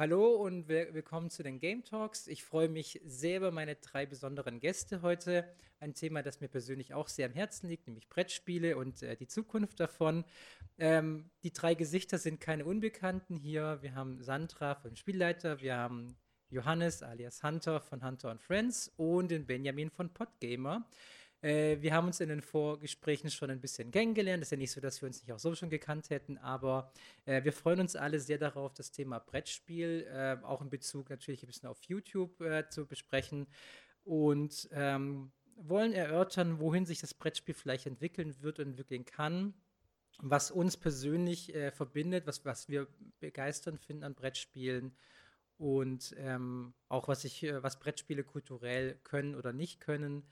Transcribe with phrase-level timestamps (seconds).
[0.00, 2.26] Hallo und willkommen zu den Game Talks.
[2.26, 5.46] Ich freue mich sehr über meine drei besonderen Gäste heute.
[5.78, 9.26] Ein Thema, das mir persönlich auch sehr am Herzen liegt, nämlich Brettspiele und äh, die
[9.26, 10.24] Zukunft davon.
[10.78, 13.80] Ähm, die drei Gesichter sind keine Unbekannten hier.
[13.82, 16.16] Wir haben Sandra vom Spielleiter, wir haben
[16.48, 20.88] Johannes alias Hunter von Hunter Friends und den Benjamin von Podgamer.
[21.42, 24.42] Äh, wir haben uns in den Vorgesprächen schon ein bisschen kennengelernt.
[24.42, 26.92] Es ist ja nicht so, dass wir uns nicht auch so schon gekannt hätten, aber
[27.24, 31.42] äh, wir freuen uns alle sehr darauf, das Thema Brettspiel, äh, auch in Bezug natürlich
[31.42, 33.46] ein bisschen auf YouTube äh, zu besprechen
[34.04, 39.54] und ähm, wollen erörtern, wohin sich das Brettspiel vielleicht entwickeln wird und entwickeln kann
[40.22, 42.86] was uns persönlich äh, verbindet, was, was wir
[43.20, 44.94] begeisternd finden an Brettspielen
[45.56, 50.24] und ähm, auch was ich, äh, was Brettspiele kulturell können oder nicht können.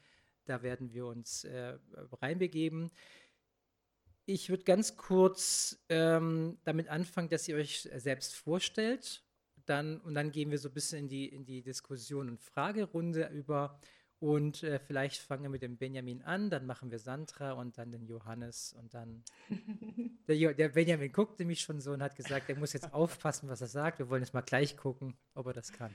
[0.49, 1.79] Da werden wir uns äh,
[2.21, 2.91] reinbegeben.
[4.27, 9.25] Ich würde ganz kurz ähm, damit anfangen, dass ihr euch selbst vorstellt.
[9.65, 13.29] Dann, und dann gehen wir so ein bisschen in die, in die Diskussion und Fragerunde
[13.29, 13.79] über.
[14.21, 17.93] Und äh, vielleicht fangen wir mit dem Benjamin an, dann machen wir Sandra und dann
[17.93, 19.23] den Johannes und dann.
[20.29, 23.61] der, der, Benjamin guckte mich schon so und hat gesagt, er muss jetzt aufpassen, was
[23.61, 24.01] er sagt.
[24.01, 25.95] Wir wollen jetzt mal gleich gucken, ob er das kann.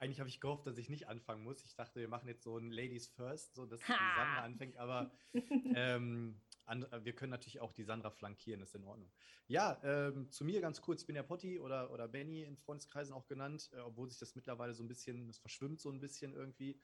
[0.00, 1.62] Eigentlich habe ich gehofft, dass ich nicht anfangen muss.
[1.64, 5.10] Ich dachte, wir machen jetzt so ein Ladies First, so dass die Sandra anfängt, aber
[5.74, 9.12] ähm, an, wir können natürlich auch die Sandra flankieren, ist in Ordnung.
[9.46, 13.12] Ja, ähm, zu mir ganz kurz, ich bin ja Potti oder, oder Benny in Freundeskreisen
[13.12, 16.32] auch genannt, äh, obwohl sich das mittlerweile so ein bisschen, das verschwimmt so ein bisschen
[16.32, 16.80] irgendwie.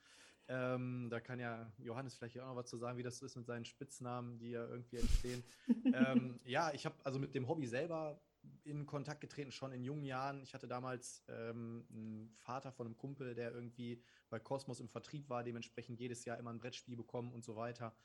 [0.48, 3.36] Ähm, da kann ja Johannes vielleicht auch noch was zu sagen, wie das so ist
[3.36, 5.42] mit seinen Spitznamen, die ja irgendwie entstehen.
[5.94, 8.20] ähm, ja, ich habe also mit dem Hobby selber
[8.64, 10.42] in Kontakt getreten, schon in jungen Jahren.
[10.42, 15.28] Ich hatte damals ähm, einen Vater von einem Kumpel, der irgendwie bei Cosmos im Vertrieb
[15.28, 17.96] war, dementsprechend jedes Jahr immer ein Brettspiel bekommen und so weiter.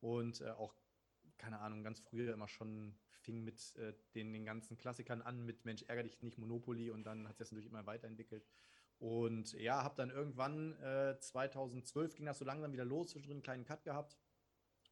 [0.00, 0.74] Und äh, auch,
[1.38, 5.64] keine Ahnung, ganz früher immer schon fing mit äh, den, den ganzen Klassikern an, mit
[5.64, 8.46] Mensch, ärger dich nicht, Monopoly und dann hat sich das natürlich immer weiterentwickelt.
[8.98, 13.42] Und ja, habe dann irgendwann äh, 2012 ging das so langsam wieder los, zwischendrin einen
[13.42, 14.18] kleinen Cut gehabt.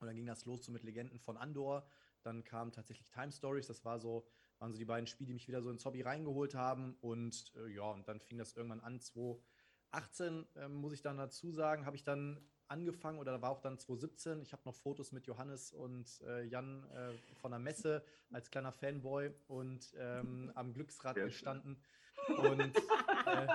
[0.01, 1.87] Und dann ging das los so mit Legenden von Andor.
[2.23, 4.27] Dann kam tatsächlich Time Stories, das war so
[4.63, 6.97] waren so die beiden Spiele, die mich wieder so ins Hobby reingeholt haben.
[7.01, 9.01] Und äh, ja, und dann fing das irgendwann an.
[9.01, 13.79] 2018, äh, muss ich dann dazu sagen, habe ich dann angefangen oder war auch dann
[13.79, 14.41] 2017.
[14.41, 18.73] Ich habe noch Fotos mit Johannes und äh, Jan äh, von der Messe als kleiner
[18.73, 21.83] Fanboy und ähm, am Glücksrad gestanden.
[22.29, 23.49] Und äh,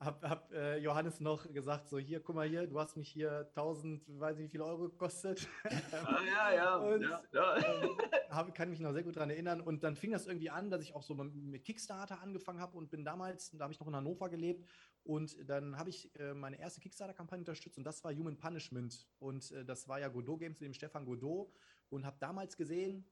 [0.00, 3.46] hab, hab äh, Johannes noch gesagt, so hier, guck mal hier, du hast mich hier
[3.48, 5.48] 1000, weiß nicht wie viel Euro gekostet.
[5.92, 6.76] ah, ja, ja.
[6.76, 7.56] Und, ja, ja.
[7.56, 7.98] Ähm,
[8.30, 9.60] hab, kann mich noch sehr gut daran erinnern.
[9.60, 12.90] Und dann fing das irgendwie an, dass ich auch so mit Kickstarter angefangen habe und
[12.90, 14.68] bin damals, da habe ich noch in Hannover gelebt
[15.02, 19.08] und dann habe ich äh, meine erste Kickstarter-Kampagne unterstützt und das war Human Punishment.
[19.18, 21.52] Und äh, das war ja Godot Games mit dem Stefan Godot
[21.88, 23.04] und habe damals gesehen,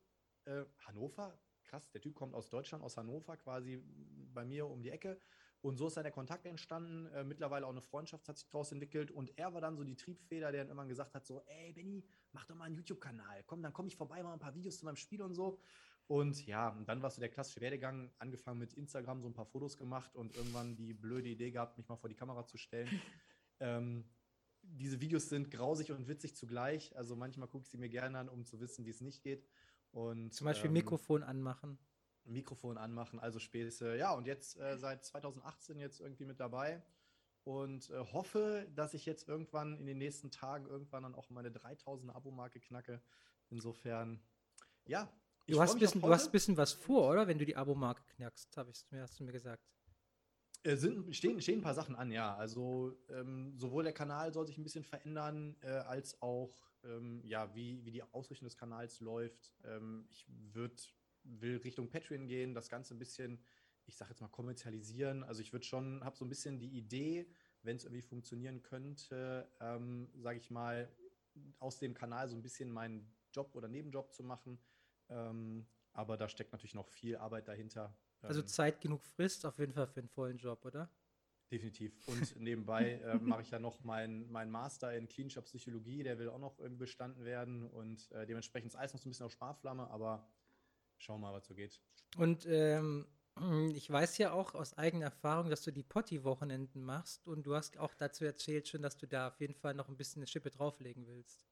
[0.45, 3.83] äh, Hannover, krass, der Typ kommt aus Deutschland, aus Hannover, quasi
[4.33, 5.19] bei mir um die Ecke
[5.63, 7.07] und so ist dann der Kontakt entstanden.
[7.07, 9.11] Äh, mittlerweile auch eine Freundschaft hat sich daraus entwickelt.
[9.11, 12.05] Und er war dann so die Triebfeder, der dann immer gesagt hat: so, ey, Benny,
[12.33, 13.43] mach doch mal einen YouTube-Kanal.
[13.47, 15.59] Komm, dann komme ich vorbei, mal ein paar Videos zu meinem Spiel und so.
[16.09, 19.47] Und ja, und dann war so der klassische Werdegang, angefangen mit Instagram, so ein paar
[19.47, 22.89] Fotos gemacht und irgendwann die blöde Idee gehabt, mich mal vor die Kamera zu stellen.
[23.61, 24.05] ähm,
[24.63, 26.97] diese Videos sind grausig und witzig zugleich.
[26.97, 29.45] Also manchmal gucke ich sie mir gerne an, um zu wissen, wie es nicht geht.
[29.91, 31.79] Und, Zum Beispiel ähm, Mikrofon anmachen.
[32.27, 33.97] Mikrofon anmachen, also Späße.
[33.97, 36.83] Ja, und jetzt äh, seit 2018 jetzt irgendwie mit dabei
[37.45, 41.53] und äh, hoffe, dass ich jetzt irgendwann in den nächsten Tagen irgendwann dann auch meine
[41.53, 43.01] 3000 Abo-Marke knacke.
[43.51, 44.21] Insofern,
[44.85, 45.09] ja.
[45.47, 47.29] Du hast, bisschen, du hast ein bisschen was vor, oder?
[47.29, 49.63] Wenn du die Abo-Marke knackst, hab ich, hast du mir gesagt.
[50.65, 52.35] Äh, sind, stehen, stehen ein paar Sachen an, ja.
[52.35, 57.55] Also ähm, sowohl der Kanal soll sich ein bisschen verändern, äh, als auch ähm, ja,
[57.55, 59.53] wie, wie die Ausrichtung des Kanals läuft.
[59.65, 60.83] Ähm, ich würde
[61.27, 63.41] will Richtung Patreon gehen, das Ganze ein bisschen,
[63.87, 65.23] ich sage jetzt mal, kommerzialisieren.
[65.25, 67.29] Also ich würde schon, habe so ein bisschen die Idee,
[67.63, 70.91] wenn es irgendwie funktionieren könnte, ähm, sage ich mal,
[71.59, 74.59] aus dem Kanal so ein bisschen meinen Job oder Nebenjob zu machen.
[75.09, 77.97] Ähm, aber da steckt natürlich noch viel Arbeit dahinter.
[78.23, 80.91] Also ähm, Zeit genug Frist auf jeden Fall für einen vollen Job, oder?
[81.51, 81.97] Definitiv.
[82.09, 86.29] Und nebenbei äh, mache ich ja noch meinen mein Master in klinischer Psychologie, der will
[86.29, 87.67] auch noch irgendwie bestanden werden.
[87.67, 90.27] Und äh, dementsprechend ist alles noch so ein bisschen auf Sparflamme, aber
[90.99, 91.81] Schauen wir mal, was so geht.
[92.17, 93.07] Und ähm,
[93.75, 97.79] ich weiß ja auch aus eigener Erfahrung, dass du die Potti-Wochenenden machst und du hast
[97.79, 100.51] auch dazu erzählt schon, dass du da auf jeden Fall noch ein bisschen eine Schippe
[100.51, 101.45] drauflegen willst.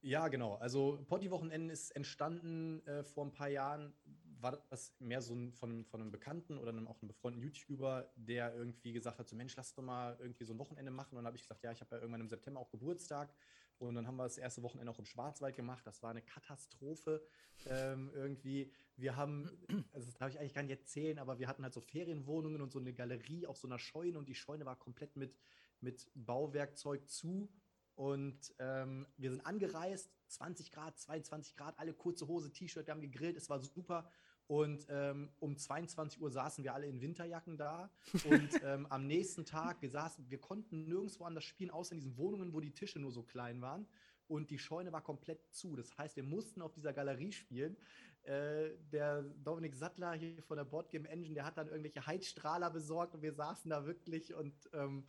[0.00, 0.54] Ja, genau.
[0.56, 3.94] Also Potti-Wochenenden ist entstanden äh, vor ein paar Jahren,
[4.40, 8.12] war das mehr so ein, von, von einem Bekannten oder einem, auch einem befreundeten YouTuber,
[8.14, 11.10] der irgendwie gesagt hat, so Mensch, lass doch mal irgendwie so ein Wochenende machen.
[11.10, 13.34] Und dann habe ich gesagt, ja, ich habe ja irgendwann im September auch Geburtstag
[13.78, 15.86] und dann haben wir das erste Wochenende auch im Schwarzwald gemacht.
[15.86, 17.22] Das war eine Katastrophe
[17.66, 18.72] ähm, irgendwie.
[18.96, 19.50] wir haben,
[19.92, 22.72] also das darf ich eigentlich gar nicht erzählen, aber wir hatten halt so Ferienwohnungen und
[22.72, 25.36] so eine Galerie auf so einer Scheune und die Scheune war komplett mit,
[25.80, 27.48] mit Bauwerkzeug zu.
[27.94, 33.00] Und ähm, wir sind angereist, 20 Grad, 22 Grad, alle kurze Hose, T-Shirt, wir haben
[33.00, 34.10] gegrillt, es war super.
[34.48, 37.90] Und ähm, um 22 Uhr saßen wir alle in Winterjacken da.
[38.24, 42.16] Und ähm, am nächsten Tag, wir saßen, wir konnten nirgendwo anders spielen, außer in diesen
[42.16, 43.86] Wohnungen, wo die Tische nur so klein waren.
[44.26, 45.76] Und die Scheune war komplett zu.
[45.76, 47.76] Das heißt, wir mussten auf dieser Galerie spielen.
[48.22, 53.14] Äh, der Dominik Sattler hier von der Boardgame Engine, der hat dann irgendwelche Heizstrahler besorgt
[53.14, 55.06] und wir saßen da wirklich und ähm,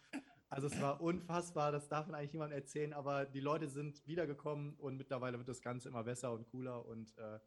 [0.48, 4.76] also es war unfassbar, das darf man eigentlich niemandem erzählen, aber die Leute sind wiedergekommen
[4.76, 7.40] und mittlerweile wird das Ganze immer besser und cooler und äh,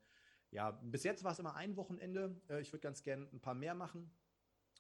[0.53, 2.41] ja, bis jetzt war es immer ein Wochenende.
[2.49, 4.15] Äh, ich würde ganz gerne ein paar mehr machen.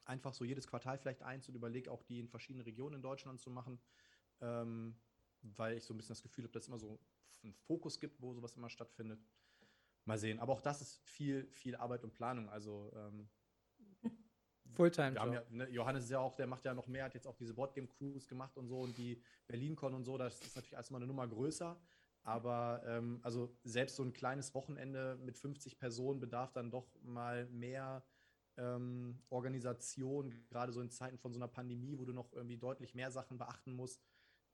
[0.04, 3.40] Einfach so jedes Quartal vielleicht eins und überlege auch die in verschiedenen Regionen in Deutschland
[3.40, 3.80] zu machen,
[4.40, 4.96] ähm,
[5.40, 7.00] weil ich so ein bisschen das Gefühl habe, dass es immer so
[7.42, 9.20] einen Fokus gibt, wo sowas immer stattfindet.
[10.04, 10.40] Mal sehen.
[10.40, 12.48] Aber auch das ist viel, viel Arbeit und Planung.
[12.48, 13.30] Also ähm,
[14.72, 15.14] Fulltime.
[15.14, 17.54] Ja, ne, Johannes ist ja auch, der macht ja noch mehr, hat jetzt auch diese
[17.54, 20.19] Boardgame Cruise gemacht und so und die BerlinCon und so.
[20.19, 21.80] Das ist natürlich erstmal eine Nummer größer.
[22.24, 27.46] Aber ähm, also selbst so ein kleines Wochenende mit 50 Personen bedarf dann doch mal
[27.46, 28.04] mehr
[28.56, 32.94] ähm, Organisation, gerade so in Zeiten von so einer Pandemie, wo du noch irgendwie deutlich
[32.94, 34.04] mehr Sachen beachten musst.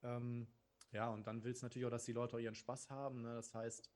[0.02, 0.46] Ähm,
[0.92, 3.22] ja, und dann willst du natürlich auch, dass die Leute auch ihren Spaß haben.
[3.22, 3.34] Ne?
[3.34, 3.90] Das heißt,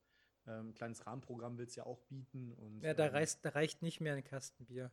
[0.45, 2.53] ein ähm, kleines Rahmenprogramm willst du ja auch bieten.
[2.53, 4.91] Und, ja, da, ähm, reicht, da reicht nicht mehr ein Kastenbier.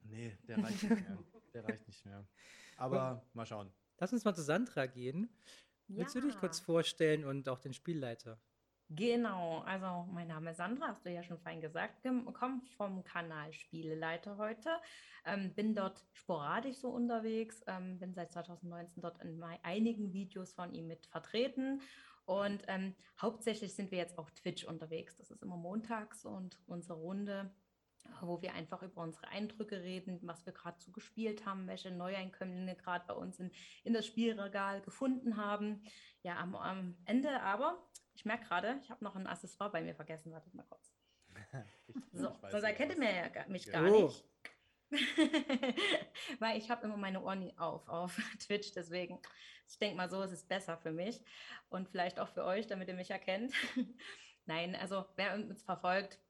[0.00, 1.18] Nee, der reicht nicht mehr.
[1.52, 2.26] Der reicht nicht mehr.
[2.76, 3.72] Aber mal schauen.
[3.98, 5.28] Lass uns mal zu Sandra gehen.
[5.88, 8.40] Willst du dich kurz vorstellen und auch den Spielleiter?
[8.88, 12.04] Genau, also mein Name ist Sandra, hast du ja schon fein gesagt,
[12.34, 14.70] komme vom Kanal Spieleleiter heute,
[15.24, 20.72] ähm, bin dort sporadisch so unterwegs, ähm, bin seit 2019 dort in einigen Videos von
[20.72, 21.80] ihm mit vertreten
[22.26, 25.16] und ähm, hauptsächlich sind wir jetzt auf Twitch unterwegs.
[25.16, 27.50] Das ist immer montags und unsere Runde
[28.20, 32.76] wo wir einfach über unsere Eindrücke reden, was wir gerade so gespielt haben, welche Neueinkömmlinge
[32.76, 33.50] gerade bei uns in,
[33.84, 35.82] in das Spielregal gefunden haben.
[36.22, 37.78] Ja, am, am Ende aber,
[38.14, 40.92] ich merke gerade, ich habe noch ein Accessoire bei mir vergessen, wartet mal kurz.
[42.12, 44.04] so, sonst erkennt ihr mir ja, mich gar oh.
[44.04, 44.24] nicht.
[46.38, 49.20] Weil ich habe immer meine Ohren auf auf Twitch, deswegen,
[49.68, 51.22] ich denke mal so, ist es besser für mich
[51.68, 53.52] und vielleicht auch für euch, damit ihr mich erkennt.
[54.46, 56.20] Nein, also wer uns verfolgt,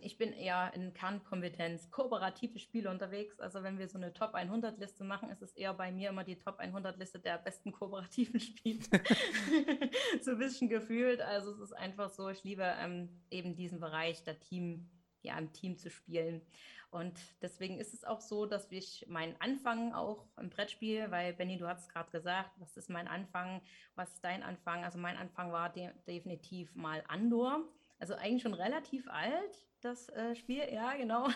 [0.00, 3.38] ich bin eher in Kernkompetenz, kooperative Spiele unterwegs.
[3.38, 6.24] Also wenn wir so eine Top 100 Liste machen, ist es eher bei mir immer
[6.24, 8.80] die Top 100 Liste der besten kooperativen Spiele.
[10.22, 11.20] so ein bisschen gefühlt.
[11.20, 14.88] Also es ist einfach so, ich liebe ähm, eben diesen Bereich der Team,
[15.22, 16.42] ja, im Team zu spielen.
[16.90, 21.56] Und deswegen ist es auch so, dass ich meinen Anfang auch im Brettspiel, weil Benny,
[21.56, 23.62] du hast gerade gesagt, was ist mein Anfang,
[23.94, 24.82] was ist dein Anfang?
[24.82, 27.68] Also mein Anfang war de definitiv mal Andor.
[28.00, 31.28] Also eigentlich schon relativ alt, das äh, Spiel, ja, genau.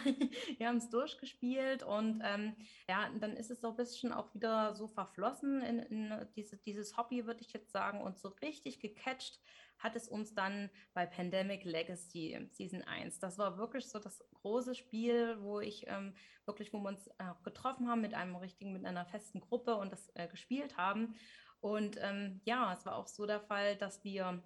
[0.58, 2.56] Wir haben es durchgespielt und ähm,
[2.88, 6.96] ja, dann ist es so ein bisschen auch wieder so verflossen in, in diese, dieses
[6.96, 9.40] Hobby, würde ich jetzt sagen, und so richtig gecatcht
[9.78, 13.19] hat es uns dann bei Pandemic Legacy Season 1.
[13.19, 16.14] Das war wirklich so das große Spiel, wo ich ähm,
[16.46, 19.93] wirklich, wo wir uns äh, getroffen haben mit einem richtigen, mit einer festen Gruppe und
[19.93, 21.16] das äh, gespielt haben.
[21.61, 24.43] Und ähm, ja, es war auch so der Fall, dass wir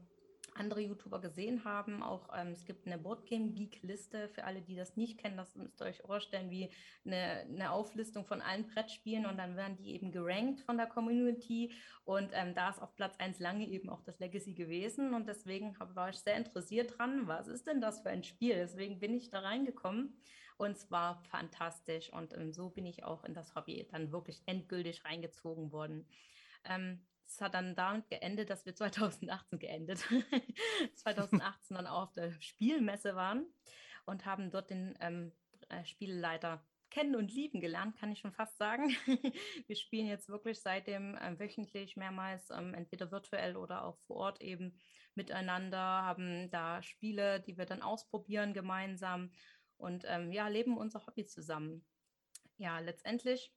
[0.58, 2.02] andere YouTuber gesehen haben.
[2.02, 5.37] Auch ähm, es gibt eine Boardgame Geek Liste für alle, die das nicht kennen.
[5.37, 6.70] Das müsst ihr euch vorstellen wie
[7.05, 11.73] eine, eine Auflistung von allen Brettspielen und dann werden die eben gerankt von der Community.
[12.04, 15.14] Und ähm, da ist auf Platz 1 lange eben auch das Legacy gewesen.
[15.14, 18.54] Und deswegen hab, war ich sehr interessiert dran, was ist denn das für ein Spiel?
[18.54, 20.16] Deswegen bin ich da reingekommen.
[20.56, 22.12] Und es war fantastisch.
[22.12, 26.06] Und ähm, so bin ich auch in das Hobby dann wirklich endgültig reingezogen worden.
[26.64, 29.99] Ähm, es hat dann damit geendet, dass wir 2018 geendet,
[30.94, 33.47] 2018 dann auch auf der Spielmesse waren
[34.06, 35.32] und haben dort den ähm,
[35.68, 38.88] äh, Spielleiter kennen und lieben gelernt, kann ich schon fast sagen.
[39.66, 44.40] wir spielen jetzt wirklich seitdem äh, wöchentlich mehrmals, ähm, entweder virtuell oder auch vor Ort
[44.40, 44.78] eben
[45.14, 49.32] miteinander, haben da Spiele, die wir dann ausprobieren gemeinsam
[49.76, 51.85] und ähm, ja, leben unser Hobby zusammen.
[52.56, 53.52] Ja, letztendlich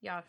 [0.00, 0.24] ja,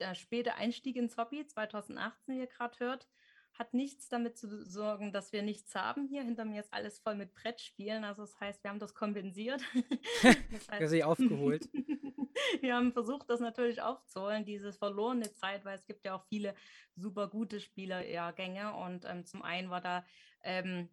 [0.00, 3.08] der späte Einstieg ins Hobby 2018, wie ihr gerade hört,
[3.54, 6.22] hat nichts damit zu sorgen, dass wir nichts haben hier.
[6.22, 8.04] Hinter mir ist alles voll mit Brettspielen.
[8.04, 9.62] Also das heißt, wir haben das kompensiert.
[10.50, 11.68] das heißt, sie aufgeholt.
[12.60, 16.54] wir haben versucht, das natürlich aufzuholen, diese verlorene Zeit, weil es gibt ja auch viele
[16.96, 18.74] super gute Spielerjahrgänge.
[18.74, 20.04] Und ähm, zum einen war da
[20.42, 20.88] ähm,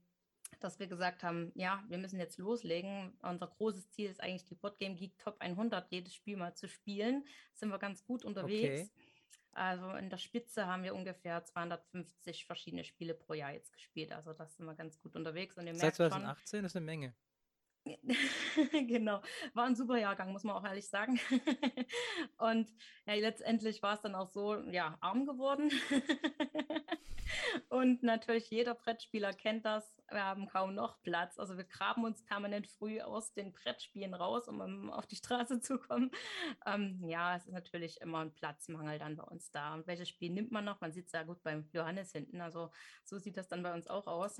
[0.59, 3.17] dass wir gesagt haben, ja, wir müssen jetzt loslegen.
[3.21, 7.25] Unser großes Ziel ist eigentlich die Boardgame Geek Top 100, jedes Spiel mal zu spielen.
[7.53, 8.91] Sind wir ganz gut unterwegs.
[8.91, 9.09] Okay.
[9.51, 14.11] Also in der Spitze haben wir ungefähr 250 verschiedene Spiele pro Jahr jetzt gespielt.
[14.11, 15.57] Also das sind wir ganz gut unterwegs.
[15.57, 17.15] Und ihr Seit 2018 schon, ist eine Menge.
[18.87, 19.21] genau,
[19.53, 21.19] war ein super Jahrgang, muss man auch ehrlich sagen.
[22.37, 22.71] und
[23.05, 25.71] ja, letztendlich war es dann auch so, ja, arm geworden.
[27.69, 29.98] und natürlich jeder Brettspieler kennt das.
[30.11, 31.37] Wir haben kaum noch Platz.
[31.39, 35.79] Also wir graben uns permanent früh aus den Brettspielen raus, um auf die Straße zu
[35.79, 36.11] kommen.
[36.65, 39.73] Ähm, ja, es ist natürlich immer ein Platzmangel dann bei uns da.
[39.73, 40.81] Und welches Spiel nimmt man noch?
[40.81, 42.41] Man sieht es ja gut beim Johannes hinten.
[42.41, 42.71] Also
[43.03, 44.37] so sieht das dann bei uns auch aus.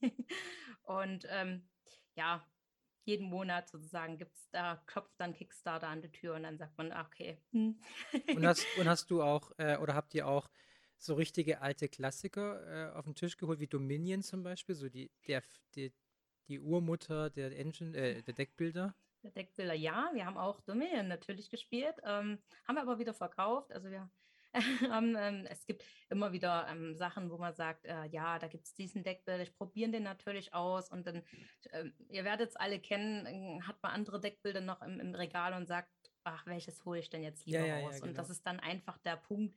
[0.82, 1.68] und ähm,
[2.14, 2.44] ja,
[3.04, 6.76] jeden Monat sozusagen gibt es da, klopft dann Kickstarter an die Tür und dann sagt
[6.78, 7.42] man, okay.
[7.52, 7.80] Hm.
[8.34, 10.48] Und, hast, und hast du auch, äh, oder habt ihr auch
[11.00, 15.10] so richtige alte Klassiker äh, auf den Tisch geholt, wie Dominion zum Beispiel, so die,
[15.26, 15.42] der,
[15.74, 15.92] die,
[16.46, 18.94] die Urmutter der Engine, äh, der Deckbilder?
[19.22, 23.72] Der Deckbilder, ja, wir haben auch Dominion natürlich gespielt, ähm, haben wir aber wieder verkauft.
[23.72, 24.10] Also wir
[24.92, 28.74] ähm, es gibt immer wieder ähm, Sachen, wo man sagt, äh, ja, da gibt es
[28.74, 31.22] diesen Deckbilder, ich probiere den natürlich aus und dann,
[31.70, 35.54] äh, ihr werdet es alle kennen, äh, hat man andere Deckbilder noch im, im, Regal
[35.54, 35.92] und sagt,
[36.24, 37.94] ach, welches hole ich denn jetzt lieber ja, ja, aus?
[37.94, 38.08] Ja, genau.
[38.08, 39.56] Und das ist dann einfach der Punkt,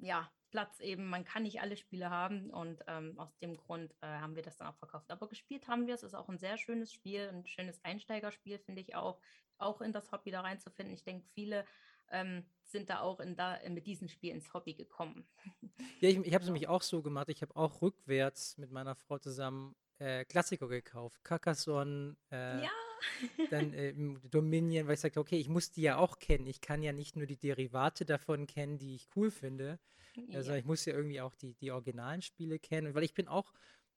[0.00, 4.06] ja, Platz eben, man kann nicht alle Spiele haben und ähm, aus dem Grund äh,
[4.06, 5.10] haben wir das dann auch verkauft.
[5.10, 8.80] Aber gespielt haben wir es, ist auch ein sehr schönes Spiel, ein schönes Einsteigerspiel, finde
[8.80, 9.18] ich auch,
[9.58, 10.94] auch in das Hobby da reinzufinden.
[10.94, 11.64] Ich denke, viele
[12.10, 15.26] ähm, sind da auch in da, mit diesem Spiel ins Hobby gekommen.
[16.00, 17.28] Ja, ich, ich habe es nämlich auch so gemacht.
[17.30, 21.22] Ich habe auch rückwärts mit meiner Frau zusammen äh, Klassiker gekauft.
[21.24, 22.70] Carcassonne, äh, ja.
[23.50, 23.94] dann äh,
[24.30, 26.46] Dominion, weil ich sagte, okay, ich muss die ja auch kennen.
[26.46, 29.78] Ich kann ja nicht nur die Derivate davon kennen, die ich cool finde,
[30.28, 30.42] ja.
[30.42, 32.94] sondern ich muss ja irgendwie auch die, die originalen Spiele kennen.
[32.94, 33.52] Weil ich bin auch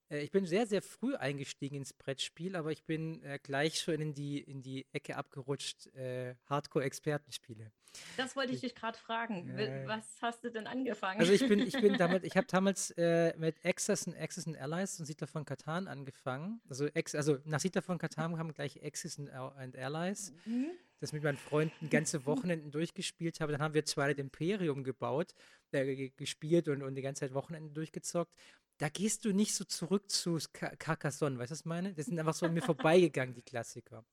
[0.10, 3.96] äh, ich bin sehr, sehr früh eingestiegen ins Brettspiel, aber ich bin äh, gleich schon
[3.96, 7.72] in die, in die Ecke abgerutscht, äh, Hardcore-Expertenspiele.
[8.16, 9.58] Das wollte ich dich gerade fragen.
[9.86, 11.20] Was hast du denn angefangen?
[11.20, 14.58] Also ich bin, ich bin damit, ich habe damals äh, mit Axis und Axis and
[14.58, 16.62] Allies und Siedler von Katan angefangen.
[16.70, 20.34] Also, Ex, also nach Siedler von Katan haben gleich Axis and, Allies.
[20.46, 20.70] Mhm.
[21.00, 23.52] Das mit meinen Freunden ganze Wochenenden durchgespielt habe.
[23.52, 25.34] Dann haben wir Twilight Imperium gebaut,
[25.72, 28.34] äh, gespielt und, und die ganze Zeit Wochenenden durchgezockt
[28.78, 31.94] da gehst du nicht so zurück zu Carcassonne, weißt du, was ich meine?
[31.94, 34.06] Das sind einfach so an mir vorbeigegangen, die Klassiker.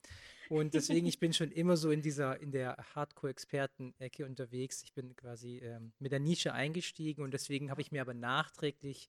[0.49, 4.83] Und deswegen, ich bin schon immer so in dieser, in der Hardcore-Experten-Ecke unterwegs.
[4.83, 9.09] Ich bin quasi ähm, mit der Nische eingestiegen und deswegen habe ich mir aber nachträglich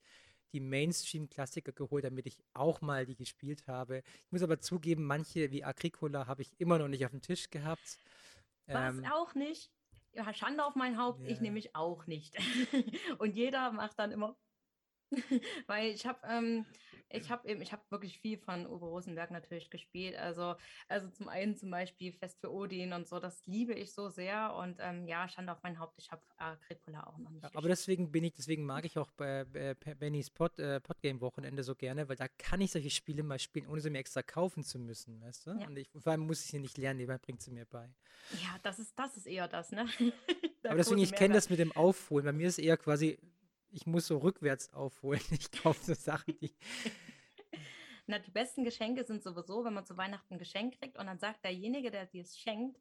[0.53, 4.03] die Mainstream-Klassiker geholt, damit ich auch mal die gespielt habe.
[4.25, 7.49] Ich muss aber zugeben, manche wie Agricola habe ich immer noch nicht auf dem Tisch
[7.49, 7.97] gehabt.
[8.67, 9.69] Was ähm, auch nicht?
[10.13, 11.31] Ja, Schande auf mein Haupt, yeah.
[11.31, 12.37] ich nämlich auch nicht.
[13.17, 14.37] und jeder macht dann immer,
[15.67, 16.65] Weil ich habe ähm,
[17.09, 20.15] ich habe eben, ich habe wirklich viel von Uwe Rosenberg natürlich gespielt.
[20.15, 20.55] Also,
[20.87, 24.55] also zum einen zum Beispiel Fest für Odin und so, das liebe ich so sehr.
[24.55, 27.43] Und ähm, ja, stand auf mein Haupt, ich habe Agricola auch noch nicht.
[27.43, 31.63] Ja, aber deswegen bin ich, deswegen mag ich auch bei, bei Bennys Pod, äh, Podgame-Wochenende
[31.63, 34.63] so gerne, weil da kann ich solche Spiele mal spielen, ohne sie mir extra kaufen
[34.63, 35.51] zu müssen, weißt du?
[35.51, 35.67] Ja.
[35.67, 37.89] Und ich, vor allem muss ich sie nicht lernen, jemand bringt sie mir bei.
[38.41, 39.87] Ja, das ist, das ist eher das, ne?
[40.63, 42.25] aber deswegen, ich kenne das mit dem Aufholen.
[42.25, 43.19] Bei mir ist eher quasi
[43.75, 45.21] ich muss so rückwärts aufholen.
[45.31, 46.55] Ich kaufe so Sachen, die.
[48.07, 51.17] Na, die besten Geschenke sind sowieso, wenn man zu Weihnachten ein Geschenk kriegt und dann
[51.17, 52.79] sagt derjenige, der dir es schenkt,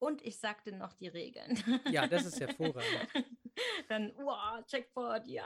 [0.00, 1.58] und ich sagte noch die Regeln.
[1.90, 3.08] Ja, das ist hervorragend.
[3.88, 5.44] dann, wow, Checkpoint, ja.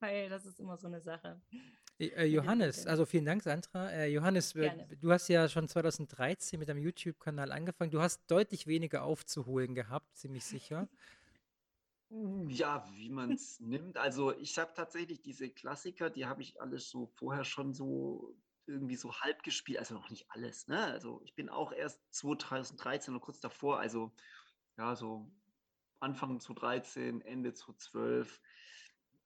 [0.00, 1.40] Weil das ist immer so eine Sache.
[1.98, 3.90] Äh, Johannes, also vielen Dank, Sandra.
[3.90, 4.88] Äh, Johannes, Gerne.
[4.96, 7.90] du hast ja schon 2013 mit deinem YouTube-Kanal angefangen.
[7.90, 10.88] Du hast deutlich weniger aufzuholen gehabt, ziemlich sicher.
[12.48, 13.96] Ja, wie man es nimmt.
[13.96, 18.36] Also ich habe tatsächlich diese Klassiker, die habe ich alles so vorher schon so
[18.66, 20.66] irgendwie so halb gespielt, also noch nicht alles.
[20.66, 20.84] Ne?
[20.84, 24.12] Also ich bin auch erst 2013 oder kurz davor, also
[24.76, 25.30] ja, so
[26.00, 28.40] Anfang 2013, Ende 2012,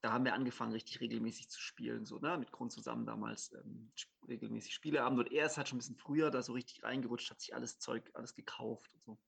[0.02, 3.90] da haben wir angefangen, richtig regelmäßig zu spielen, so, ne, mit Grund zusammen damals ähm,
[4.28, 5.18] regelmäßig Spieleabend.
[5.18, 7.78] Und er ist halt schon ein bisschen früher da so richtig reingerutscht, hat sich alles
[7.78, 9.18] Zeug, alles gekauft und so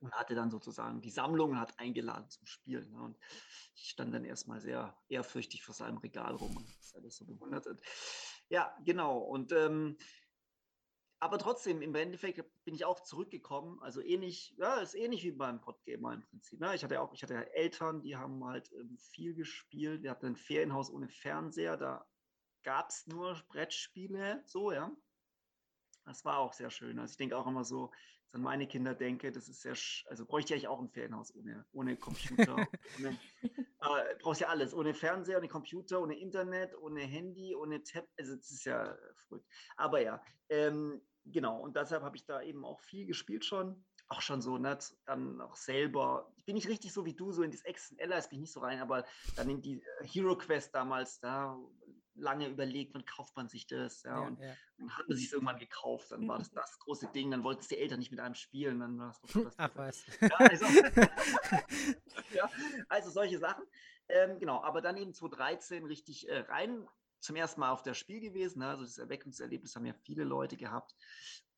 [0.00, 2.90] und hatte dann sozusagen die Sammlung und hat eingeladen zum Spielen.
[2.92, 3.02] Ne?
[3.02, 3.18] Und
[3.74, 7.66] ich stand dann erstmal sehr ehrfürchtig vor seinem Regal rum und das alles so bewundert.
[7.66, 7.80] Und
[8.48, 9.18] ja, genau.
[9.18, 9.96] Und ähm,
[11.18, 13.80] aber trotzdem, im Endeffekt bin ich auch zurückgekommen.
[13.82, 16.60] Also ähnlich, ja, ist ähnlich wie beim Podgamer im Prinzip.
[16.60, 16.74] Ne?
[16.74, 20.02] Ich hatte auch, ich hatte Eltern, die haben halt ähm, viel gespielt.
[20.02, 22.06] Wir hatten ein Ferienhaus ohne Fernseher, da
[22.64, 24.94] gab es nur Brettspiele, so, ja.
[26.04, 26.98] Das war auch sehr schön.
[26.98, 27.90] Also ich denke auch immer so,
[28.32, 29.76] an meine Kinder denke, das ist sehr,
[30.10, 32.56] also bräuchte ich auch ein Ferienhaus ohne, ohne Computer.
[32.98, 38.06] ohne, äh, brauchst ja alles, ohne Fernseher, ohne Computer, ohne Internet, ohne Handy, ohne Tab,
[38.18, 39.46] also das ist ja verrückt.
[39.76, 44.20] Aber ja, ähm, genau, und deshalb habe ich da eben auch viel gespielt schon, auch
[44.20, 47.50] schon so, ne, dann auch selber, ich bin nicht richtig so wie du, so in
[47.50, 49.04] das Allies bin ich nicht so rein, aber
[49.34, 51.58] dann in die Hero Quest damals, da
[52.16, 54.02] lange überlegt, wann kauft man sich das.
[54.02, 54.54] Ja, Ja, und ja.
[54.78, 56.12] dann hat man sich irgendwann gekauft.
[56.12, 57.30] Dann war das das große Ding.
[57.30, 58.80] Dann wollten es die Eltern nicht mit einem spielen.
[58.80, 59.54] Dann war doch das.
[59.56, 60.06] Ach was.
[60.20, 60.64] Ja, also,
[62.34, 62.50] ja,
[62.88, 63.64] also solche Sachen.
[64.08, 66.86] Ähm, genau, aber dann eben 2013 richtig äh, rein.
[67.20, 68.60] Zum ersten Mal auf das Spiel gewesen.
[68.60, 68.68] Ne?
[68.68, 70.94] Also das Erweckungserlebnis haben ja viele Leute gehabt.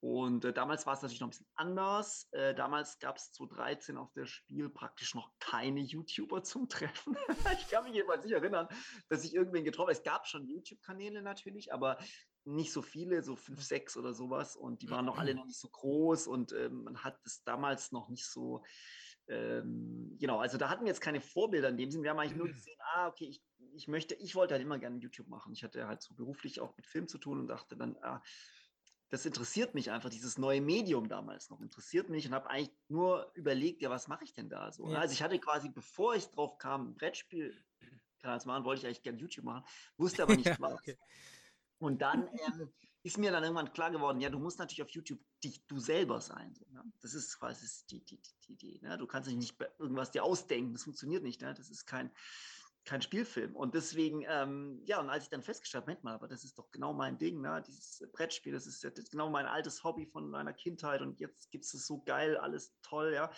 [0.00, 2.28] Und äh, damals war es natürlich noch ein bisschen anders.
[2.30, 7.16] Äh, damals gab es 2013 auf das Spiel praktisch noch keine YouTuber zum Treffen.
[7.58, 8.68] ich kann mich jedenfalls nicht erinnern,
[9.08, 9.98] dass ich irgendwen getroffen habe.
[9.98, 11.98] Es gab schon YouTube-Kanäle natürlich, aber
[12.44, 14.54] nicht so viele, so fünf, sechs oder sowas.
[14.54, 17.90] Und die waren noch alle noch nicht so groß und ähm, man hat es damals
[17.90, 18.62] noch nicht so.
[19.26, 22.04] Ähm, genau, also da hatten wir jetzt keine Vorbilder in dem Sinne.
[22.04, 23.42] Wir haben eigentlich nur gesehen, ah, okay, ich,
[23.74, 25.52] ich möchte, ich wollte halt immer gerne YouTube machen.
[25.52, 28.22] Ich hatte halt so beruflich auch mit Film zu tun und dachte dann, ah,
[29.10, 33.30] das interessiert mich einfach, dieses neue Medium damals noch interessiert mich und habe eigentlich nur
[33.34, 34.90] überlegt, ja, was mache ich denn da so?
[34.90, 34.98] Ja.
[34.98, 37.56] Also ich hatte quasi, bevor ich drauf kam, ein Brettspiel
[38.20, 39.64] Kanal zu machen, wollte ich eigentlich gerne YouTube machen,
[39.96, 40.74] wusste aber nicht Ja, was.
[40.74, 40.98] okay.
[41.78, 42.72] Und dann ähm,
[43.02, 46.20] ist mir dann irgendwann klar geworden, ja, du musst natürlich auf YouTube dich, du selber
[46.20, 46.54] sein.
[46.54, 46.82] So, ne?
[47.00, 48.86] Das ist quasi die, die, die, die Idee.
[48.86, 48.98] Ne?
[48.98, 51.40] Du kannst dich nicht irgendwas dir ausdenken, das funktioniert nicht.
[51.40, 51.54] Ne?
[51.54, 52.10] Das ist kein,
[52.88, 53.54] kein Spielfilm.
[53.54, 56.59] Und deswegen, ähm, ja, und als ich dann festgestellt habe, Moment mal, aber das ist
[56.59, 57.62] doch genau mein Ding, ne?
[57.66, 61.50] dieses Brettspiel, das ist, das ist genau mein altes Hobby von meiner Kindheit und jetzt
[61.50, 63.30] gibt es es so geil, alles toll, ja.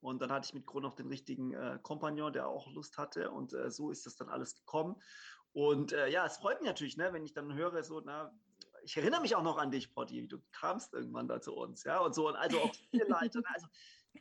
[0.00, 3.30] Und dann hatte ich mit Gro noch den richtigen äh, Kompagnon, der auch Lust hatte.
[3.30, 5.00] Und äh, so ist das dann alles gekommen.
[5.52, 8.32] Und äh, ja, es freut mich natürlich, ne, wenn ich dann höre, so, na,
[8.82, 12.00] ich erinnere mich auch noch an dich, Potti, du kamst irgendwann da zu uns, ja,
[12.00, 13.66] und so, und also auch viele Leute, ne, also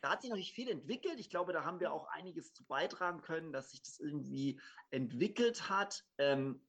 [0.01, 1.19] da hat sich natürlich viel entwickelt.
[1.19, 5.69] Ich glaube, da haben wir auch einiges zu beitragen können, dass sich das irgendwie entwickelt
[5.69, 6.05] hat.
[6.17, 6.61] Ähm,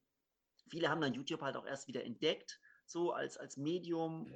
[0.68, 4.30] viele haben dann YouTube halt auch erst wieder entdeckt, so als, als Medium,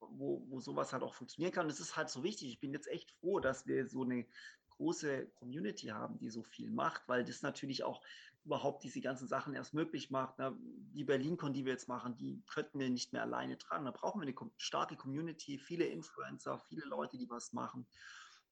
[0.00, 1.66] wo, wo sowas halt auch funktionieren kann.
[1.66, 2.48] Und es ist halt so wichtig.
[2.48, 4.26] Ich bin jetzt echt froh, dass wir so eine
[4.70, 8.02] große Community haben, die so viel macht, weil das natürlich auch
[8.44, 10.38] überhaupt diese ganzen Sachen erst möglich macht.
[10.38, 10.56] Ne?
[10.94, 13.84] Die BerlinCon, die wir jetzt machen, die könnten wir nicht mehr alleine tragen.
[13.84, 17.86] Da brauchen wir eine starke Community, viele Influencer, viele Leute, die was machen.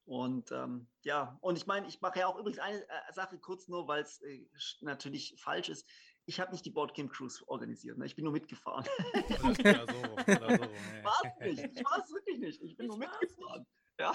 [0.06, 3.66] Und ähm, ja, und ich meine, ich mache ja auch übrigens eine äh, Sache kurz
[3.66, 4.46] nur, weil es äh,
[4.80, 5.84] natürlich falsch ist.
[6.26, 7.98] Ich habe nicht die Board Game Cruise organisiert.
[7.98, 8.06] Ne?
[8.06, 8.84] Ich bin nur mitgefahren.
[9.42, 10.32] Oder, oder so.
[10.32, 10.64] Oder so.
[10.96, 11.04] ja.
[11.04, 11.64] war es nicht.
[11.76, 12.62] Ich war es wirklich nicht.
[12.62, 13.66] Ich bin Ich nur war's mitgefahren.
[13.98, 14.14] Ja.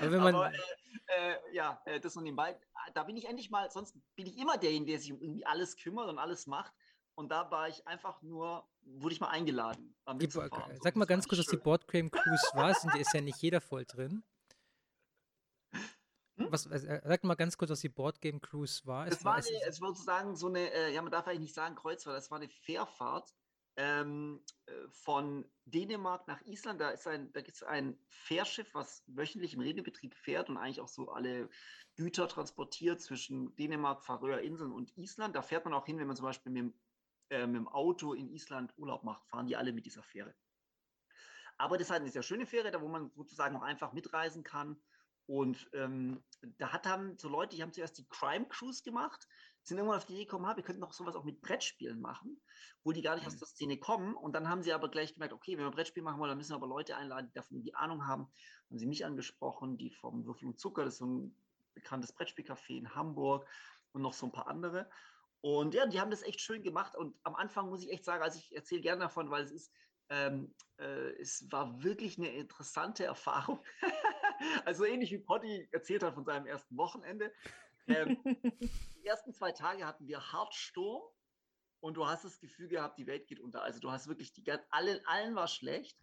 [0.00, 2.58] Aber wenn man, Aber, äh, äh, ja, äh, das nur nebenbei.
[2.94, 5.76] Da bin ich endlich mal, sonst bin ich immer derjenige, der sich um irgendwie alles
[5.76, 6.72] kümmert und alles macht.
[7.14, 9.94] Und da war ich einfach nur, wurde ich mal eingeladen.
[10.14, 11.56] die, sag mal ganz kurz, was die.
[11.56, 12.72] Board Game Cruise war.
[12.72, 14.22] Sind, ist ja nicht jeder voll drin.
[16.50, 19.06] Was, äh, sag mal ganz kurz, was die Board Game Cruise war.
[19.06, 21.74] Es war, eine, es war sozusagen so eine, äh, ja, man darf eigentlich nicht sagen
[21.76, 23.32] Kreuzfahrt, das war eine Fährfahrt
[23.78, 26.80] ähm, äh, von Dänemark nach Island.
[26.80, 30.80] Da, ist ein, da gibt es ein Fährschiff, was wöchentlich im Regelbetrieb fährt und eigentlich
[30.80, 31.48] auch so alle
[31.94, 35.36] Güter transportiert zwischen Dänemark, Färöerinseln und Island.
[35.36, 36.74] Da fährt man auch hin, wenn man zum Beispiel mit, dem,
[37.30, 40.34] äh, mit dem Auto in Island Urlaub macht, fahren die alle mit dieser Fähre.
[41.56, 44.42] Aber das ist halt eine sehr schöne Fähre, da wo man sozusagen auch einfach mitreisen
[44.42, 44.80] kann.
[45.28, 46.24] Und ähm,
[46.56, 49.28] da hat haben so Leute, die haben zuerst die Crime Cruise gemacht,
[49.62, 52.40] sind irgendwann auf die Idee gekommen, ha, wir könnten doch sowas auch mit Brettspielen machen,
[52.82, 53.40] wo die gar nicht aus Mhm.
[53.40, 54.14] der Szene kommen.
[54.14, 56.52] Und dann haben sie aber gleich gemerkt, okay, wenn wir Brettspiel machen wollen, dann müssen
[56.52, 58.22] wir aber Leute einladen, die davon die Ahnung haben.
[58.24, 61.36] Dann haben sie mich angesprochen, die vom Würfel und Zucker, das ist so ein
[61.74, 63.46] bekanntes Brettspielcafé in Hamburg
[63.92, 64.88] und noch so ein paar andere.
[65.42, 66.96] Und ja, die haben das echt schön gemacht.
[66.96, 69.74] Und am Anfang muss ich echt sagen, also ich erzähle gerne davon, weil es ist,
[70.10, 73.60] ähm, äh, es war wirklich eine interessante Erfahrung.
[74.64, 77.32] also ähnlich wie Potti erzählt hat von seinem ersten Wochenende.
[77.86, 78.18] Ähm,
[78.60, 81.02] die ersten zwei Tage hatten wir Hartsturm
[81.80, 83.62] und du hast das Gefühl gehabt, die Welt geht unter.
[83.62, 85.98] Also du hast wirklich die gan- alle, allen war schlecht.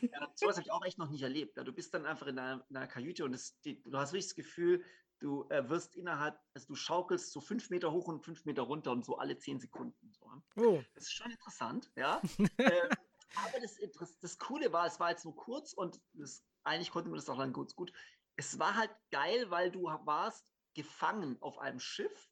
[0.00, 1.56] Ja, sowas habe ich auch echt noch nicht erlebt.
[1.56, 4.12] Ja, du bist dann einfach in einer, in einer Kajüte und es, die, du hast
[4.12, 4.84] wirklich das Gefühl,
[5.18, 8.92] du äh, wirst innerhalb, also du schaukelst so fünf Meter hoch und fünf Meter runter
[8.92, 10.12] und so alle zehn Sekunden.
[10.12, 10.30] So.
[10.56, 12.22] oh, Das ist schon interessant, ja.
[12.58, 12.90] ähm,
[13.36, 17.10] aber das, Interess- das Coole war, es war jetzt so kurz und das, eigentlich konnte
[17.10, 17.92] man das auch dann kurz gut.
[18.36, 22.30] Es war halt geil, weil du warst gefangen auf einem Schiff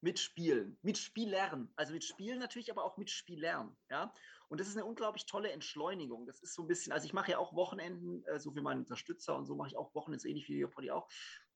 [0.00, 1.72] mit Spielen, mit Spielern.
[1.76, 4.14] Also mit Spielen natürlich, aber auch mit Spielern, ja.
[4.48, 6.26] Und das ist eine unglaublich tolle Entschleunigung.
[6.26, 8.80] Das ist so ein bisschen, also ich mache ja auch Wochenenden, äh, so wie meine
[8.80, 11.08] Unterstützer und so mache ich auch Wochenenden, so ähnlich wie Leopold auch.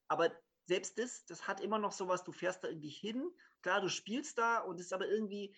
[0.09, 0.33] Aber
[0.67, 3.31] selbst das, das hat immer noch sowas, du fährst da irgendwie hin,
[3.63, 5.57] klar, du spielst da und es ist aber irgendwie,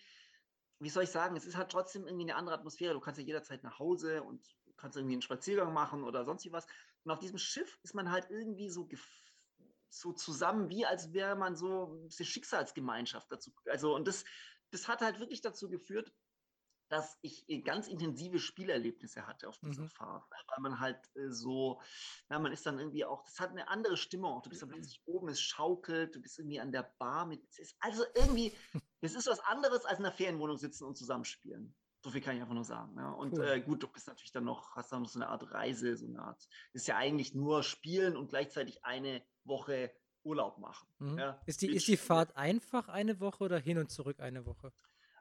[0.79, 2.93] wie soll ich sagen, es ist halt trotzdem irgendwie eine andere Atmosphäre.
[2.93, 4.45] Du kannst ja jederzeit nach Hause und
[4.77, 6.67] kannst irgendwie einen Spaziergang machen oder sonst wie was.
[7.03, 8.87] Und auf diesem Schiff ist man halt irgendwie so,
[9.89, 13.53] so zusammen, wie als wäre man so eine Schicksalsgemeinschaft dazu.
[13.69, 14.25] Also, und das,
[14.71, 16.13] das hat halt wirklich dazu geführt,
[16.89, 19.89] dass ich äh, ganz intensive Spielerlebnisse hatte auf dieser Mhm.
[19.89, 21.81] Fahrt, weil man halt äh, so,
[22.29, 24.41] ja, man ist dann irgendwie auch, das hat eine andere Stimmung auch.
[24.43, 27.43] Du bist dann plötzlich oben, es schaukelt, du bist irgendwie an der Bar mit,
[27.79, 28.55] also irgendwie,
[29.01, 31.75] es ist was anderes als in einer Ferienwohnung sitzen und zusammenspielen.
[32.03, 32.95] So viel kann ich einfach nur sagen.
[32.97, 33.09] Ja.
[33.11, 33.45] Und Cool.
[33.47, 36.05] äh, gut, du bist natürlich dann noch, hast dann noch so eine Art Reise, so
[36.05, 39.91] eine Art, ist ja eigentlich nur spielen und gleichzeitig eine Woche
[40.23, 40.87] Urlaub machen.
[40.99, 41.17] Mhm.
[41.17, 41.41] Ja.
[41.45, 41.97] Ist, die, Mit ist die.
[41.97, 44.71] Fahrt einfach eine Woche oder hin und zurück eine Woche?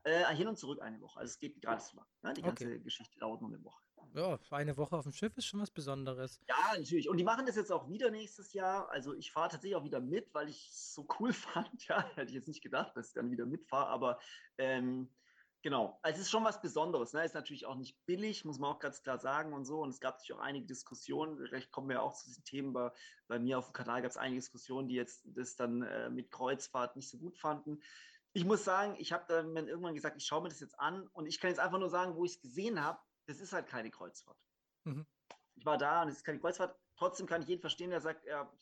[0.03, 1.21] Äh, hin und zurück eine Woche.
[1.21, 2.07] Also es geht gerade so lang.
[2.23, 2.35] Ne?
[2.35, 2.49] Die Okay.
[2.49, 3.83] ganze Geschichte dauert nur eine Woche.
[4.15, 6.41] Ja, eine Woche auf dem Schiff ist schon was Besonderes.
[6.49, 7.09] Ja, natürlich.
[7.09, 8.89] Und die machen das jetzt auch wieder nächstes Jahr.
[8.91, 11.89] Also ich fahre tatsächlich auch wieder mit, weil ich es so cool fand.
[11.89, 13.89] Ja, hätte ich jetzt nicht gedacht, dass ich dann wieder mitfahre.
[13.89, 14.21] Aber
[14.57, 15.11] ähm,
[15.63, 17.13] genau, also es ist schon was Besonderes.
[17.13, 17.25] Ne?
[17.25, 19.81] Ist natürlich auch nicht billig, muss man auch ganz klar sagen und so.
[19.81, 21.37] Und es gab natürlich auch einige Diskussionen.
[21.37, 22.73] Vielleicht kommen wir auch zu diesen Themen.
[22.73, 22.93] Bei,
[23.27, 26.31] bei mir auf dem Kanal gab es einige Diskussionen, die jetzt das dann äh, mit
[26.31, 27.83] Kreuzfahrt nicht so gut fanden.
[28.33, 31.27] Ich muss sagen, ich habe dann irgendwann gesagt, ich schaue mir das jetzt an und
[31.27, 33.91] ich kann jetzt einfach nur sagen, wo ich es gesehen habe, das ist halt keine
[33.91, 34.39] Kreuzfahrt.
[34.85, 35.07] Mhm.
[35.57, 36.77] Ich war da und es ist keine Kreuzfahrt.
[36.97, 38.53] Trotzdem kann ich jeden verstehen, der sagt, er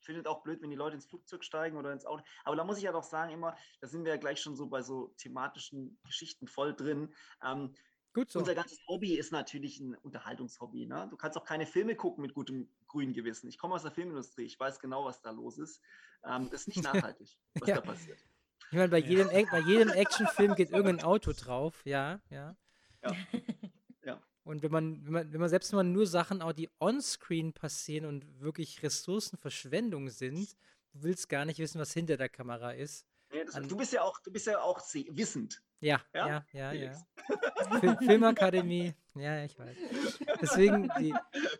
[0.00, 2.22] findet auch blöd, wenn die Leute ins Flugzeug steigen oder ins Auto.
[2.44, 4.66] Aber da muss ich ja doch sagen, immer, da sind wir ja gleich schon so
[4.66, 7.14] bei so thematischen Geschichten voll drin.
[7.42, 7.74] Ähm,
[8.12, 8.38] Gut so.
[8.38, 10.86] Unser ganzes Hobby ist natürlich ein Unterhaltungshobby.
[10.86, 11.08] Ne?
[11.10, 13.48] Du kannst auch keine Filme gucken mit gutem grünen Gewissen.
[13.48, 15.82] Ich komme aus der Filmindustrie, ich weiß genau, was da los ist.
[16.24, 16.82] Ähm, das ist nicht
[17.16, 17.74] nachhaltig, was Ja.
[17.76, 18.20] da passiert.
[18.70, 19.06] Ich meine, bei Ja.
[19.08, 22.56] jedem, Ac- bei jedem Actionfilm geht irgendein Auto drauf, ja, ja.
[23.02, 23.10] Ja.
[24.44, 24.50] Ja.
[24.50, 27.52] Und wenn man, wenn man, wenn man selbst wenn man nur Sachen auch, die onscreen
[27.52, 30.52] passieren und wirklich Ressourcenverschwendung sind,
[30.92, 33.06] du willst gar nicht wissen, was hinter der Kamera ist.
[33.32, 35.60] Nee, das, du bist ja auch, du bist ja auch se- wissend.
[35.80, 37.06] Ja, Ja, ja, ja, ja.
[38.00, 39.76] Filmakademie, ja, ich weiß.
[40.40, 41.14] Deswegen, die,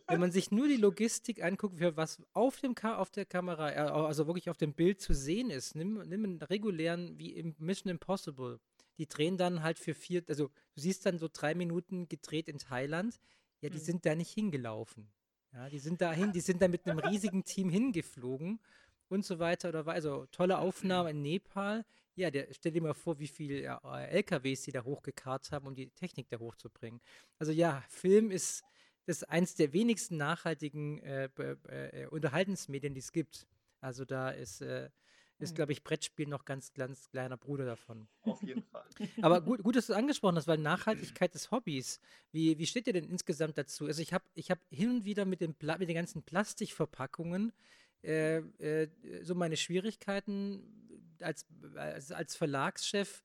[0.06, 3.70] wenn man sich nur die Logistik anguckt, für was auf, dem Ka auf der Kamera,
[3.72, 7.54] äh, also wirklich auf dem Bild zu sehen ist, nimm, nimm einen regulären, wie im
[7.58, 8.60] Mission Impossible.
[8.98, 12.58] Die drehen dann halt für vier, also du siehst dann so drei Minuten gedreht in
[12.58, 13.18] Thailand.
[13.60, 13.82] Ja, die Mhm.
[13.82, 15.08] sind da nicht hingelaufen.
[15.52, 18.60] Ja, die sind dahin, die sind da mit einem riesigen Team hingeflogen
[19.08, 21.84] und so weiter oder also tolle Aufnahme in Nepal.
[22.16, 25.74] Ja, der, stell dir mal vor, wie viele ja, LKWs die da hochgekarrt haben, um
[25.74, 27.00] die Technik da hochzubringen.
[27.38, 28.64] Also ja, Film ist
[29.06, 31.28] das eins der wenigsten nachhaltigen äh,
[31.68, 33.46] äh, Unterhaltensmedien, die es gibt.
[33.80, 34.90] Also da ist, äh,
[35.44, 35.56] ist Mhm.
[35.56, 38.08] glaube ich, Brettspiel noch ganz, ganz kleiner Bruder davon.
[38.22, 38.84] Auf jeden Fall.
[39.22, 42.00] Aber gut, gut, dass du angesprochen hast, weil Nachhaltigkeit des Hobbys,
[42.32, 43.86] wie, wie steht ihr denn insgesamt dazu?
[43.86, 47.52] Also ich habe ich hab hin und wieder mit, dem Pla mit den ganzen Plastikverpackungen
[48.02, 48.88] äh, äh,
[49.22, 50.62] so meine Schwierigkeiten
[51.20, 53.22] als, als, als Verlagschef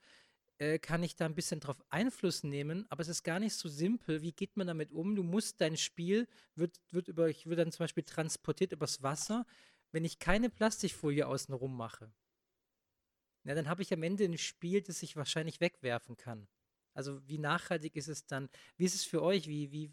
[0.57, 3.69] äh, kann ich da ein bisschen drauf Einfluss nehmen, aber es ist gar nicht so
[3.69, 4.21] simpel.
[4.21, 5.15] Wie geht man damit um?
[5.15, 9.45] Du musst dein Spiel, wird, wird über, ich wird dann zum Beispiel transportiert übers Wasser,
[9.91, 12.13] wenn ich keine Plastikfolie außenrum mache.
[13.43, 16.47] Ja, dann habe ich am Ende ein Spiel, das ich wahrscheinlich wegwerfen kann.
[16.93, 18.49] Also wie nachhaltig ist es dann?
[18.77, 19.47] Wie ist es für euch?
[19.47, 19.91] Wie, wie,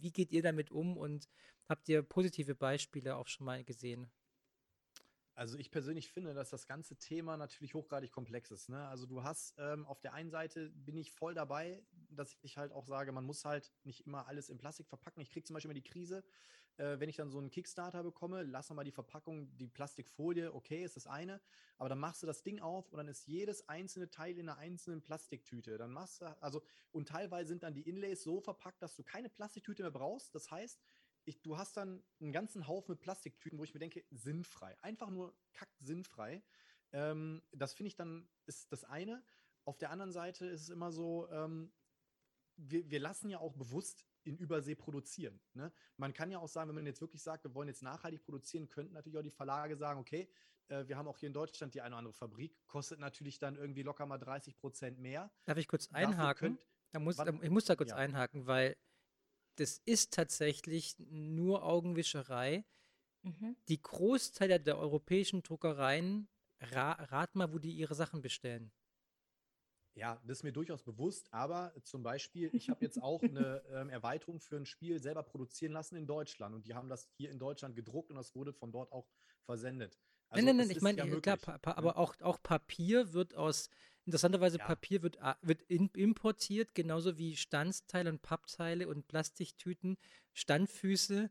[0.00, 1.28] wie geht ihr damit um und
[1.68, 4.10] habt ihr positive Beispiele auch schon mal gesehen?
[5.38, 8.68] Also ich persönlich finde, dass das ganze Thema natürlich hochgradig komplex ist.
[8.68, 8.88] Ne?
[8.88, 12.72] Also du hast ähm, auf der einen Seite bin ich voll dabei, dass ich halt
[12.72, 15.20] auch sage, man muss halt nicht immer alles in Plastik verpacken.
[15.20, 16.24] Ich kriege zum Beispiel immer die Krise,
[16.76, 20.82] äh, wenn ich dann so einen Kickstarter bekomme, lass mal die Verpackung, die Plastikfolie, okay,
[20.82, 21.40] ist das eine,
[21.76, 24.58] aber dann machst du das Ding auf und dann ist jedes einzelne Teil in einer
[24.58, 25.78] einzelnen Plastiktüte.
[25.78, 29.28] Dann machst du, also, und teilweise sind dann die Inlays so verpackt, dass du keine
[29.28, 30.34] Plastiktüte mehr brauchst.
[30.34, 30.80] Das heißt,
[31.28, 34.76] ich, du hast dann einen ganzen Haufen mit Plastiktüten, wo ich mir denke, sinnfrei.
[34.82, 36.42] Einfach nur kack sinnfrei.
[36.92, 39.22] Ähm, das finde ich dann, ist das eine.
[39.64, 41.72] Auf der anderen Seite ist es immer so, ähm,
[42.56, 45.40] wir, wir lassen ja auch bewusst in Übersee produzieren.
[45.54, 45.72] Ne?
[45.96, 48.68] Man kann ja auch sagen, wenn man jetzt wirklich sagt, wir wollen jetzt nachhaltig produzieren,
[48.68, 50.28] könnten natürlich auch die Verlage sagen, okay,
[50.68, 53.56] äh, wir haben auch hier in Deutschland die eine oder andere Fabrik, kostet natürlich dann
[53.56, 55.30] irgendwie locker mal 30 Prozent mehr.
[55.44, 56.56] Darf ich kurz einhaken?
[56.56, 57.96] könnt- Da muss, ich muss da kurz Ja.
[57.96, 58.76] einhaken, weil
[59.58, 62.64] das ist tatsächlich nur Augenwischerei.
[63.22, 63.56] Mhm.
[63.68, 66.28] Die Großteile der europäischen Druckereien,
[66.60, 68.72] ra rat mal, wo die ihre Sachen bestellen.
[69.96, 73.90] Ja, das ist mir durchaus bewusst, aber zum Beispiel, ich habe jetzt auch eine ähm,
[73.90, 77.40] Erweiterung für ein Spiel selber produzieren lassen in Deutschland und die haben das hier in
[77.40, 79.08] Deutschland gedruckt und das wurde von dort auch
[79.44, 79.98] versendet.
[80.30, 81.76] Also nein, nein, nein, ich meine, ja äh, klar, pa pa ne?
[81.78, 83.70] aber auch, auch Papier wird aus,
[84.04, 84.66] interessanterweise Ja.
[84.66, 89.96] Papier wird, a- wird in, importiert, genauso wie Stanzteile und Pappteile und Plastiktüten,
[90.34, 91.30] Standfüße,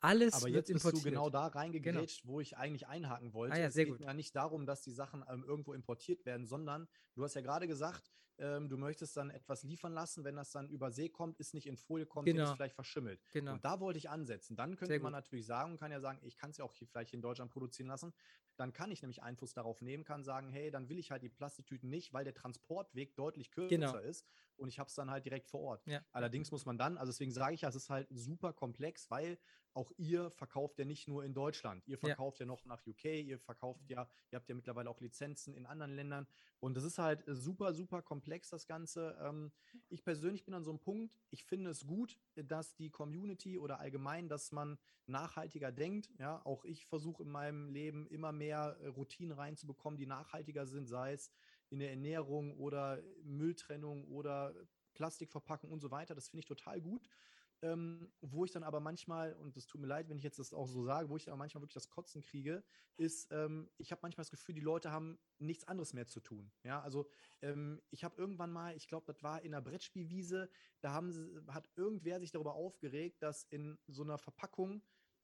[0.00, 1.06] alles Aber wird jetzt bist importiert.
[1.06, 3.54] du genau da reingegrätscht, wo ich eigentlich einhaken wollte.
[3.54, 4.00] Ah ja, es geht gut.
[4.00, 7.66] ja nicht darum, dass die Sachen ähm, irgendwo importiert werden, sondern du hast ja gerade
[7.66, 11.54] gesagt, ähm, du möchtest dann etwas liefern lassen, wenn das dann über See kommt, ist
[11.54, 12.42] nicht in Folie kommt, Genau.
[12.42, 13.22] ist vielleicht verschimmelt.
[13.32, 13.52] Genau.
[13.52, 14.56] Und da wollte ich ansetzen.
[14.56, 15.12] Dann Sehr könnte man gut.
[15.12, 17.88] natürlich sagen, kann ja sagen, ich kann es ja auch hier vielleicht in Deutschland produzieren
[17.88, 18.12] lassen.
[18.56, 21.28] Dann kann ich nämlich Einfluss darauf nehmen, kann sagen, hey, dann will ich halt die
[21.28, 23.98] Plastiktüten nicht, weil der Transportweg deutlich kürzer Genau.
[24.02, 24.26] ist.
[24.58, 25.86] Und ich habe es dann halt direkt vor Ort.
[25.86, 26.00] Ja.
[26.12, 29.38] Allerdings muss man dann, also deswegen sage ich ja, es ist halt super komplex, weil
[29.74, 31.86] auch ihr verkauft ja nicht nur in Deutschland.
[31.86, 32.06] Ihr Ja.
[32.08, 35.66] verkauft ja, noch nach UK, ihr verkauft ja, ihr habt ja mittlerweile auch Lizenzen in
[35.66, 36.26] anderen Ländern.
[36.60, 39.18] Und das ist halt super, super komplex, das Ganze.
[39.20, 39.52] Ähm,
[39.90, 43.78] ich persönlich bin an so einem Punkt, ich finde es gut, dass die Community oder
[43.78, 46.10] allgemein, dass man nachhaltiger denkt.
[46.18, 50.86] Ja, auch ich versuche in meinem Leben immer mehr äh, Routinen reinzubekommen, die nachhaltiger sind,
[50.86, 51.30] sei es
[51.70, 54.54] in der Ernährung oder Mülltrennung oder
[54.94, 56.14] Plastikverpackung und so weiter.
[56.14, 57.08] Das finde ich total gut.
[57.62, 60.52] Ähm, wo ich dann aber manchmal, und es tut mir leid, wenn ich jetzt das
[60.52, 62.62] auch so sage, wo ich aber manchmal wirklich das Kotzen kriege,
[62.98, 66.52] ist, ähm, ich habe manchmal das Gefühl, die Leute haben nichts anderes mehr zu tun.
[66.64, 67.08] Ja, also
[67.40, 70.50] ähm, ich habe irgendwann mal, ich glaube, das war in einer Brettspielwiese,
[70.80, 74.82] da haben hat irgendwer sich darüber aufgeregt, dass in so einer Verpackung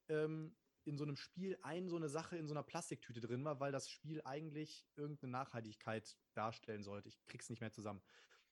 [0.09, 3.61] ähm, in so einem Spiel ein so eine Sache in so einer Plastiktüte drin war,
[3.61, 7.09] weil das Spiel eigentlich irgendeine Nachhaltigkeit darstellen sollte.
[7.09, 8.03] Ich krieg's nicht mehr zusammen.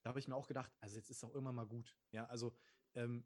[0.01, 1.95] Da habe ich mir auch gedacht, also jetzt ist doch irgendwann mal gut.
[2.11, 2.55] Ja, also
[2.95, 3.25] ähm,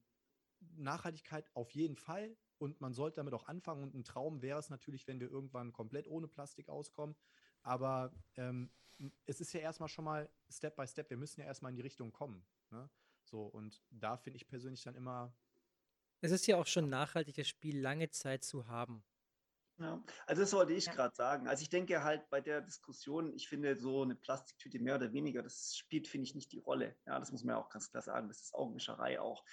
[0.75, 3.83] Nachhaltigkeit auf jeden Fall und man sollte damit auch anfangen.
[3.83, 7.15] Und ein Traum wäre es natürlich, wenn wir irgendwann komplett ohne Plastik auskommen.
[7.61, 8.71] Aber ähm,
[9.25, 11.09] es ist ja erstmal schon mal Step by Step.
[11.09, 12.45] Wir müssen ja erstmal in die Richtung kommen.
[12.69, 12.89] Ne?
[13.23, 15.35] So, und da finde ich persönlich dann immer,
[16.25, 19.05] Es ist ja auch schon nachhaltig, das Spiel lange Zeit zu haben.
[19.77, 20.93] Ja, also das wollte ich Ja.
[20.93, 21.47] gerade sagen.
[21.47, 25.43] Also ich denke halt bei der Diskussion, ich finde so eine Plastiktüte mehr oder weniger,
[25.43, 26.97] das spielt, finde ich, nicht die Rolle.
[27.05, 28.29] Ja, das muss man ja auch ganz klar sagen.
[28.29, 29.43] Das ist Augenwischerei auch,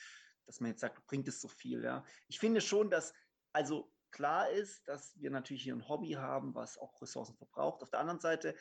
[0.46, 1.82] dass man jetzt sagt, bringt es so viel.
[1.82, 3.12] Ja, ich finde schon, dass
[3.52, 7.82] also klar ist, dass wir natürlich hier ein Hobby haben, was auch Ressourcen verbraucht.
[7.82, 8.54] Auf der anderen Seite,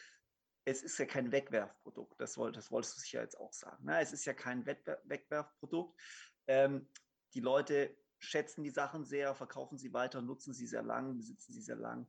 [0.65, 2.19] es ist ja kein Wegwerfprodukt.
[2.19, 3.85] Das, wollt, das wolltest du sicher jetzt auch sagen.
[3.85, 3.99] Ne?
[4.01, 5.99] Es ist ja kein Wegwerfprodukt.
[6.47, 6.89] Ähm,
[7.33, 11.61] die Leute schätzen die Sachen sehr, verkaufen sie weiter, nutzen sie sehr lang, besitzen sie
[11.61, 12.07] sehr lang.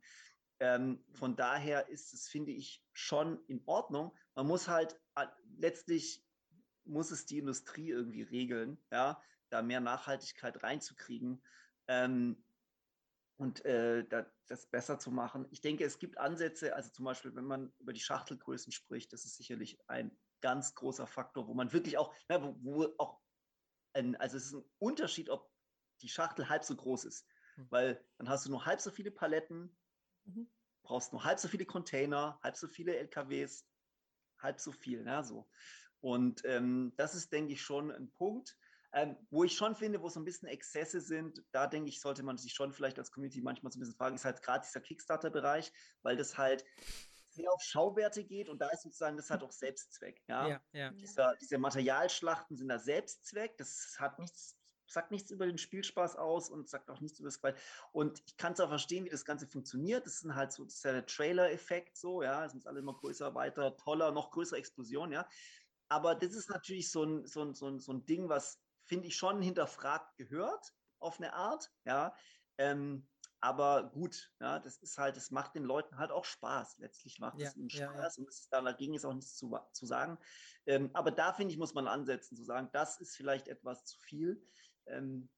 [0.61, 4.17] Ähm, von daher ist es, finde ich, schon in Ordnung.
[4.35, 5.27] Man muss halt äh,
[5.59, 6.25] letztlich
[6.85, 11.43] muss es die Industrie irgendwie regeln, ja, da mehr Nachhaltigkeit reinzukriegen
[11.89, 12.45] ähm,
[13.37, 15.47] und äh, da, das besser zu machen.
[15.51, 19.25] Ich denke, es gibt Ansätze, also zum Beispiel, wenn man über die Schachtelgrößen spricht, das
[19.25, 23.21] ist sicherlich ein ganz großer Faktor, wo man wirklich auch, ja, wo, wo auch,
[23.95, 25.52] ein, also es ist ein Unterschied, ob
[26.03, 27.67] die Schachtel halb so groß ist, Hm.
[27.71, 29.77] weil dann hast du nur halb so viele Paletten,
[30.25, 30.53] Mhm.
[30.83, 33.69] brauchst nur halb so viele Container, halb so viele LKWs,
[34.39, 35.49] halb so viel, ne, so.
[36.01, 38.57] Und ähm, das ist, denke ich, schon ein Punkt,
[38.93, 42.23] ähm, wo ich schon finde, wo so ein bisschen Exzesse sind, da denke ich, sollte
[42.23, 44.81] man sich schon vielleicht als Community manchmal so ein bisschen fragen, ist halt gerade dieser
[44.81, 46.65] Kickstarter-Bereich, weil das halt
[47.31, 50.23] sehr auf Schauwerte geht und da ist sozusagen das halt auch Selbstzweck.
[50.29, 50.49] Ja?
[50.49, 50.91] Ja, ja.
[50.93, 54.59] Dieser, diese Materialschlachten sind da Selbstzweck, das hat nichts,
[54.93, 57.57] sagt nichts über den Spielspaß aus und sagt auch nichts über das Qual.
[57.93, 60.07] Und ich kann es auch verstehen, wie das Ganze funktioniert.
[60.07, 62.95] Das sind halt so, das ist ja der Trailer-Effekt so, ja, es sind alle immer
[62.95, 65.29] größer, weiter, toller, noch größere Explosion, ja.
[65.89, 69.09] Aber das ist natürlich so ein, so ein, so ein, so ein Ding, was, finde
[69.09, 72.15] ich, schon hinterfragt gehört, auf eine Art, ja.
[72.59, 73.09] Ähm,
[73.41, 76.79] aber gut, ja, das ist halt, das macht den Leuten halt auch Spaß.
[76.79, 77.93] Letztlich macht Ja, es ihnen ja, ja.
[77.93, 80.19] Spaß und es ist, dagegen ist auch nichts zu, zu sagen.
[80.65, 83.99] Ähm, aber da finde ich, muss man ansetzen, zu sagen, das ist vielleicht etwas zu
[83.99, 84.47] viel.
[84.87, 85.31] Ähm,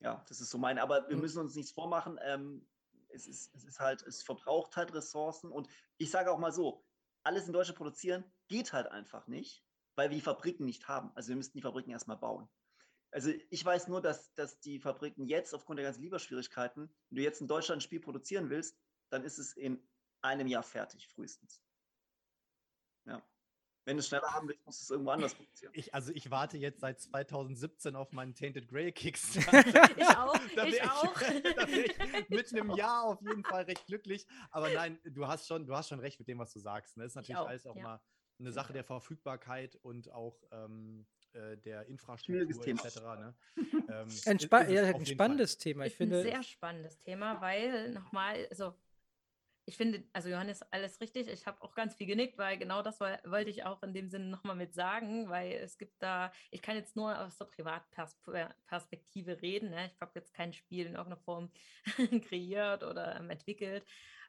[0.00, 1.22] ja, das ist so mein, aber wir Mhm.
[1.22, 2.18] müssen uns nichts vormachen.
[2.22, 2.68] Ähm,
[3.08, 6.86] es, ist, es ist halt, es verbraucht halt Ressourcen und ich sage auch mal so,
[7.22, 11.12] alles in Deutschland produzieren geht halt einfach nicht, weil wir die Fabriken nicht haben.
[11.14, 12.48] Also wir müssten die Fabriken erstmal bauen.
[13.10, 17.22] Also ich weiß nur, dass, dass die Fabriken jetzt aufgrund der ganzen Lieferschwierigkeiten, wenn du
[17.22, 19.88] jetzt in Deutschland ein Spiel produzieren willst, dann ist es in
[20.20, 21.62] einem Jahr fertig, frühestens.
[23.06, 23.22] Ja.
[23.84, 25.72] Wenn du es schneller haben willst, musst du es irgendwo anders produzieren.
[25.74, 29.90] ich, also ich warte jetzt seit 2017 auf meinen Tainted Grey Kickstarter.
[29.96, 31.14] Ich auch, Da ich wär auch.
[31.18, 34.26] da ich mit einem Jahr auf jeden Fall recht glücklich.
[34.50, 36.96] Aber nein, du hast schon, du hast schon recht mit dem, was du sagst.
[36.96, 37.02] Ne?
[37.04, 37.82] Das ist natürlich auch, alles auch ja.
[37.82, 38.00] mal
[38.38, 42.96] eine Sache der Verfügbarkeit und auch ähm, äh, der Infrastruktur etc.
[43.00, 43.34] Ne?
[43.56, 45.06] Ähm, Ein, ist- spa ja, ein jeden Fall.
[45.06, 45.84] spannendes Thema.
[45.86, 48.74] Ich ist ein finde, sehr spannendes Thema, weil nochmal, also
[49.66, 51.28] ich finde, also Johannes, alles richtig.
[51.28, 54.08] Ich habe auch ganz viel genickt, weil genau das woll- wollte ich auch in dem
[54.10, 59.40] Sinne nochmal mit sagen, weil es gibt da, ich kann jetzt nur aus der Privatperspektive
[59.40, 59.70] reden.
[59.70, 59.86] Ne?
[59.86, 61.50] Ich habe jetzt kein Spiel in irgendeiner Form
[62.28, 63.86] kreiert oder ähm, entwickelt.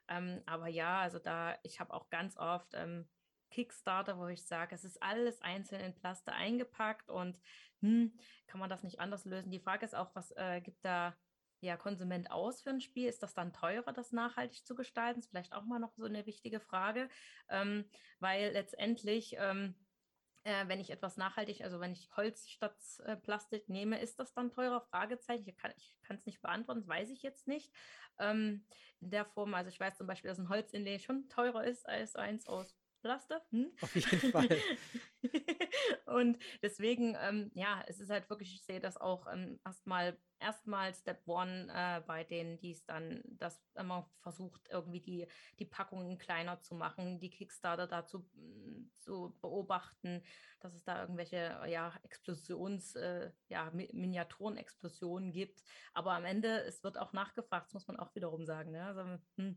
[0.08, 3.08] Ähm, aber ja, also da, ich habe auch ganz oft ähm,
[3.50, 7.38] Kickstarter, wo ich sage, es ist alles einzeln in Plaste eingepackt und
[7.80, 9.50] hm, kann man das nicht anders lösen?
[9.50, 11.14] Die Frage ist auch, was äh, gibt da
[11.60, 13.08] ja Konsument aus für ein Spiel?
[13.08, 15.20] Ist das dann teurer, das nachhaltig zu gestalten?
[15.20, 17.08] Ist vielleicht auch mal noch so eine wichtige Frage,
[17.48, 17.84] ähm,
[18.20, 19.74] weil letztendlich ähm,
[20.46, 24.32] äh, wenn ich etwas nachhaltig, also wenn ich Holz statt äh, Plastik nehme, ist das
[24.32, 24.80] dann teurer?
[24.80, 25.48] Fragezeichen.
[25.48, 27.72] Ich kann es nicht beantworten, das weiß ich jetzt nicht.
[28.20, 28.64] Ähm,
[29.00, 32.14] in der Form, also ich weiß zum Beispiel, dass ein Holzinlay schon teurer ist als
[32.14, 33.42] eins aus Plaster.
[33.50, 33.72] Hm?
[33.80, 34.48] Auf jeden Fall.
[36.06, 40.94] und deswegen, ähm, ja, es ist halt wirklich, ich sehe das auch ähm, erstmal, erstmal
[40.94, 45.26] Step One äh, bei denen, die es dann, das immer versucht, irgendwie die,
[45.58, 50.22] die Packungen kleiner zu machen, die Kickstarter dazu mm, zu beobachten,
[50.60, 55.62] dass es da irgendwelche, ja, Explosions, äh, ja, Mi Miniaturenexplosionen gibt.
[55.92, 58.72] Aber am Ende, es wird auch nachgefragt, das muss man auch wiederum sagen.
[58.72, 58.84] Ne?
[58.84, 59.02] Also,
[59.36, 59.56] hm.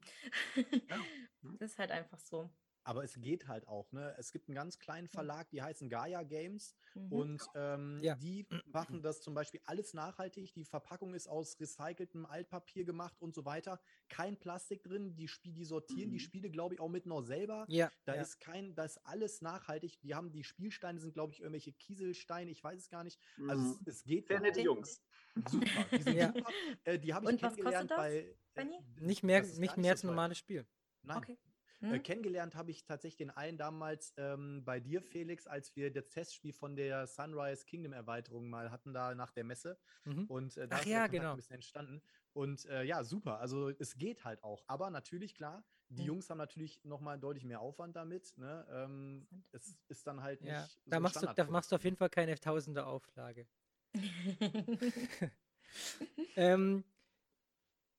[0.90, 0.98] ja.
[1.60, 2.50] das ist halt einfach so.
[2.90, 4.16] Aber es geht halt auch, ne?
[4.18, 7.12] Es gibt einen ganz kleinen Verlag, die heißen Gaia Games mhm.
[7.12, 8.16] und ähm, ja.
[8.16, 10.56] die machen das zum Beispiel alles nachhaltig.
[10.56, 13.80] Die Verpackung ist aus recyceltem Altpapier gemacht und so weiter.
[14.08, 15.16] Kein Plastik drin.
[15.16, 16.14] Die, Spie die sortieren mhm.
[16.14, 17.64] die Spiele, glaube ich, auch mit noch selber.
[17.68, 17.92] Ja.
[18.06, 18.24] Da ja.
[18.24, 20.00] ist kein, da ist alles nachhaltig.
[20.02, 22.50] Die haben die Spielsteine sind, glaube ich, irgendwelche Kieselsteine.
[22.50, 23.20] Ich weiß es gar nicht.
[23.48, 23.80] Also mhm.
[23.86, 24.30] es, es geht.
[24.30, 25.00] Sehr nette Jungs.
[25.48, 25.86] Super.
[25.92, 26.34] Die sind ja.
[26.34, 26.50] super.
[26.86, 28.36] Äh, die habe ich und kennengelernt bei.
[28.56, 28.66] Äh,
[29.00, 30.66] nicht mehr, nicht mehr als normales Spiel.
[31.04, 31.18] Nein.
[31.18, 31.38] Okay.
[31.82, 32.04] Äh, hm?
[32.04, 36.52] kennengelernt habe ich tatsächlich den einen damals ähm, bei dir, Felix, als wir das Testspiel
[36.52, 39.78] von der Sunrise Kingdom Erweiterung mal hatten, da nach der Messe.
[40.04, 40.26] Mhm.
[40.26, 41.32] Und äh, da Ach ist ja, genau.
[41.32, 42.02] ein bisschen entstanden.
[42.34, 43.40] Und äh, ja, super.
[43.40, 44.64] Also es geht halt auch.
[44.68, 46.08] Aber natürlich, klar, die mhm.
[46.08, 48.38] Jungs haben natürlich nochmal deutlich mehr Aufwand damit.
[48.38, 48.68] Ne?
[48.72, 50.52] Ähm, es ist dann halt nicht.
[50.52, 53.48] Ja, da, so machst du, da machst du auf jeden Fall keine tausende Auflage.
[56.36, 56.84] ähm,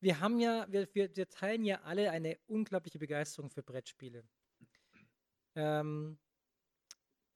[0.00, 4.24] wir haben ja, wir, wir, wir teilen ja alle eine unglaubliche Begeisterung für Brettspiele.
[5.54, 6.18] Ähm,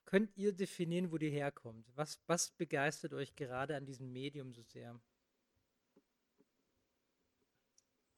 [0.07, 1.87] könnt ihr definieren, wo die herkommt?
[1.95, 4.99] Was, was begeistert euch gerade an diesem Medium so sehr?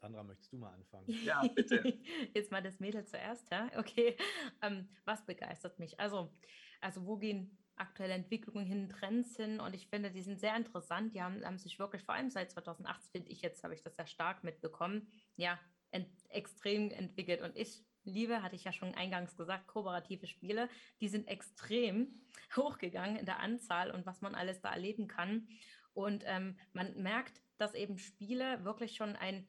[0.00, 1.06] Sandra, möchtest du mal anfangen?
[1.24, 1.98] Ja, bitte.
[2.34, 3.70] Jetzt mal das Mädel zuerst, ja?
[3.76, 4.16] Okay.
[4.62, 5.98] Ähm, was begeistert mich?
[5.98, 6.32] Also,
[6.80, 11.14] also wo gehen aktuelle Entwicklungen hin, Trends hin und ich finde, die sind sehr interessant.
[11.14, 13.96] Die haben, haben sich wirklich, vor allem seit 2018, finde ich jetzt, habe ich das
[13.96, 15.58] sehr stark mitbekommen, ja,
[15.90, 20.68] ent extrem entwickelt und ich liebe, hatte ich ja schon eingangs gesagt, kooperative Spiele,
[21.00, 22.20] die sind extrem
[22.56, 25.48] hochgegangen in der Anzahl und was man alles da erleben kann.
[25.92, 29.46] Und ähm, man merkt, dass eben Spiele wirklich schon ein,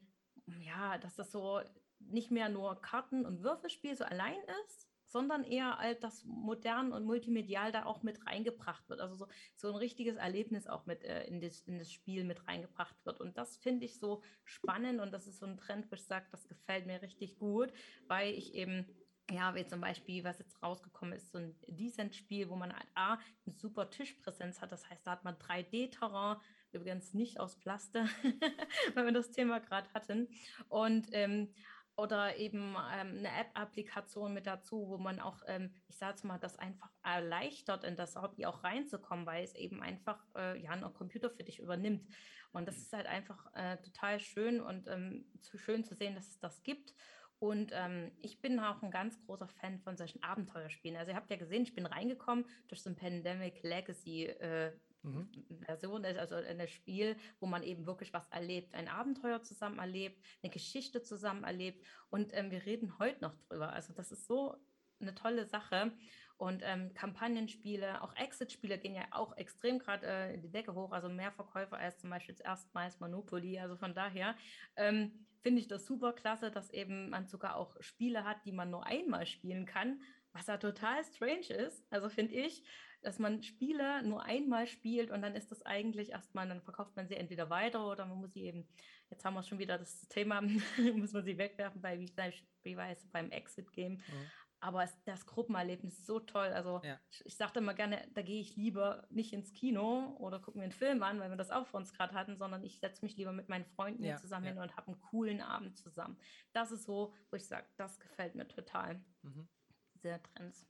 [0.60, 1.60] ja, dass das so
[2.00, 7.04] nicht mehr nur Karten- und Würfelspiel so allein ist, sondern eher als das modern und
[7.04, 9.00] multimedial da auch mit reingebracht wird.
[9.00, 12.46] Also so, so ein richtiges Erlebnis auch mit äh, in, das, in das Spiel mit
[12.46, 13.20] reingebracht wird.
[13.20, 16.26] Und das finde ich so spannend und das ist so ein Trend, wo ich sage,
[16.30, 17.72] das gefällt mir richtig gut,
[18.06, 18.86] weil ich eben
[19.30, 23.14] ja, wie zum Beispiel, was jetzt rausgekommen ist, so ein Decent-Spiel, wo man halt A,
[23.14, 24.72] eine super Tischpräsenz hat.
[24.72, 26.38] Das heißt, da hat man 3D-Terrain,
[26.72, 28.06] übrigens nicht aus Plaster,
[28.94, 30.28] weil wir das Thema gerade hatten.
[30.68, 31.52] Und ähm,
[31.98, 36.38] oder eben ähm, eine App-Applikation mit dazu, wo man auch, ähm, ich sage es mal,
[36.38, 40.82] das einfach erleichtert, in das Hobby auch reinzukommen, weil es eben einfach äh, ja ein
[40.94, 42.06] Computer für dich übernimmt.
[42.52, 46.28] Und das ist halt einfach äh, total schön und ähm, zu schön zu sehen, dass
[46.28, 46.94] es das gibt.
[47.40, 50.96] Und ähm, ich bin auch ein ganz großer Fan von solchen Abenteuerspielen.
[50.96, 54.72] Also ihr habt ja gesehen, ich bin reingekommen durch so ein Pandemic Legacy äh,
[55.08, 55.62] mhm.
[55.64, 60.24] Version ist, also ein Spiel, wo man eben wirklich was erlebt, ein Abenteuer zusammen erlebt,
[60.42, 63.72] eine Geschichte zusammen erlebt und ähm, wir reden heute noch drüber.
[63.72, 64.56] Also das ist so
[65.00, 65.92] eine tolle Sache.
[66.36, 70.92] Und ähm, Kampagnenspiele, auch Exit-Spiele gehen ja auch extrem gerade äh, in die Decke hoch,
[70.92, 73.58] also mehr Verkäufer als zum Beispiel erstmals Monopoly.
[73.58, 74.36] Also von daher
[74.76, 78.70] ähm, finde ich das super klasse, dass eben man sogar auch Spiele hat, die man
[78.70, 80.00] nur einmal spielen kann,
[80.32, 81.84] was ja total strange ist.
[81.90, 82.62] Also finde ich,
[83.02, 87.06] dass man Spiele nur einmal spielt und dann ist das eigentlich erstmal, dann verkauft man
[87.06, 88.66] sie entweder weiter oder man muss sie eben,
[89.10, 90.40] jetzt haben wir schon wieder das Thema,
[90.94, 93.94] muss man sie wegwerfen bei wie beispielsweise beim Exit-Game.
[93.94, 94.30] Mhm.
[94.60, 96.48] Aber es, das Gruppenerlebnis ist so toll.
[96.48, 96.98] Also ja.
[97.10, 100.64] ich, ich sagte immer gerne, da gehe ich lieber nicht ins Kino oder gucke mir
[100.64, 103.16] einen Film an, weil wir das auch vor uns gerade hatten, sondern ich setze mich
[103.16, 104.52] lieber mit meinen Freunden ja, zusammen ja.
[104.52, 106.18] hin und habe einen coolen Abend zusammen.
[106.52, 109.00] Das ist so, wo ich sage, das gefällt mir total.
[109.22, 109.48] Mhm.
[109.94, 110.66] Diese Trends.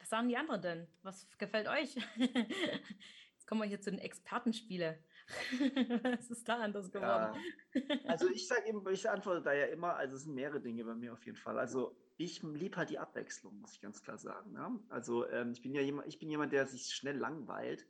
[0.00, 0.86] Was sagen die anderen denn?
[1.02, 1.94] Was gefällt euch?
[2.16, 4.96] Jetzt kommen wir hier zu den Expertenspielen.
[6.02, 7.38] Was ist da anders geworden?
[7.74, 10.84] Ja, also ich sage eben, ich antworte da ja immer, also es sind mehrere Dinge
[10.84, 11.58] bei mir auf jeden Fall.
[11.58, 14.54] Also ich liebe halt die Abwechslung, muss ich ganz klar sagen.
[14.54, 14.72] Ja?
[14.88, 17.86] Also ähm, ich bin ja jemand, ich bin jemand, der sich schnell langweilt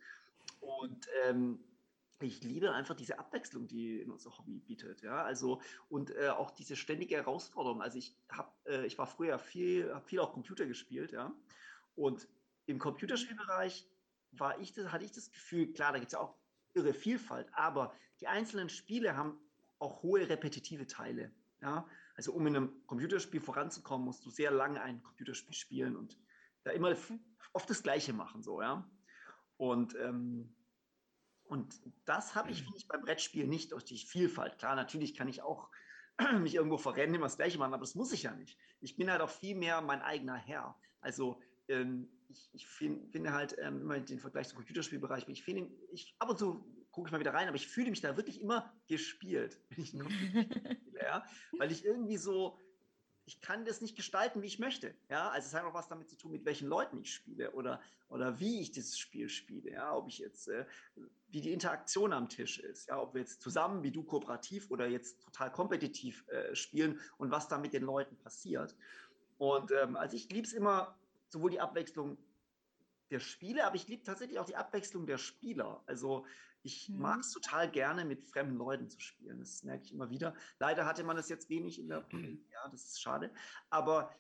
[0.61, 1.65] und ähm,
[2.21, 5.23] ich liebe einfach diese Abwechslung, die in unser Hobby bietet, ja.
[5.23, 7.81] Also und äh, auch diese ständige Herausforderung.
[7.81, 11.33] Also ich habe, äh, ich war früher viel, habe viel auch Computer gespielt, ja.
[12.01, 12.27] Und
[12.65, 13.87] im Computerspielbereich
[14.33, 16.35] war ich das, hatte ich das Gefühl, klar, da gibt es ja auch
[16.73, 19.39] irre Vielfalt, aber die einzelnen Spiele haben
[19.79, 21.31] auch hohe repetitive Teile.
[21.61, 21.87] Ja?
[22.15, 26.17] Also um in einem Computerspiel voranzukommen, musst du sehr lange ein Computerspiel spielen und
[26.63, 26.97] da immer
[27.53, 28.91] oft das Gleiche machen, so, ja.
[29.59, 30.55] Und, ähm,
[31.45, 34.57] und das habe ich, finde ich, beim Brettspiel nicht durch die Vielfalt.
[34.57, 35.71] Klar, natürlich kann ich auch
[36.41, 38.59] mich irgendwo verrennen, immer das Gleiche machen, aber das muss ich ja nicht.
[38.81, 40.79] Ich bin halt auch viel mehr mein eigener Herr.
[41.01, 45.71] Also ähm, ich, ich find, finde halt ähm, immer den Vergleich zum Computerspielbereich, ich finde,
[45.93, 48.41] ich ab und zu gucke ich mal wieder rein, aber ich fühle mich da wirklich
[48.41, 51.25] immer gespielt, wenn ich ein Computerspiel spiele, ja?
[51.59, 52.59] weil ich irgendwie so,
[53.27, 54.95] ich kann das nicht gestalten, wie ich möchte.
[55.09, 57.81] Ja, also es hat auch was damit zu tun, mit welchen Leuten ich spiele oder,
[58.09, 59.71] oder wie ich dieses Spiel spiele.
[59.71, 60.67] Ja, ob ich jetzt, äh,
[61.29, 62.89] wie die Interaktion am Tisch ist.
[62.89, 67.31] Ja, ob wir jetzt zusammen, wie du kooperativ oder jetzt total kompetitiv äh, spielen und
[67.31, 68.75] was da mit den Leuten passiert.
[69.39, 70.99] Und ähm, also ich liebe es immer,
[71.31, 72.19] sowohl die Abwechslung
[73.11, 75.83] der Spiele, aber ich liebe tatsächlich auch die Abwechslung der Spieler.
[75.87, 76.27] Also
[76.63, 77.01] ich mhm.
[77.01, 79.41] mag es total gerne, mit fremden Leuten zu spielen.
[79.41, 80.35] Das merke ich immer wieder.
[80.59, 83.33] Leider hatte man das jetzt wenig in der, ja, das ist schade.
[83.71, 84.13] Aber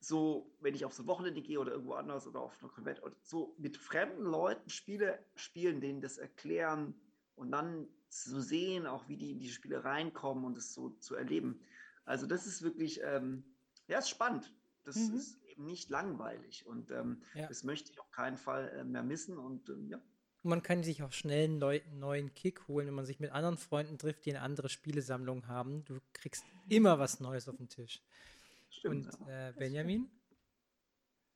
[0.00, 3.00] so, wenn ich auf so ein Wochenende gehe oder irgendwo anders oder auf einer Konvent,
[3.22, 6.94] so mit fremden Leuten Spiele spielen, denen das erklären
[7.36, 11.14] und dann zu sehen, auch wie die in die Spiele reinkommen und es so zu
[11.14, 11.60] erleben.
[12.04, 13.44] Also das ist wirklich, ähm,
[13.88, 14.52] ja, ist spannend.
[14.84, 15.14] Das mhm.
[15.14, 17.46] ist eben nicht langweilig und ähm, ja.
[17.46, 20.00] das möchte ich auf keinen Fall äh, mehr missen und ähm, ja,
[20.44, 23.96] man kann sich auch schnell einen neuen Kick holen, wenn man sich mit anderen Freunden
[23.96, 25.84] trifft, die eine andere Spielesammlung haben.
[25.86, 28.02] Du kriegst immer was Neues auf den Tisch.
[28.68, 30.10] Stimmt, Und äh, Benjamin?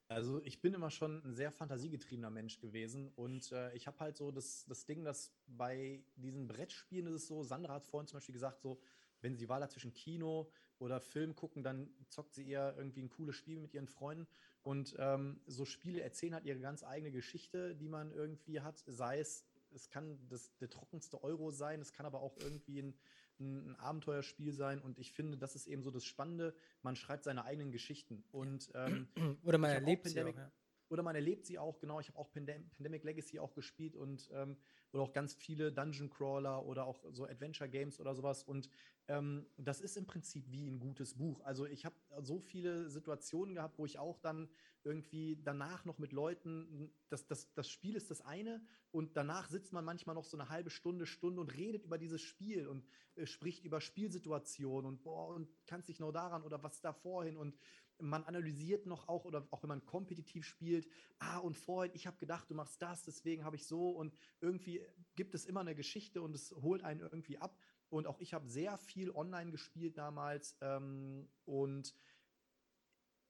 [0.09, 4.17] Also ich bin immer schon ein sehr fantasiegetriebener Mensch gewesen und äh, ich habe halt
[4.17, 8.17] so das, das Ding, dass bei diesen Brettspielen ist es so, Sandra hat vorhin zum
[8.17, 8.81] Beispiel gesagt, so,
[9.21, 13.11] wenn sie Wahl hat zwischen Kino oder Film gucken, dann zockt sie eher irgendwie ein
[13.11, 14.27] cooles Spiel mit ihren Freunden.
[14.63, 18.83] Und ähm, so Spiele erzählen halt ihre ganz eigene Geschichte, die man irgendwie hat.
[18.87, 22.95] Sei es, es kann das, der trockenste Euro sein, es kann aber auch irgendwie ein,
[23.41, 24.81] ein, Abenteuerspiel sein.
[24.81, 26.55] Und ich finde, das ist eben so das Spannende.
[26.83, 28.25] Man schreibt seine eigenen Geschichten.
[28.31, 29.09] Und, ähm,
[29.43, 30.53] oder man erlebt sie auch, ja.
[30.91, 32.01] Oder man erlebt sie auch, genau.
[32.01, 34.57] Ich habe auch Pandem Pandemic Legacy auch gespielt und ähm,
[34.93, 38.43] oder auch ganz viele Dungeon Crawler oder auch so Adventure Games oder sowas.
[38.43, 38.69] Und
[39.09, 41.41] ähm, das ist im Prinzip wie ein gutes Buch.
[41.45, 44.49] Also ich habe so viele Situationen gehabt, wo ich auch dann
[44.85, 49.73] irgendwie danach noch mit Leuten, das, das, das Spiel ist das eine und danach sitzt
[49.73, 52.87] man manchmal noch so eine halbe Stunde, Stunde und redet über dieses Spiel und
[53.17, 57.37] äh, spricht über Spielsituationen und boah, und kann sich noch daran oder was da vorhin
[57.37, 57.59] und
[58.01, 60.89] man analysiert noch auch oder auch wenn man kompetitiv spielt,
[61.19, 64.81] ah und vorhin, ich habe gedacht, du machst das, deswegen habe ich so und irgendwie
[65.17, 67.59] gibt es immer eine Geschichte und es holt einen irgendwie ab.
[67.91, 71.95] Und auch ich habe sehr viel online gespielt damals ähm, und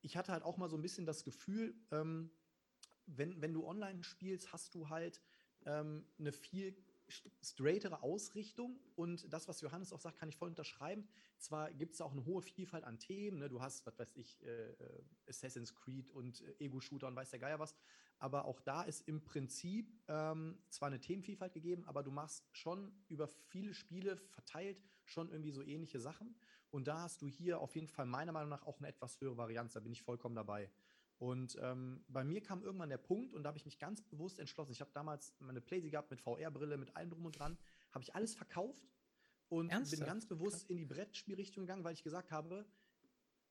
[0.03, 2.31] ich hatte halt auch mal so ein bisschen das Gefühl, ähm,
[3.07, 5.23] wenn, wenn du online spielst, hast du halt
[5.65, 6.77] ähm, eine viel
[7.43, 11.09] straightere Ausrichtung und das, was Johannes auch sagt, kann ich voll unterschreiben.
[11.39, 13.49] Zwar gibt es auch eine hohe Vielfalt an Themen, ne?
[13.49, 17.39] du hast, was weiß ich, äh, äh, Assassin's Creed und äh, Ego-Shooter und weiß der
[17.39, 17.75] Geier was,
[18.19, 22.93] aber auch da ist im Prinzip ähm, zwar eine Themenvielfalt gegeben, aber du machst schon
[23.09, 26.35] über viele Spiele verteilt schon irgendwie so ähnliche Sachen
[26.71, 29.37] und da hast du hier auf jeden Fall meiner Meinung nach auch eine etwas höhere
[29.37, 30.71] Varianz, da bin ich vollkommen dabei.
[31.19, 34.39] Und ähm, bei mir kam irgendwann der Punkt und da habe ich mich ganz bewusst
[34.39, 34.71] entschlossen.
[34.71, 37.59] Ich habe damals meine Playsee gehabt mit VR-Brille, mit allem drum und dran.
[37.91, 38.89] Habe ich alles verkauft
[39.49, 40.01] und Ernsthaft?
[40.01, 42.65] bin ganz bewusst in die Brettspielrichtung gegangen, weil ich gesagt habe,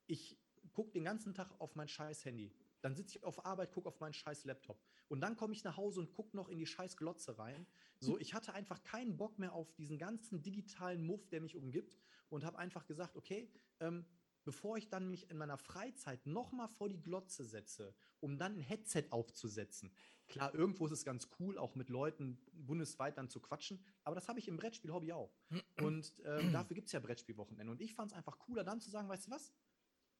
[0.05, 0.39] ich
[0.74, 2.53] gucke den ganzen Tag auf mein scheiß Handy.
[2.82, 4.80] Dann sitze ich auf Arbeit, gucke auf meinen scheiß Laptop.
[5.09, 7.65] Und dann komme ich nach Hause und gucke noch in die scheiß Glotze rein.
[7.99, 11.97] So, ich hatte einfach keinen Bock mehr auf diesen ganzen digitalen Muff, der mich umgibt.
[12.30, 13.49] Und habe einfach gesagt, okay,
[13.80, 14.05] ähm,
[14.48, 18.62] bevor ich dann mich in meiner Freizeit nochmal vor die Glotze setze, um dann ein
[18.62, 19.91] Headset aufzusetzen.
[20.30, 24.30] Klar, irgendwo ist es ganz cool, auch mit Leuten bundesweit dann zu quatschen, aber das
[24.30, 25.36] habe ich im Brettspiel-Hobby auch.
[25.82, 27.70] Und äh, dafür gibt es ja Brettspielwochenende.
[27.70, 29.52] Und ich fand es einfach cooler, dann zu sagen, weißt du was?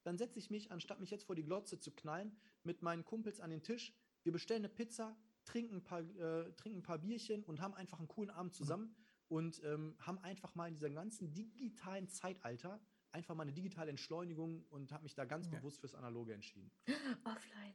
[0.04, 3.40] Dann setze ich mich, anstatt mich jetzt vor die Glotze zu knallen, mit meinen Kumpels
[3.40, 3.94] an den Tisch.
[4.24, 8.00] Wir bestellen eine Pizza, trinken ein paar, äh, trinken ein paar Bierchen und haben einfach
[8.00, 8.94] einen coolen Abend zusammen
[9.30, 12.82] und ähm, haben einfach mal in diesem ganzen digitalen Zeitalter
[13.18, 15.58] einfach mal eine digitale Entschleunigung und habe mich da ganz ja.
[15.58, 16.72] bewusst fürs Analoge entschieden.
[17.24, 17.74] Offline.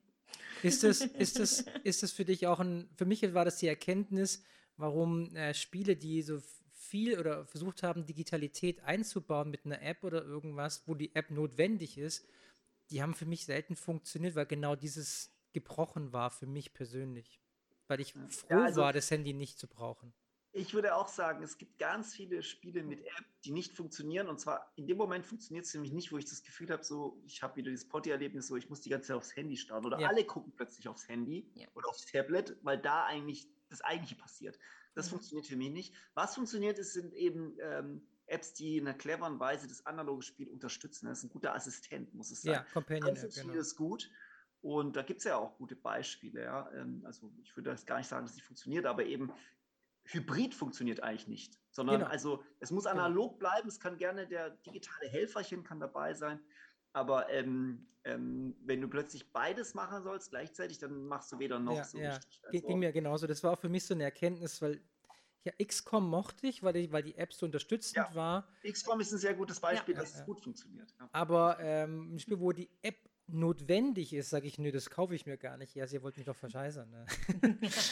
[0.62, 3.66] Ist es, ist es, ist es für dich auch ein, für mich war das die
[3.66, 4.42] Erkenntnis,
[4.76, 6.40] warum äh, Spiele, die so
[6.70, 11.98] viel oder versucht haben, Digitalität einzubauen mit einer App oder irgendwas, wo die App notwendig
[11.98, 12.26] ist,
[12.90, 17.40] die haben für mich selten funktioniert, weil genau dieses gebrochen war für mich persönlich.
[17.88, 20.14] Weil ich froh ja, also, war, das Handy nicht zu brauchen
[20.54, 24.28] ich würde auch sagen, es gibt ganz viele Spiele mit App, die nicht funktionieren.
[24.28, 27.22] Und zwar in dem Moment funktioniert es nämlich nicht, wo ich das Gefühl habe, so,
[27.24, 29.86] ich habe wieder dieses Potty-Erlebnis, so, ich muss die ganze Zeit aufs Handy starten.
[29.86, 30.08] Oder ja.
[30.08, 31.66] alle gucken plötzlich aufs Handy ja.
[31.74, 34.58] oder aufs Tablet, weil da eigentlich das Eigentliche passiert.
[34.94, 35.10] Das mhm.
[35.10, 35.94] funktioniert für mich nicht.
[36.12, 40.50] Was funktioniert, ist, sind eben ähm, Apps, die in einer cleveren Weise das analoge Spiel
[40.50, 41.06] unterstützen.
[41.06, 42.54] Das ist ein guter Assistent, muss es sein.
[42.54, 43.54] Ja, Companion App, genau.
[43.54, 44.10] ist gut.
[44.60, 46.44] Und da gibt es ja auch gute Beispiele.
[46.44, 46.70] Ja?
[46.72, 49.32] Ähm, also ich würde das gar nicht sagen, dass sie funktioniert, aber eben
[50.04, 52.10] Hybrid funktioniert eigentlich nicht, sondern Genau.
[52.10, 52.96] also es muss Genau.
[53.04, 56.40] analog bleiben, es kann gerne der digitale Helferchen kann dabei sein,
[56.92, 61.76] aber ähm, ähm, wenn du plötzlich beides machen sollst gleichzeitig, dann machst du weder noch
[61.76, 62.16] Ja, so ja.
[62.16, 62.40] richtig.
[62.44, 63.26] Also, Ging mir genauso.
[63.28, 64.82] Das war auch für mich so eine Erkenntnis, weil
[65.44, 68.14] ja, XCOM mochte ich, weil die, weil die App so unterstützend Ja.
[68.14, 68.48] war.
[68.64, 70.20] XCOM ist ein sehr gutes Beispiel, Ja, dass ja.
[70.20, 70.94] es gut funktioniert.
[71.00, 71.08] Ja.
[71.12, 72.96] Aber ähm, ein Spiel, wo die App
[73.28, 75.74] notwendig ist, sage ich, nö, das kaufe ich mir gar nicht.
[75.74, 76.90] Ja, sie wollt mich doch verscheißern.
[76.90, 77.06] Ne?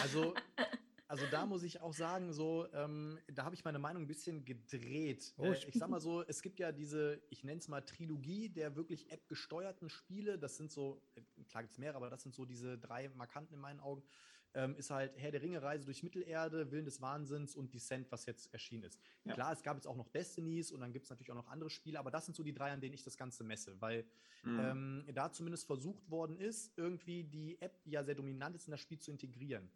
[0.02, 0.34] Also,
[1.10, 4.44] also da muss ich auch sagen, so, ähm, da habe ich meine Meinung ein bisschen
[4.44, 5.34] gedreht.
[5.38, 8.48] Oh, äh, ich- sag mal so, es gibt ja diese, ich nenne es mal Trilogie
[8.48, 10.38] der wirklich App-gesteuerten Spiele.
[10.38, 13.54] Das sind so, äh, klar gibt es mehrere, aber das sind so diese drei markanten
[13.54, 14.04] in meinen Augen.
[14.52, 18.26] Ähm, ist halt Herr der Ringe, Reise durch Mittelerde, Willen des Wahnsinns und Descent, was
[18.26, 19.00] jetzt erschienen ist.
[19.24, 19.34] Ja.
[19.34, 21.70] Klar, es gab jetzt auch noch Destinies und dann gibt es natürlich auch noch andere
[21.70, 24.04] Spiele, aber das sind so die drei, an denen ich das Ganze messe, weil
[24.42, 24.58] Mhm.
[24.58, 28.72] ähm, da zumindest versucht worden ist, irgendwie die App, die ja sehr dominant ist, in
[28.72, 29.70] das Spiel zu integrieren.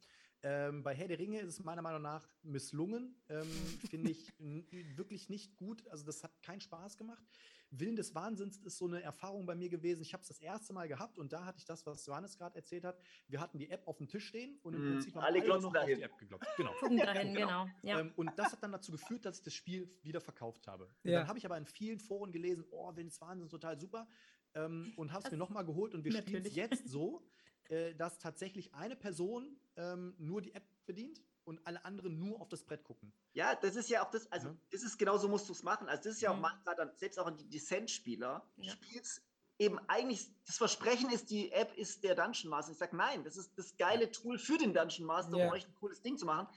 [0.47, 3.17] Ähm, bei Herr der Ringe ist es meiner Meinung nach misslungen.
[3.31, 3.49] Ähm,
[3.91, 5.89] Finde ich wirklich nicht gut.
[5.89, 7.25] Also, das hat keinen Spaß gemacht.
[7.71, 10.03] Willen des Wahnsinns ist so eine Erfahrung bei mir gewesen.
[10.03, 12.55] Ich habe es das erste Mal gehabt und da hatte ich das, was Johannes gerade
[12.57, 13.01] erzählt hat.
[13.27, 14.93] Wir hatten die App auf dem Tisch stehen und im Mhm.
[14.93, 16.47] Prinzip haben Alle alle, noch auf die App geglotzt.
[16.57, 16.73] Genau.
[17.05, 17.65] Dahin, genau.
[17.65, 17.67] genau.
[17.83, 18.01] Ja.
[18.01, 20.89] Ähm, und das hat dann dazu geführt, dass ich das Spiel wieder verkauft habe.
[21.03, 21.21] Ja.
[21.21, 24.07] dann habe ich aber in vielen Foren gelesen, oh, Willen des Wahnsinns, total super.
[24.55, 27.25] Ähm, und habe es mir nochmal geholt und wir spielen es jetzt so,
[27.69, 32.49] äh, dass tatsächlich eine Person ähm, nur die App bedient und alle anderen nur auf
[32.49, 33.13] das Brett gucken.
[33.35, 34.57] Ja, das ist ja auch das, also Ja.
[34.71, 35.89] das ist genauso musst du es machen.
[35.89, 36.43] Also das ist ja auch Mhm.
[36.43, 38.73] manchmal dann, selbst auch an die Descent-Spieler, Ja.
[38.73, 39.23] spielst
[39.59, 42.73] eben eigentlich, das Versprechen ist, die App ist der Dungeon Master.
[42.73, 45.45] Ich sage, nein, das ist das geile Tool für den Dungeon Master, Ja.
[45.47, 46.49] um euch ein cooles Ding zu machen.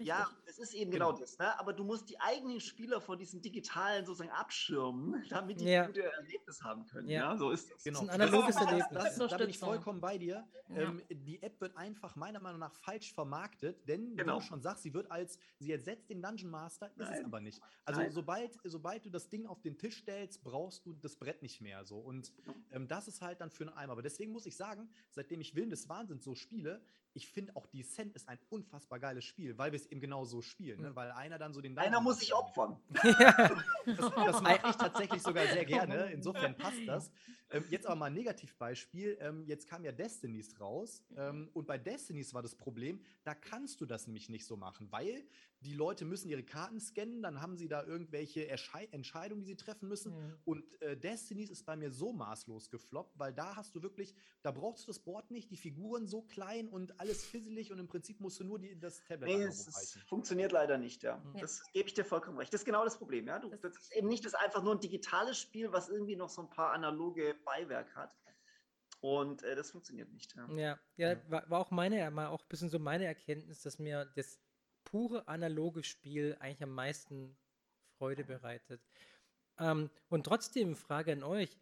[0.00, 0.06] Richtig.
[0.08, 1.08] Ja, es ist eben Genau.
[1.08, 1.58] genau, das, ne?
[1.60, 5.82] aber du musst die eigenen Spieler vor diesem digitalen sozusagen abschirmen, damit die Ja.
[5.82, 7.08] ein gutes Erlebnis haben können.
[7.08, 7.32] Ja.
[7.32, 7.84] Ja, so ist das.
[7.84, 8.00] Genau.
[8.00, 9.26] ein analoges das, Erlebnis, Das, ja.
[9.28, 10.48] da bin ich vollkommen bei dir.
[10.70, 10.76] Ja.
[10.76, 14.36] Ähm, die App wird einfach meiner Meinung nach falsch vermarktet, denn wie Genau.
[14.38, 17.24] du schon sagst, sie wird als, sie ersetzt den Dungeon Master, ist es Nein.
[17.26, 17.60] aber nicht.
[17.84, 18.10] Also Nein.
[18.12, 21.84] sobald, sobald du das Ding auf den Tisch stellst, brauchst du das Brett nicht mehr.
[21.84, 21.98] So.
[21.98, 22.32] Und
[22.72, 23.92] ähm, das ist halt dann für einen Eimer.
[23.92, 26.80] Aber deswegen muss ich sagen, seitdem ich Willen des Wahnsinns so spiele,
[27.14, 30.42] ich finde auch Descent ist ein unfassbar geiles Spiel, weil wir es eben genau so
[30.42, 30.80] spielen.
[30.80, 30.94] Ne?
[30.94, 32.76] Weil einer dann so den Einer Dungeon muss sich opfern.
[32.92, 36.10] das, das mache ich tatsächlich sogar sehr gerne.
[36.12, 37.10] Insofern passt das.
[37.52, 39.18] Ähm, jetzt aber mal ein Negativbeispiel.
[39.20, 41.02] Ähm, jetzt kam ja Destinies raus.
[41.16, 44.90] Ähm, und bei Destinies war das Problem, da kannst du das nämlich nicht so machen,
[44.90, 45.24] weil
[45.62, 49.56] die Leute müssen ihre Karten scannen, dann haben sie da irgendwelche Erschei Entscheidungen, die sie
[49.56, 50.12] treffen müssen.
[50.14, 50.34] Mhm.
[50.44, 54.52] Und äh, Destinies ist bei mir so maßlos gefloppt, weil da hast du wirklich, da
[54.52, 58.20] brauchst du das Board nicht, die Figuren so klein und alles fisselig und im Prinzip
[58.20, 61.18] musst du nur die, das Tablet Nee, es ist, funktioniert leider nicht, ja.
[61.18, 61.40] Mhm.
[61.40, 62.54] Das gebe ich dir vollkommen recht.
[62.54, 63.38] Das ist genau das Problem, ja.
[63.38, 66.30] Du, Das- das ist eben nicht das einfach nur ein digitales Spiel, was irgendwie noch
[66.30, 68.14] so ein paar analoge Beiwerk hat.
[69.00, 70.34] Und äh, das funktioniert nicht.
[70.36, 70.48] Ja.
[70.50, 74.04] Ja, ja, war, war auch meine, mal auch ein bisschen so meine Erkenntnis, dass mir
[74.14, 74.38] das
[74.84, 77.36] pure analoge Spiel eigentlich am meisten
[77.96, 78.82] Freude bereitet.
[79.58, 81.58] Ähm, und trotzdem, Frage an euch: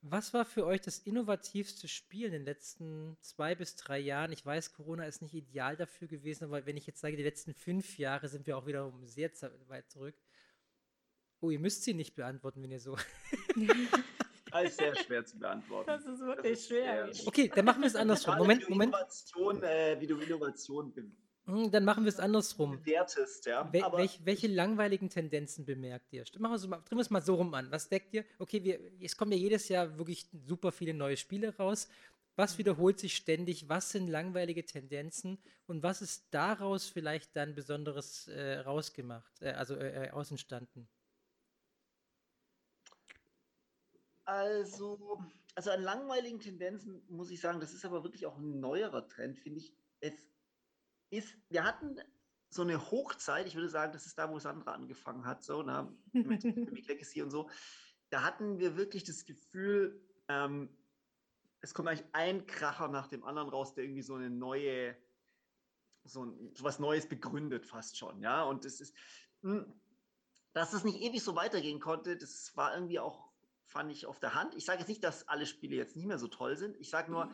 [0.00, 4.32] Was war für euch das innovativste Spiel in den letzten zwei bis drei Jahren?
[4.32, 7.54] Ich weiß, Corona ist nicht ideal dafür gewesen, aber wenn ich jetzt sage, die letzten
[7.54, 9.30] fünf Jahre sind wir auch wieder sehr
[9.68, 10.16] weit zurück.
[11.40, 12.96] Oh, ihr müsst sie nicht beantworten, wenn ihr so.
[14.50, 15.86] Das ist sehr schwer zu beantworten.
[15.88, 17.12] Das ist wirklich ist schwer.
[17.12, 18.32] sehr- Okay, dann machen wir es andersrum.
[18.34, 18.94] Gerade Moment, wie du Moment.
[18.94, 20.92] Innovation, äh, wie du Innovation
[21.46, 22.72] Hm, Dann machen wir es andersrum.
[22.82, 23.72] bewertest, ja.
[23.72, 26.24] Wel welch, welche langweiligen Tendenzen bemerkt ihr?
[26.38, 27.70] Machen wir es mal, drehen wir es mal so rum an.
[27.70, 28.24] Was deckt ihr?
[28.40, 31.88] Okay, wir, es kommen ja jedes Jahr wirklich super viele neue Spiele raus.
[32.34, 33.68] Was wiederholt sich ständig?
[33.68, 35.38] Was sind langweilige Tendenzen?
[35.66, 40.10] Und was ist daraus vielleicht dann Besonderes äh, rausgemacht, äh, also äh, äh,
[44.26, 45.22] Also,
[45.54, 49.38] also an langweiligen Tendenzen muss ich sagen, das ist aber wirklich auch ein neuerer Trend,
[49.38, 49.74] finde ich.
[50.00, 50.14] Es
[51.10, 51.96] ist, wir hatten
[52.50, 55.96] so eine Hochzeit, ich würde sagen, das ist da, wo Sandra angefangen hat, so, ne,
[56.12, 56.42] mit
[56.88, 57.48] Legacy und so.
[58.10, 60.76] Da hatten wir wirklich das Gefühl, ähm,
[61.60, 64.96] es kommt eigentlich ein Kracher nach dem anderen raus, der irgendwie so eine neue,
[66.04, 68.42] so, ein, so was Neues begründet, fast schon, ja.
[68.44, 68.96] Und es ist,
[69.42, 69.66] mh,
[70.52, 73.35] dass es nicht ewig so weitergehen konnte, das war irgendwie auch,
[73.66, 74.54] fand ich auf der Hand.
[74.54, 76.76] Ich sage jetzt nicht, dass alle Spiele jetzt nicht mehr so toll sind.
[76.78, 77.30] Ich sage nur,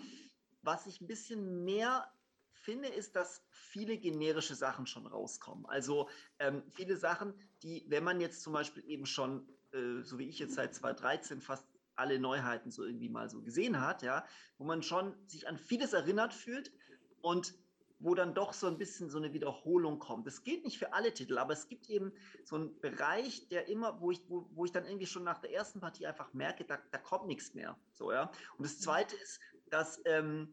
[0.63, 2.11] was ich ein bisschen mehr
[2.53, 5.67] finde, ist, dass viele generische Sachen schon rauskommen.
[5.67, 6.09] Also
[6.39, 10.39] ähm, viele Sachen, die, wenn man jetzt zum Beispiel eben schon, äh, so wie ich
[10.39, 11.67] jetzt seit 2013 fast
[11.97, 14.25] alle Neuheiten so irgendwie mal so gesehen hat, ja,
[14.59, 16.73] wo man schon sich an vieles erinnert fühlt
[17.21, 17.55] und
[18.03, 20.27] wo dann doch so ein bisschen so eine Wiederholung kommt.
[20.27, 22.13] Das gilt nicht für alle Titel, aber es gibt eben
[22.45, 25.53] so einen Bereich, der immer, wo ich, wo, wo ich dann irgendwie schon nach der
[25.53, 27.77] ersten Partie einfach merke, da, da kommt nichts mehr.
[27.95, 28.31] So, ja.
[28.59, 29.41] Und das zweite ist,
[29.71, 30.53] dass ähm,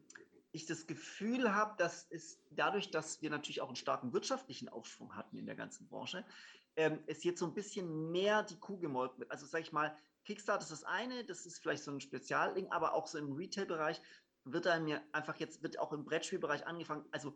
[0.52, 5.16] ich das Gefühl habe, dass es dadurch, dass wir natürlich auch einen starken wirtschaftlichen Aufschwung
[5.16, 6.24] hatten in der ganzen Branche,
[6.76, 9.30] ähm, es jetzt so ein bisschen mehr die Kuh gemolken wird.
[9.30, 12.94] Also sage ich mal, Kickstarter ist das eine, das ist vielleicht so ein Spezialding, aber
[12.94, 14.00] auch so im Retail-Bereich
[14.44, 17.34] wird da mir einfach jetzt, wird auch im Brettspielbereich angefangen, also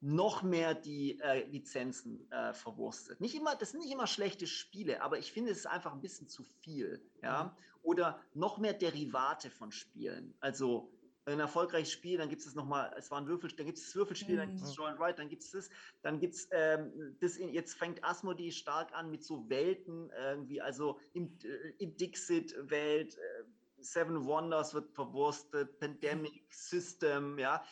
[0.00, 3.20] noch mehr die äh, Lizenzen äh, verwurstet.
[3.20, 6.00] Nicht immer, das sind nicht immer schlechte Spiele, aber ich finde, es ist einfach ein
[6.00, 7.02] bisschen zu viel.
[7.22, 7.44] Ja?
[7.44, 7.50] Mhm.
[7.82, 10.34] Oder noch mehr Derivate von Spielen.
[10.40, 10.92] Also
[11.32, 13.96] ein erfolgreiches Spiel, dann gibt es nochmal, es war ein Würfel, dann gibt es das
[13.96, 14.38] Würfelspiel, mhm.
[14.38, 15.68] dann gibt es Joint Right, dann gibt es das,
[16.02, 20.60] dann gibt es ähm, das, in, jetzt fängt Asmodee stark an mit so Welten irgendwie,
[20.60, 23.44] also im, äh, im Dixit-Welt, äh,
[23.80, 27.64] Seven Wonders wird verwurstet, Pandemic System, ja.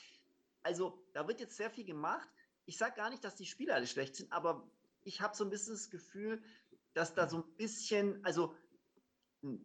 [0.63, 2.29] Also da wird jetzt sehr viel gemacht.
[2.65, 4.69] Ich sage gar nicht, dass die Spiele alle schlecht sind, aber
[5.05, 6.43] ich habe so ein bisschen das Gefühl,
[6.95, 8.55] dass da so ein bisschen, also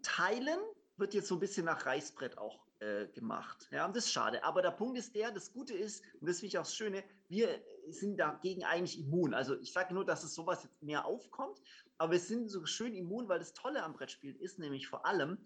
[0.03, 0.59] Teilen
[0.97, 3.67] wird jetzt so ein bisschen nach Reißbrett auch äh, gemacht.
[3.71, 4.43] Ja, und das ist schade.
[4.43, 7.03] Aber der Punkt ist der, das Gute ist, und das finde ich auch das Schöne,
[7.27, 9.33] wir sind dagegen eigentlich immun.
[9.33, 11.61] Also ich sage nur, dass es sowas jetzt mehr aufkommt,
[11.97, 15.37] aber wir sind so schön immun, weil das Tolle am Brettspielen ist nämlich vor allem,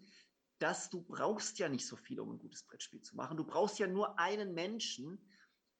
[0.58, 3.36] dass du brauchst ja nicht so viel, um ein gutes Brettspiel zu machen.
[3.36, 5.18] Du brauchst ja nur einen Menschen,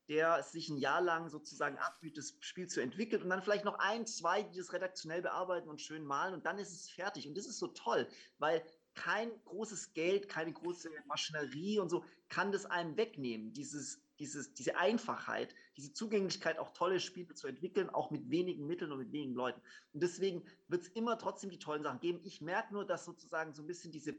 [0.08, 3.78] der sich ein Jahr lang sozusagen abmüht, das Spiel zu entwickeln und dann vielleicht noch
[3.78, 7.26] ein, zwei, die das redaktionell bearbeiten und schön malen und dann ist es fertig.
[7.26, 8.06] Und das ist so toll,
[8.38, 8.62] weil
[8.94, 14.76] kein großes Geld, keine große Maschinerie und so kann das einem wegnehmen, dieses, dieses, diese
[14.76, 19.34] Einfachheit, diese Zugänglichkeit, auch tolle Spiele zu entwickeln, auch mit wenigen Mitteln und mit wenigen
[19.34, 19.60] Leuten.
[19.92, 22.20] Und deswegen wird es immer trotzdem die tollen Sachen geben.
[22.24, 24.16] Ich merke nur, dass sozusagen so ein bisschen diese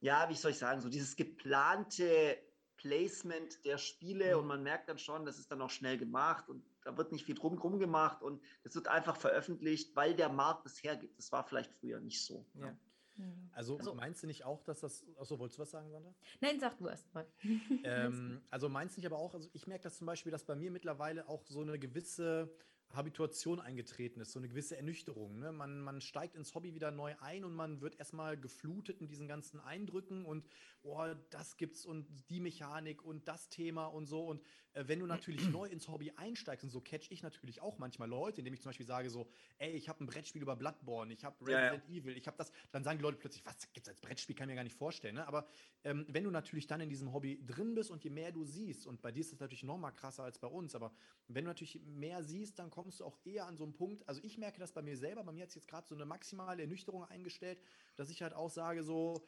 [0.00, 2.38] ja, wie soll ich sagen, so dieses geplante
[2.76, 4.40] Placement der Spiele mhm.
[4.40, 7.26] und man merkt dann schon, das ist dann auch schnell gemacht und da wird nicht
[7.26, 11.18] viel drumherum gemacht und es wird einfach veröffentlicht, weil der Markt es hergibt.
[11.18, 12.46] Das war vielleicht früher nicht so.
[12.54, 12.74] Ja.
[13.16, 13.50] Mhm.
[13.52, 15.04] Also, also, meinst du nicht auch, dass das.
[15.18, 16.14] Achso, wolltest du was sagen, Sandra?
[16.40, 17.26] Nein, sag du erst mal.
[17.84, 20.56] ähm, also meinst du nicht aber auch, also ich merke das zum Beispiel, dass bei
[20.56, 22.50] mir mittlerweile auch so eine gewisse
[22.92, 25.38] Habituation eingetreten ist, so eine gewisse Ernüchterung.
[25.38, 25.52] Ne?
[25.52, 29.28] Man, man steigt ins Hobby wieder neu ein und man wird erstmal geflutet mit diesen
[29.28, 30.46] ganzen Eindrücken und
[30.82, 34.26] oh, das gibt's und die Mechanik und das Thema und so.
[34.26, 37.78] Und äh, wenn du natürlich neu ins Hobby einsteigst, und so catch ich natürlich auch
[37.78, 39.28] manchmal Leute, indem ich zum Beispiel sage so,
[39.58, 42.00] ey, ich habe ein Brettspiel über Bloodborne, ich habe Resident ja, ja.
[42.00, 44.52] Evil, ich habe das, dann sagen die Leute plötzlich, was gibt's als Brettspiel, kann ich
[44.52, 45.16] mir gar nicht vorstellen.
[45.16, 45.26] Ne?
[45.26, 45.46] Aber
[45.84, 48.86] ähm, wenn du natürlich dann in diesem Hobby drin bist und je mehr du siehst,
[48.86, 50.92] und bei dir ist das natürlich noch mal krasser als bei uns, aber
[51.28, 54.22] wenn du natürlich mehr siehst, dann kommst du auch eher an so einen Punkt, also
[54.24, 56.62] ich merke das bei mir selber, bei mir hat es jetzt gerade so eine maximale
[56.62, 57.60] Ernüchterung eingestellt,
[57.96, 59.22] dass ich halt auch sage so,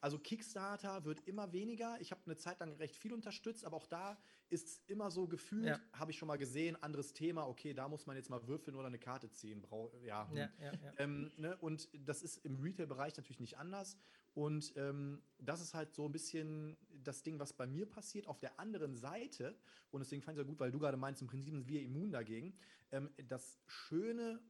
[0.00, 1.96] also Kickstarter wird immer weniger.
[2.00, 4.18] Ich habe eine Zeit lang recht viel unterstützt, aber auch da
[4.50, 5.80] ist immer so gefühlt, ja.
[5.92, 8.88] habe ich schon mal gesehen, anderes Thema, okay, da muss man jetzt mal würfeln oder
[8.88, 9.62] eine Karte ziehen.
[9.62, 10.36] Brau ja, hm.
[10.36, 10.72] ja, ja.
[10.98, 11.56] Ähm, ne?
[11.58, 13.96] Und das ist im Retail-Bereich natürlich nicht anders.
[14.38, 18.28] Und ähm, das ist halt so ein bisschen das Ding, was bei mir passiert.
[18.28, 19.58] Auf der anderen Seite,
[19.90, 21.82] und deswegen fand ich es ja gut, weil du gerade meinst, im Prinzip sind wir
[21.82, 22.54] immun dagegen.
[22.92, 24.40] Ähm, das Schöne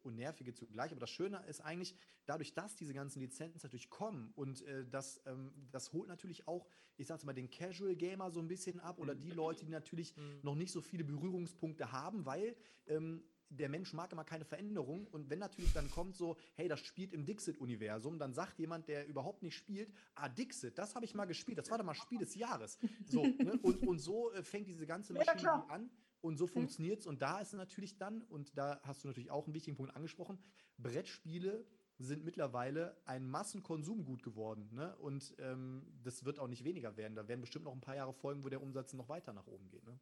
[0.00, 0.90] und nervige zugleich.
[0.92, 1.94] Aber das Schöne ist eigentlich,
[2.24, 6.66] dadurch, dass diese ganzen Lizenzen natürlich kommen und äh, das, ähm, das holt natürlich auch,
[6.96, 10.16] ich sag's mal, den Casual Gamer so ein bisschen ab oder die Leute, die natürlich
[10.16, 10.40] mhm.
[10.42, 12.56] noch nicht so viele Berührungspunkte haben, weil
[12.86, 15.06] ähm, der Mensch mag immer keine Veränderung.
[15.08, 19.06] Und wenn natürlich dann kommt so, hey, das spielt im Dixit-Universum, dann sagt jemand, der
[19.06, 22.18] überhaupt nicht spielt, ah, Dixit, das habe ich mal gespielt, das war doch mal Spiel
[22.18, 22.78] des Jahres.
[23.06, 23.58] So, ne?
[23.62, 25.90] und, und so äh, fängt diese ganze Maschine ja, an.
[26.22, 27.06] Und so funktioniert es.
[27.06, 30.38] Und da ist natürlich dann, und da hast du natürlich auch einen wichtigen Punkt angesprochen,
[30.78, 31.64] Brettspiele
[31.98, 34.68] sind mittlerweile ein Massenkonsumgut geworden.
[34.72, 34.96] Ne?
[34.98, 37.14] Und ähm, das wird auch nicht weniger werden.
[37.14, 39.68] Da werden bestimmt noch ein paar Jahre folgen, wo der Umsatz noch weiter nach oben
[39.68, 39.84] geht.
[39.84, 39.98] Ne?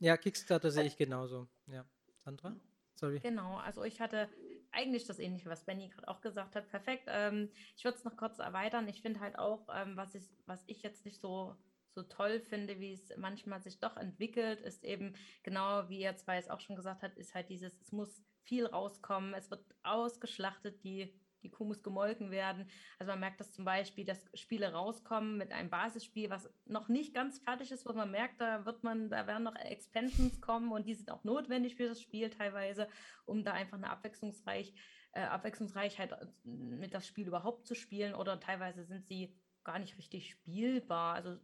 [0.00, 1.48] Ja, Kickstarter sehe ich genauso.
[1.66, 1.86] Ja.
[2.24, 2.56] Sandra?
[2.94, 3.18] Sorry.
[3.20, 4.28] Genau, also ich hatte
[4.72, 6.68] eigentlich das Ähnliche, was Benny gerade auch gesagt hat.
[6.68, 7.04] Perfekt.
[7.08, 8.88] Ähm, ich würde es noch kurz erweitern.
[8.88, 11.56] Ich finde halt auch, ähm, was, ich, was ich jetzt nicht so
[11.94, 16.38] so toll finde, wie es manchmal sich doch entwickelt, ist eben genau, wie ihr zwei
[16.38, 20.82] es auch schon gesagt habt, ist halt dieses, es muss viel rauskommen, es wird ausgeschlachtet,
[20.82, 21.14] die,
[21.44, 22.66] die Kuh muss gemolken werden.
[22.98, 27.14] Also man merkt das zum Beispiel, dass Spiele rauskommen mit einem Basisspiel, was noch nicht
[27.14, 30.86] ganz fertig ist, wo man merkt, da wird man, da werden noch Expansions kommen und
[30.86, 32.88] die sind auch notwendig für das Spiel teilweise,
[33.26, 34.74] um da einfach eine abwechslungsreich,
[35.12, 39.96] äh, Abwechslungsreichheit äh, mit das Spiel überhaupt zu spielen oder teilweise sind sie gar nicht
[39.98, 41.14] richtig spielbar.
[41.14, 41.38] Also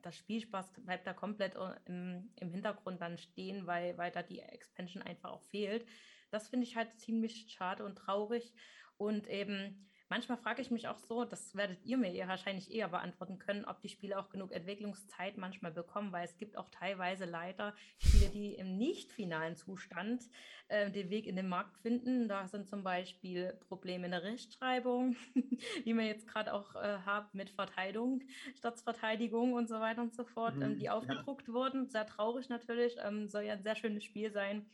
[0.00, 4.40] das Spielspaß bleibt da komplett äh, im, im Hintergrund dann stehen, weil, weil da die
[4.40, 5.86] Expansion einfach auch fehlt.
[6.30, 8.54] Das finde ich halt ziemlich schade und traurig.
[8.96, 12.88] Und eben, manchmal frage ich mich auch so, das werdet ihr mir eher wahrscheinlich eher
[12.88, 17.24] beantworten können, ob die Spiele auch genug Entwicklungszeit manchmal bekommen, weil es gibt auch teilweise
[17.24, 20.22] leider Spiele, die im nicht finalen Zustand
[20.68, 22.28] äh, den Weg in den Markt finden.
[22.28, 25.16] Da sind zum Beispiel Probleme in der Rechtschreibung,
[25.84, 28.22] wie man jetzt gerade auch äh, hat mit Verteidigung,
[28.56, 31.54] Staatsverteidigung und so weiter und so fort, ähm, mhm, ähm, die aufgedruckt ja.
[31.54, 31.88] wurden.
[31.88, 34.66] Sehr traurig natürlich, ähm, soll ja ein sehr schönes Spiel sein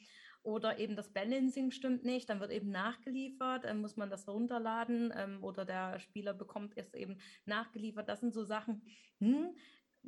[0.42, 5.12] oder eben das Balancing stimmt nicht, dann wird eben nachgeliefert, äh, muss man das runterladen
[5.14, 8.08] ähm, oder der Spieler bekommt es eben nachgeliefert.
[8.08, 8.82] Das sind so Sachen,
[9.18, 9.54] hm,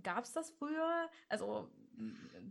[0.03, 1.11] gab es das früher?
[1.29, 1.71] Also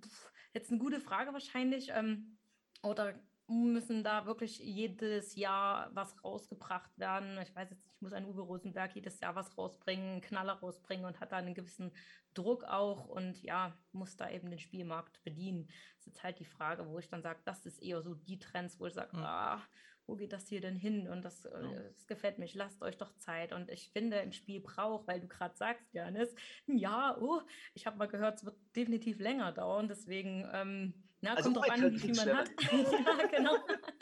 [0.04, 1.90] pff, jetzt eine gute Frage wahrscheinlich.
[1.94, 2.38] Ähm,
[2.84, 3.20] oder
[3.52, 7.38] müssen da wirklich jedes Jahr was rausgebracht werden.
[7.42, 11.06] Ich weiß jetzt nicht, muss ein Uwe Rosenberg jedes Jahr was rausbringen, einen Knaller rausbringen
[11.06, 11.92] und hat da einen gewissen
[12.34, 15.68] Druck auch und ja, muss da eben den Spielmarkt bedienen.
[15.68, 18.40] Das ist jetzt halt die Frage, wo ich dann sage, das ist eher so die
[18.40, 19.24] Trends, wo ich sage, mhm.
[19.24, 19.62] ah,
[20.08, 21.08] wo geht das hier denn hin?
[21.08, 21.84] Und das, äh, ja.
[21.94, 23.54] das gefällt mich, lasst euch doch Zeit.
[23.54, 26.34] Und ich finde, ein Spiel braucht, weil du gerade sagst, Janis,
[26.68, 27.42] ja, oh,
[27.74, 31.70] ich habe mal gehört, es wird definitiv länger dauern, deswegen ähm, na, also kommt drauf
[31.70, 32.50] an, wie viel man hat.
[32.72, 33.56] ja, genau.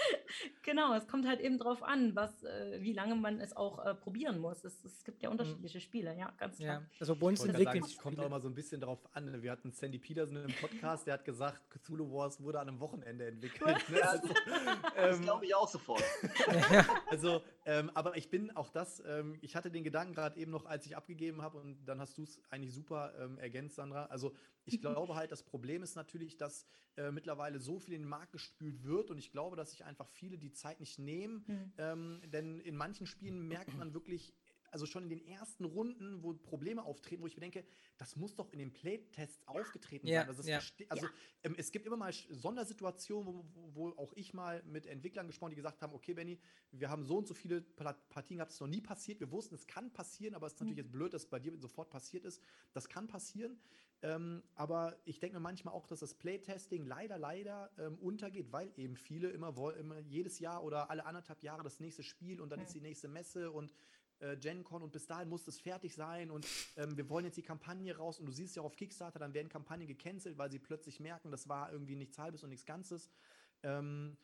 [0.64, 3.94] genau, es kommt halt eben drauf an, was, äh, wie lange man es auch äh,
[3.94, 4.64] probieren muss.
[4.64, 5.34] Es, es, gibt ja mhm.
[5.34, 6.82] unterschiedliche Spiele, ja, ganz klar.
[6.82, 9.42] Ja, also bei uns entwickelt Es kommt auch mal so ein bisschen drauf an.
[9.42, 13.28] Wir hatten Sandy Peterson im Podcast, der hat gesagt, Cthulhu Wars wurde an einem Wochenende
[13.28, 13.90] entwickelt.
[13.90, 14.02] Ne?
[14.02, 14.28] Also,
[14.96, 16.04] das ähm, glaube ich auch sofort.
[17.08, 20.66] also, ähm, aber ich bin auch das, ähm, ich hatte den Gedanken gerade eben noch,
[20.66, 24.06] als ich abgegeben habe und dann hast du es eigentlich super ähm, ergänzt, Sandra.
[24.06, 24.34] Also
[24.66, 28.32] ich glaube halt, das Problem ist natürlich, dass äh, mittlerweile so viel in den Markt
[28.32, 31.44] gespült wird und ich glaube, dass sich einfach viele die Zeit nicht nehmen.
[31.48, 31.74] Mhm.
[31.78, 34.34] Ähm, denn in manchen Spielen merkt man wirklich,
[34.72, 37.66] also schon in den ersten Runden, wo Probleme auftreten, wo ich mir denke,
[37.98, 40.30] das muss doch in den Playtests aufgetreten ja, sein.
[40.30, 40.60] Also, ja.
[40.90, 41.12] also ja.
[41.44, 45.56] ähm, es gibt immer mal Sondersituationen, wo, wo, auch ich mal mit Entwicklern gesprochen, die
[45.56, 46.40] gesagt haben, okay, Benny,
[46.72, 49.20] wir haben so und so viele Partien gehabt, es ist noch nie passiert.
[49.20, 50.84] Wir wussten, es kann passieren, aber es ist natürlich mhm.
[50.84, 52.42] jetzt blöd, dass es bei dir sofort passiert ist.
[52.74, 53.60] Das kann passieren.
[54.02, 58.72] Ähm, aber ich denke mir manchmal auch, dass das Playtesting leider, leider ähm, untergeht, weil
[58.78, 62.60] eben viele immer, immer jedes Jahr oder alle anderthalb Jahre das nächste Spiel und dann
[62.60, 62.66] mhm.
[62.66, 63.74] ist die nächste Messe und
[64.20, 66.46] äh, GenCon und bis dahin muss das fertig sein und
[66.78, 69.50] ähm, wir wollen jetzt die Kampagne raus und du siehst ja auf Kickstarter, dann werden
[69.50, 73.10] Kampagnen gecancelt, weil sie plötzlich merken, das war irgendwie nichts Halbes und nichts Ganzes.
[73.64, 74.18] Ähm,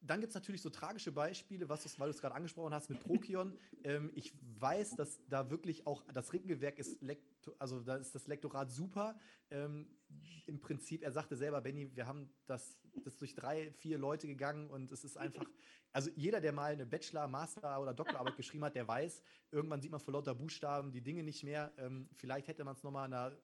[0.00, 2.88] dann gibt es natürlich so tragische Beispiele, was du, weil du es gerade angesprochen hast
[2.88, 3.58] mit Prokion.
[3.84, 6.98] ähm, ich weiß, dass da wirklich auch das Ringgewerk ist,
[7.58, 9.18] also da ist das Lektorat super.
[9.50, 9.86] Ähm,
[10.46, 14.70] Im Prinzip, er sagte selber, Benny, wir haben das, das durch drei, vier Leute gegangen
[14.70, 15.44] und es ist einfach,
[15.92, 19.90] also jeder, der mal eine Bachelor-, Master- oder Doktorarbeit geschrieben hat, der weiß, irgendwann sieht
[19.90, 21.72] man vor lauter Buchstaben die Dinge nicht mehr.
[21.78, 23.36] Ähm, vielleicht hätte man es nochmal einer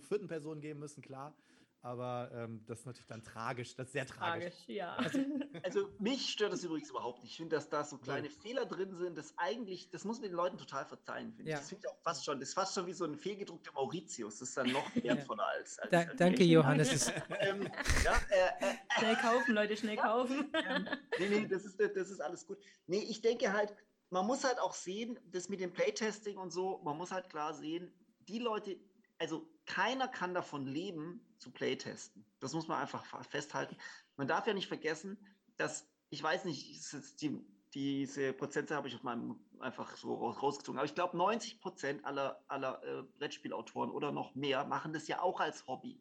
[0.00, 1.34] vierten Person geben müssen, klar.
[1.82, 4.54] Aber ähm, das ist natürlich dann tragisch, das ist sehr tragisch.
[4.54, 4.96] tragisch ja.
[4.96, 5.18] Also,
[5.62, 7.32] also, mich stört das übrigens überhaupt nicht.
[7.32, 8.32] Ich finde, dass da so kleine ja.
[8.42, 11.56] Fehler drin sind, das eigentlich, das muss man den Leuten total verzeihen, finde ja.
[11.56, 11.60] ich.
[11.60, 14.38] Das finde ich auch fast schon, das ist fast schon wie so ein fehlgedruckter Mauritius.
[14.38, 15.58] Das ist dann noch wertvoller ja.
[15.58, 17.08] als, als, da, als Danke, Johannes.
[17.40, 17.68] ähm,
[18.04, 20.52] ja, äh, äh, schnell kaufen, Leute, schnell kaufen.
[20.68, 22.58] Ähm, nee, nee, das ist, das ist alles gut.
[22.86, 23.72] Nee, ich denke halt,
[24.10, 27.54] man muss halt auch sehen, das mit dem Playtesting und so, man muss halt klar
[27.54, 27.92] sehen,
[28.28, 28.76] die Leute,
[29.18, 32.24] also keiner kann davon leben, zu Playtesten.
[32.40, 33.76] Das muss man einfach festhalten.
[34.16, 35.18] Man darf ja nicht vergessen,
[35.56, 40.86] dass, ich weiß nicht, die, diese Prozentzahl habe ich auf meinem einfach so rausgezogen, aber
[40.86, 45.40] ich glaube, 90 Prozent aller, aller äh, Brettspielautoren oder noch mehr machen das ja auch
[45.40, 46.00] als Hobby.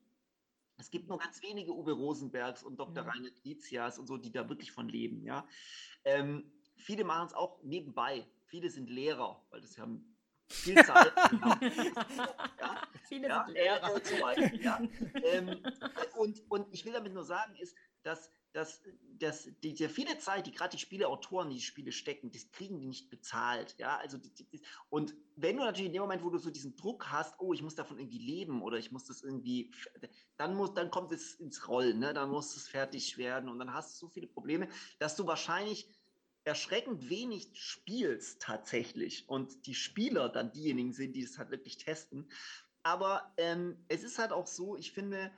[0.77, 3.03] Es gibt nur ganz wenige Uwe Rosenbergs und Dr.
[3.03, 3.09] Ja.
[3.09, 5.23] Rainer Lizias und so, die da wirklich von leben.
[5.23, 5.47] Ja?
[6.03, 8.27] Ähm, viele machen es auch nebenbei.
[8.45, 10.14] Viele sind Lehrer, weil das haben
[10.49, 11.11] viel Zeit.
[12.59, 13.95] ja, Viele ja, sind Lehrer.
[13.95, 14.81] Äh, zum Beispiel, ja.
[15.23, 15.63] ähm,
[16.17, 18.81] und, und ich will damit nur sagen, ist, dass, dass,
[19.19, 22.87] dass die, viele Zeit, die gerade die Spieleautoren, die, die Spiele stecken, das kriegen die
[22.87, 23.75] nicht bezahlt.
[23.77, 26.75] Ja, also die, die, und wenn du natürlich in dem Moment, wo du so diesen
[26.75, 29.73] Druck hast, oh, ich muss davon irgendwie leben oder ich muss das irgendwie,
[30.37, 32.13] dann muss, dann kommt es ins Rollen, ne?
[32.13, 34.67] dann muss es fertig werden und dann hast du so viele Probleme,
[34.99, 35.89] dass du wahrscheinlich
[36.45, 42.29] erschreckend wenig spielst tatsächlich und die Spieler dann diejenigen sind, die es halt wirklich testen.
[42.83, 45.31] Aber ähm, es ist halt auch so, ich finde,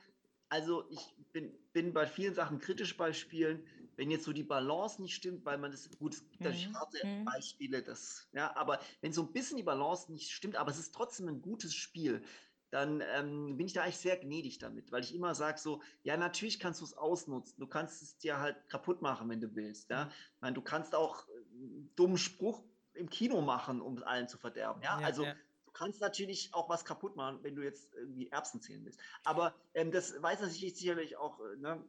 [0.49, 5.01] also ich bin, bin bei vielen Sachen kritisch bei Spielen, wenn jetzt so die Balance
[5.01, 6.75] nicht stimmt, weil man das, gut, es gibt natürlich mhm.
[6.75, 7.25] harte mhm.
[7.25, 10.93] Beispiele, das, ja, aber wenn so ein bisschen die Balance nicht stimmt, aber es ist
[10.93, 12.21] trotzdem ein gutes Spiel,
[12.69, 16.17] dann ähm, bin ich da eigentlich sehr gnädig damit, weil ich immer sage so, ja,
[16.17, 19.89] natürlich kannst du es ausnutzen, du kannst es dir halt kaputt machen, wenn du willst,
[19.89, 20.09] ja.
[20.35, 22.63] Ich meine, du kannst auch einen äh, dummen Spruch
[22.93, 24.99] im Kino machen, um es allen zu verderben, ja.
[24.99, 25.33] ja also ja.
[25.65, 28.99] du kannst natürlich auch was kaputt machen, wenn du jetzt irgendwie Erbsen zählen willst.
[29.23, 31.83] Aber ähm, das weiß natürlich sicherlich auch äh, ne,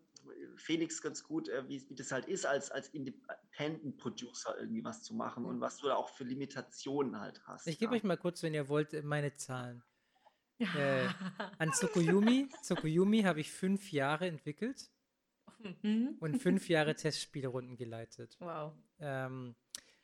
[0.57, 5.03] Felix ganz gut, äh, wie, wie, das halt ist, als, als Independent Producer irgendwie was
[5.03, 7.67] zu machen und was du da auch für Limitationen halt hast.
[7.67, 7.99] Ich gebe ja.
[7.99, 9.83] euch mal kurz, wenn ihr wollt, meine Zahlen.
[10.59, 11.09] Äh,
[11.59, 14.91] an Tsukuyomi, Tsukuyomi habe ich fünf Jahre entwickelt
[15.83, 16.17] mhm.
[16.21, 18.37] und fünf Jahre Testspielrunden geleitet.
[18.41, 18.73] Wow.
[19.01, 19.55] Ähm,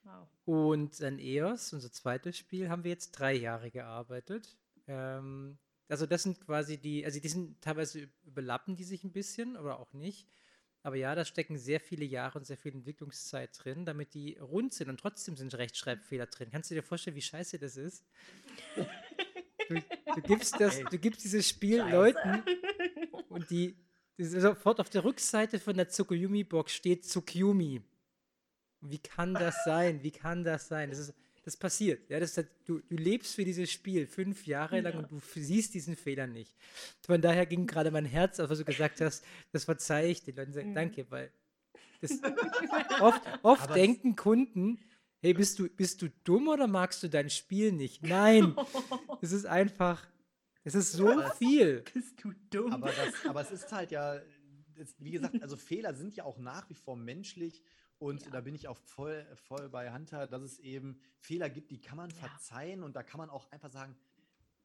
[0.03, 0.29] wow.
[0.45, 4.57] Und an EOS, unser zweites Spiel, haben wir jetzt drei Jahre gearbeitet.
[4.87, 9.57] Ähm, also das sind quasi die, also die sind teilweise überlappen die sich ein bisschen
[9.57, 10.29] oder auch nicht.
[10.83, 14.75] Aber ja, da stecken sehr viele Jahre und sehr viel Entwicklungszeit drin, damit die rund
[14.75, 16.51] sind und trotzdem sind Rechtschreibfehler drin.
[16.53, 18.05] Kannst du dir vorstellen, wie scheiße das ist?
[19.69, 19.75] Du,
[20.15, 21.93] du gibst, das, du gibst dieses Spiel scheiße.
[21.93, 22.43] Leuten
[23.29, 23.77] und die,
[24.19, 27.83] die sofort auf der Rückseite von der Tsukuyomi-Box steht Tsukuyomi.
[28.81, 30.03] Wie kann das sein?
[30.03, 30.91] Wie kann das sein?
[30.91, 32.09] Das ist das passiert.
[32.09, 32.35] Ja, das,
[32.65, 34.99] du, du lebst für dieses Spiel fünf Jahre lang ja.
[35.01, 36.57] und du siehst diesen Fehler nicht.
[37.07, 40.37] Von daher ging gerade mein Herz auf, was du gesagt hast, das verzeihe ich den
[40.37, 40.71] Leuten.
[40.71, 40.75] Mhm.
[40.75, 41.31] Danke, weil
[42.01, 42.19] das,
[43.01, 44.81] oft, oft denken Kunden,
[45.25, 48.03] hey, bist du, bist du dumm oder magst du dein Spiel nicht?
[48.03, 48.55] Nein,
[49.23, 50.07] es ist einfach,
[50.65, 51.83] es ist so aber viel.
[51.95, 52.73] Bist du dumm?
[52.73, 54.21] Aber, das, aber es ist halt ja,
[54.75, 57.63] das, wie gesagt, also Fehler sind ja auch nach wie vor menschlich
[57.99, 58.31] und ja.
[58.33, 61.97] da bin ich auch voll, voll bei Hunter, dass es eben Fehler gibt, die kann
[61.97, 62.17] man ja.
[62.17, 63.97] verzeihen und da kann man auch einfach sagen,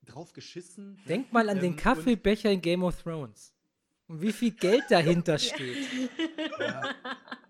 [0.05, 0.99] drauf geschissen.
[1.07, 3.53] Denk mal an ähm, den Kaffeebecher in Game of Thrones.
[4.09, 5.87] Und wie viel Geld dahinter steht.
[6.59, 6.95] Ja,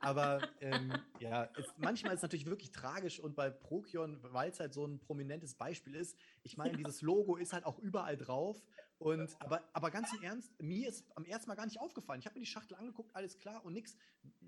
[0.01, 4.59] aber ähm, ja, es, manchmal ist es natürlich wirklich tragisch und bei Prokion, weil es
[4.59, 8.61] halt so ein prominentes Beispiel ist, ich meine, dieses Logo ist halt auch überall drauf
[8.97, 12.19] und, aber, aber ganz im Ernst, mir ist am ersten Mal gar nicht aufgefallen.
[12.19, 13.95] Ich habe mir die Schachtel angeguckt, alles klar und nix.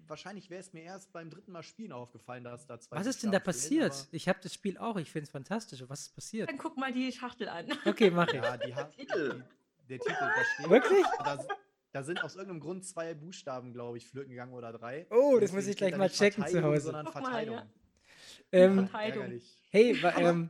[0.05, 2.97] Wahrscheinlich wäre es mir erst beim dritten Mal spielen aufgefallen, dass da zwei.
[2.97, 3.95] Was ist denn da passiert?
[3.95, 5.82] Fehlen, ich habe das Spiel auch, ich finde es fantastisch.
[5.88, 6.49] Was ist passiert?
[6.49, 7.68] Dann guck mal die Schachtel an.
[7.86, 8.34] Okay, mach ich.
[8.34, 9.45] Ja, die der Titel.
[9.88, 10.70] Der Titel, da steht.
[10.70, 11.05] Wirklich?
[11.24, 11.45] Da,
[11.91, 15.07] da, sind aus irgendeinem Grund zwei Buchstaben, glaube ich, flöten gegangen oder drei.
[15.09, 16.81] Oh, das muss ich gleich mal checken zu Hause.
[16.81, 17.55] Sondern Verteilung.
[17.55, 17.69] Mal,
[18.51, 18.59] ja.
[18.59, 18.89] ähm,
[19.69, 20.49] hey, ähm,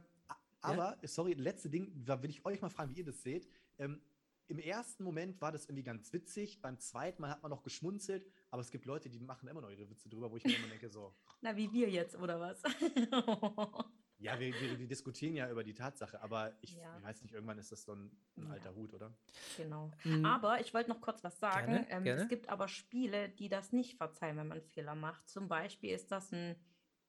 [0.62, 1.08] aber, ja?
[1.08, 3.48] sorry, letzte Ding, da will ich euch mal fragen, wie ihr das seht.
[3.80, 4.02] Ähm,
[4.48, 8.28] im ersten Moment war das irgendwie ganz witzig, beim zweiten Mal hat man noch geschmunzelt,
[8.50, 10.68] aber es gibt Leute, die machen immer noch ihre Witze drüber, wo ich mir immer
[10.68, 11.14] denke, so.
[11.40, 12.62] Na, wie wir jetzt, oder was?
[14.22, 16.96] ja, wir, wir, wir, diskutieren ja über die Tatsache, aber ich, ja.
[16.98, 18.50] ich, weiß nicht, irgendwann ist das so ein, ein ja.
[18.52, 19.12] alter Hut, oder?
[19.58, 19.92] Genau.
[20.04, 20.26] Mhm.
[20.26, 21.74] Aber ich wollte noch kurz was sagen.
[21.74, 22.22] Gerne, ähm, gerne.
[22.22, 25.28] Es gibt aber Spiele, die das nicht verzeihen, wenn man Fehler macht.
[25.28, 26.56] Zum Beispiel ist das ein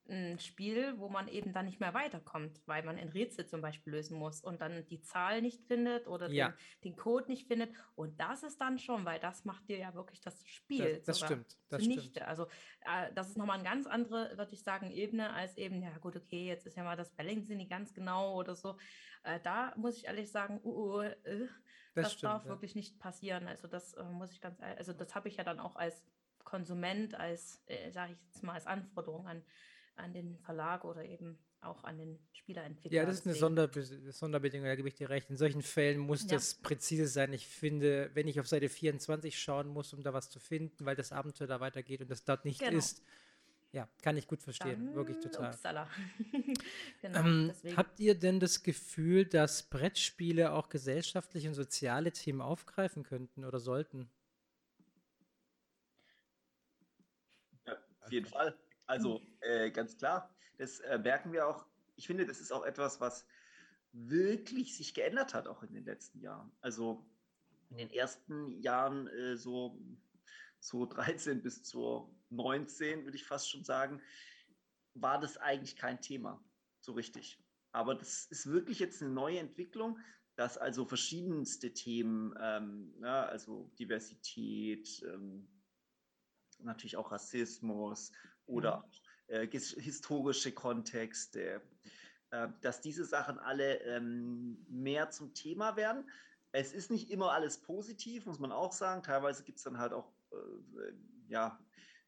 [0.09, 3.93] ein Spiel, wo man eben dann nicht mehr weiterkommt, weil man ein Rätsel zum Beispiel
[3.93, 6.49] lösen muss und dann die Zahl nicht findet oder ja.
[6.49, 6.57] den,
[6.93, 7.73] den, Code nicht findet.
[7.95, 10.97] Und das ist dann schon, weil das macht dir ja wirklich das Spiel.
[10.97, 11.57] Das, das stimmt.
[11.69, 12.03] Das zunichte.
[12.03, 12.27] stimmt.
[12.27, 12.47] Also
[12.81, 16.17] äh, das ist nochmal eine ganz andere, würde ich sagen, Ebene als eben, ja gut,
[16.17, 18.77] okay, jetzt ist ja mal das Balancing nicht ganz genau oder so.
[19.23, 21.49] Äh, da muss ich ehrlich sagen, uh, uh, äh,
[21.95, 22.49] das, das stimmt, darf ja.
[22.51, 23.47] wirklich nicht passieren.
[23.47, 26.05] Also das äh, muss ich ganz, also das habe ich ja dann auch als
[26.43, 29.45] Konsument, als, äh, sage ich jetzt mal, als Anforderung an
[29.97, 32.97] an den Verlag oder eben auch an den Spielerentwickler.
[32.97, 35.31] Ja, das ist eine Sonderbe Sonderbedingung, da gebe ich dir recht.
[35.31, 36.29] In solchen Fällen muss ja.
[36.31, 37.33] das präzise sein.
[37.33, 40.97] Ich finde, wenn ich auf Seite 24 schauen muss, um da was zu finden, weil
[40.97, 42.77] das Abenteuer da weitergeht und das dort nicht genau.
[42.77, 43.03] ist,
[43.73, 45.57] ja, kann ich gut verstehen, Dann, wirklich total.
[47.01, 53.03] genau, ähm, habt ihr denn das Gefühl, dass Brettspiele auch gesellschaftliche und soziale Themen aufgreifen
[53.03, 54.11] könnten oder sollten?
[57.67, 58.59] Ja, auf jeden Fall.
[58.93, 60.29] Also äh, ganz klar,
[60.59, 61.65] das äh, merken wir auch.
[61.97, 63.27] Ich finde, das ist auch etwas, was
[63.93, 66.53] wirklich sich geändert hat, auch in den letzten Jahren.
[66.61, 67.07] Also
[67.71, 69.81] in den ersten Jahren, äh, so,
[70.61, 74.03] so 13 bis zu 19, würde ich fast schon sagen,
[74.93, 76.45] war das eigentlich kein Thema,
[76.81, 77.43] so richtig.
[77.73, 79.99] Aber das ist wirklich jetzt eine neue Entwicklung,
[80.37, 85.49] dass also verschiedenste Themen, ähm, ja, also Diversität, ähm,
[86.65, 88.13] natürlich auch Rassismus,
[88.47, 88.85] oder
[89.29, 89.35] mhm.
[89.35, 91.63] äh, historische Kontexte,
[92.31, 96.09] äh, dass diese Sachen alle ähm, mehr zum Thema werden.
[96.53, 99.03] Es ist nicht immer alles positiv, muss man auch sagen.
[99.03, 100.93] Teilweise gibt es dann halt auch äh,
[101.29, 101.59] ja,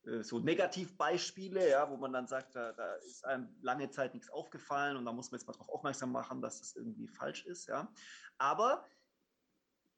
[0.06, 4.30] äh, so Negativbeispiele, ja, wo man dann sagt, da, da, ist einem lange Zeit nichts
[4.30, 7.66] aufgefallen und da muss man jetzt mal darauf aufmerksam machen, dass das irgendwie falsch ist.
[7.68, 7.92] Ja.
[8.38, 8.86] Aber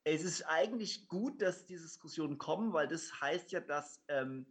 [0.05, 4.47] es ist eigentlich gut, dass diese Diskussionen kommen, weil das heißt ja, dass ähm,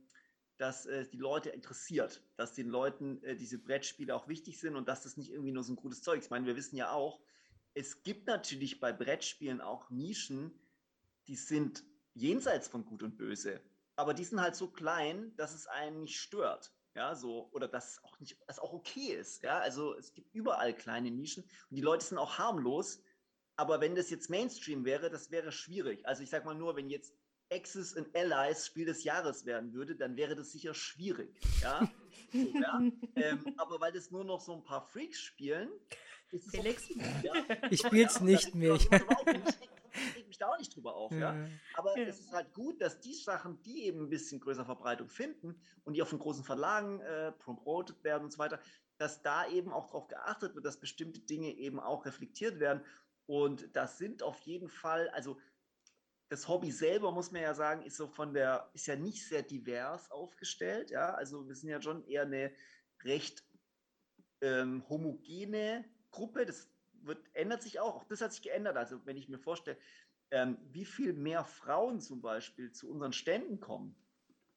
[0.57, 4.87] dass äh, die Leute interessiert, dass den Leuten äh, diese Brettspiele auch wichtig sind und
[4.87, 6.25] dass das nicht irgendwie nur so ein gutes Zeug ist.
[6.25, 7.19] Ich meine, wir wissen ja auch,
[7.73, 10.57] es gibt natürlich bei Brettspielen auch Nischen,
[11.27, 11.83] die sind
[12.13, 13.61] jenseits von Gut und Böse,
[13.97, 16.73] aber die sind halt so klein, dass es einen nicht stört.
[16.93, 19.43] Ja, so, oder dass auch nicht, dass auch okay ist.
[19.43, 23.03] Ja, also es gibt überall kleine Nischen und die Leute sind auch harmlos.
[23.57, 26.05] Aber wenn das jetzt Mainstream wäre, das wäre schwierig.
[26.07, 27.13] Also ich sag mal nur, wenn jetzt
[27.51, 31.39] Axis and Allies Spiel des Jahres werden würde, dann wäre das sicher schwierig.
[31.61, 31.89] Ja?
[32.31, 32.81] so, ja?
[33.15, 35.69] Ähm, aber weil das nur noch so ein paar Freaks spielen,
[36.31, 36.89] ist es Felix.
[36.89, 37.33] Okay, ja?
[37.69, 38.75] Ich spiele es nicht mehr.
[38.75, 41.11] Ich reg mich da auch nicht drüber auf.
[41.11, 41.47] Ja?
[41.75, 45.55] Aber es ist halt gut, dass die Sachen, die eben ein bisschen größer Verbreitung finden
[45.83, 48.59] und die auf den großen Verlagen äh, promoted werden und so weiter,
[48.97, 52.83] dass da eben auch darauf geachtet wird, dass bestimmte Dinge eben auch reflektiert werden.
[53.27, 55.37] Und das sind auf jeden Fall, also
[56.35, 59.41] das Hobby selber, muss man ja sagen, ist so von der, ist ja nicht sehr
[59.41, 60.91] divers aufgestellt.
[60.91, 62.53] Ja, also wir sind ja schon eher eine
[63.03, 63.45] recht
[64.41, 66.45] ähm, homogene Gruppe.
[66.45, 66.69] Das
[67.03, 67.95] wird, ändert sich auch.
[67.95, 68.75] Auch das hat sich geändert.
[68.75, 69.77] Also wenn ich mir vorstelle,
[70.31, 73.95] ähm, wie viel mehr Frauen zum Beispiel zu unseren Ständen kommen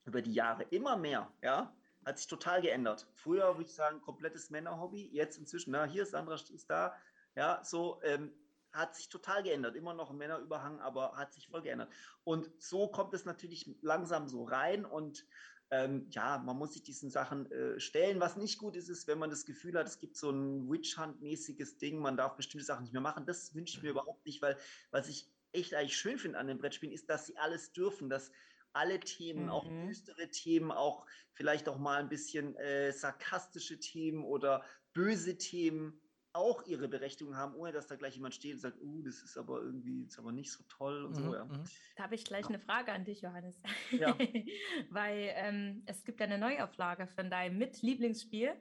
[0.04, 1.72] über die Jahre, immer mehr, ja,
[2.04, 3.06] hat sich total geändert.
[3.12, 6.96] Früher würde ich sagen, komplettes Männerhobby, jetzt inzwischen, na, hier, Sandra ist da,
[7.36, 8.32] ja, so, ähm,
[8.78, 9.76] hat sich total geändert.
[9.76, 11.90] Immer noch ein Männerüberhang, aber hat sich voll geändert.
[12.24, 15.26] Und so kommt es natürlich langsam so rein und
[15.70, 18.20] ähm, ja, man muss sich diesen Sachen äh, stellen.
[18.20, 20.96] Was nicht gut ist, ist, wenn man das Gefühl hat, es gibt so ein Witch
[20.96, 23.26] Hunt-mäßiges Ding, man darf bestimmte Sachen nicht mehr machen.
[23.26, 24.56] Das wünsche ich mir überhaupt nicht, weil
[24.92, 28.32] was ich echt eigentlich schön finde an den Brettspielen, ist, dass sie alles dürfen, dass
[28.72, 29.50] alle Themen, mhm.
[29.50, 34.64] auch düstere Themen, auch vielleicht auch mal ein bisschen äh, sarkastische Themen oder
[34.94, 36.00] böse Themen
[36.32, 39.36] auch ihre Berechtigung haben, ohne dass da gleich jemand steht und sagt, uh, das ist
[39.36, 41.34] aber irgendwie ist aber nicht so toll und mhm, so.
[41.34, 41.44] Ja.
[41.44, 41.64] Mhm.
[41.96, 42.48] Da habe ich gleich ja.
[42.48, 43.56] eine Frage an dich, Johannes.
[43.90, 44.16] Ja.
[44.90, 48.54] Weil ähm, es gibt ja eine Neuauflage von deinem Mit-Lieblingsspiel.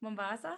[0.00, 0.56] Mombasa.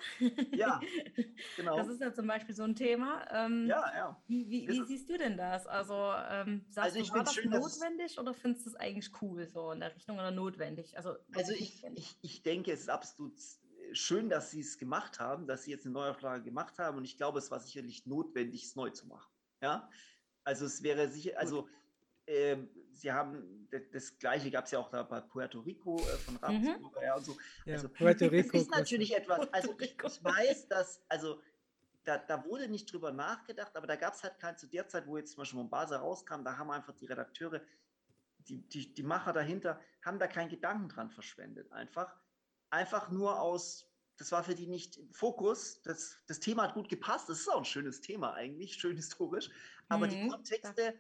[0.53, 0.81] Ja,
[1.57, 1.77] genau.
[1.77, 3.25] Das ist ja zum Beispiel so ein Thema.
[3.33, 4.23] Ähm, ja, ja.
[4.27, 5.67] Wie, wie, wie siehst du denn das?
[5.67, 5.95] Also,
[6.29, 9.47] ähm, sagst also ich du, war das schön, notwendig oder findest du es eigentlich cool,
[9.47, 10.97] so in der Richtung oder notwendig?
[10.97, 13.39] Also, also ich, ich, ich denke, es ist absolut
[13.93, 17.17] schön, dass sie es gemacht haben, dass sie jetzt eine Neuauflage gemacht haben und ich
[17.17, 19.31] glaube, es war sicherlich notwendig, es neu zu machen.
[19.61, 19.89] Ja,
[20.45, 21.69] also es wäre sicher, also
[22.27, 22.57] äh,
[22.93, 26.41] sie haben das gleiche gab es ja auch da bei Puerto Rico äh, von mhm.
[26.41, 27.07] Ravensburger, mhm.
[27.07, 27.37] ja und so.
[27.65, 31.41] Ja, also Puerto Rico das ist natürlich etwas, also ich, ich weiß, dass, also
[32.05, 35.07] da, da, wurde nicht drüber nachgedacht, aber da gab es halt kein, zu der Zeit,
[35.07, 37.61] wo jetzt zum Beispiel Mombasa rauskam, da haben einfach die Redakteure,
[38.39, 41.71] die, die, die Macher dahinter, haben da keinen Gedanken dran verschwendet.
[41.71, 42.17] Einfach,
[42.71, 45.81] einfach nur aus, das war für die nicht Fokus.
[45.83, 47.29] Das, das Thema hat gut gepasst.
[47.29, 49.51] Das ist auch ein schönes Thema eigentlich, schön historisch.
[49.89, 50.11] Aber mhm.
[50.11, 50.95] die Kontexte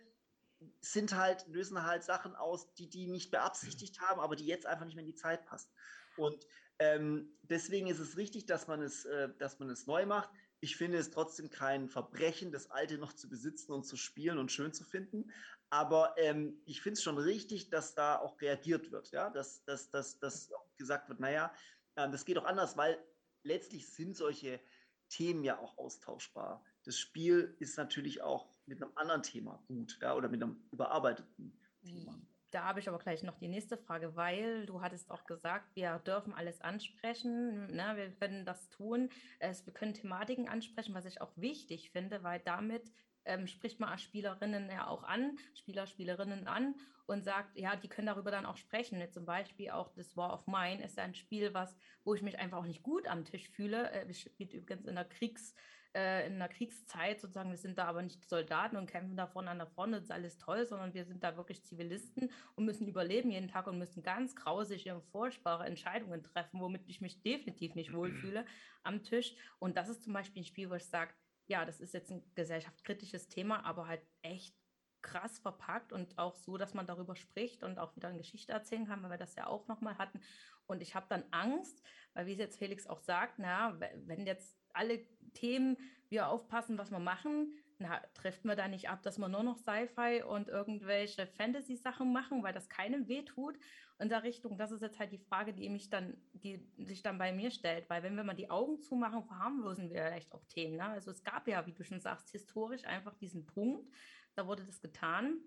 [0.81, 4.85] sind halt, lösen halt Sachen aus, die die nicht beabsichtigt haben, aber die jetzt einfach
[4.85, 5.71] nicht mehr in die Zeit passen.
[6.16, 6.47] Und
[6.79, 10.31] ähm, deswegen ist es richtig, dass man es, äh, dass man es neu macht.
[10.61, 14.50] Ich finde es trotzdem kein Verbrechen, das Alte noch zu besitzen und zu spielen und
[14.50, 15.30] schön zu finden.
[15.70, 19.90] Aber ähm, ich finde es schon richtig, dass da auch reagiert wird, ja, dass, dass,
[19.90, 21.52] dass, dass gesagt wird, naja,
[21.96, 22.98] äh, das geht auch anders, weil
[23.42, 24.61] letztlich sind solche
[25.09, 26.64] Themen ja auch austauschbar.
[26.84, 31.59] Das Spiel ist natürlich auch mit einem anderen Thema gut, ja, oder mit einem überarbeiteten
[31.84, 32.18] Thema.
[32.51, 35.99] Da habe ich aber gleich noch die nächste Frage, weil du hattest auch gesagt, wir
[35.99, 39.11] dürfen alles ansprechen, ne, wir können das tun.
[39.38, 42.90] Es, wir können Thematiken ansprechen, was ich auch wichtig finde, weil damit
[43.26, 46.74] ähm, spricht man Spielerinnen ja auch an, Spieler, Spielerinnen an
[47.07, 49.03] und sagt, ja, die können darüber dann auch sprechen.
[49.12, 52.59] Zum Beispiel auch das War of Mine ist ein Spiel, was, wo ich mich einfach
[52.59, 53.90] auch nicht gut am Tisch fühle.
[53.90, 55.55] Äh, es spielt übrigens in der Kriegs-
[55.95, 59.51] äh, in der Kriegszeit sozusagen, wir sind da aber nicht Soldaten und kämpfen da vorne
[59.51, 62.86] an der Front, das ist alles toll, sondern wir sind da wirklich Zivilisten und müssen
[62.86, 67.74] überleben jeden Tag und müssen ganz grausige und furchtbare Entscheidungen treffen, womit ich mich definitiv
[67.74, 68.45] nicht wohlfühle
[68.82, 69.34] am Tisch.
[69.59, 71.12] Und das ist zum Beispiel ein Spiel, wo ich sage,
[71.47, 74.55] ja, das ist jetzt ein gesellschaftskritisches Thema, aber halt echt
[75.01, 78.86] krass verpackt und auch so, dass man darüber spricht und auch wieder eine Geschichte erzählen
[78.86, 80.20] kann, weil wir das ja auch nochmal hatten.
[80.66, 81.82] Und ich habe dann Angst,
[82.12, 85.76] weil wie es jetzt Felix auch sagt, na, wenn jetzt alle Themen
[86.09, 89.57] wir aufpassen, was wir machen, na, trifft man da nicht ab, dass wir nur noch
[89.57, 93.57] Sci-Fi und irgendwelche Fantasy-Sachen machen, weil das keinem wehtut
[94.01, 94.59] in der Richtung.
[94.59, 97.89] Das ist jetzt halt die Frage, die mich dann, die sich dann bei mir stellt,
[97.89, 100.76] weil wenn wir mal die Augen zumachen, verharmlosen wir vielleicht auch Themen.
[100.76, 100.87] Ne?
[100.87, 103.89] Also es gab ja, wie du schon sagst, historisch einfach diesen Punkt,
[104.35, 105.39] da wurde das getan.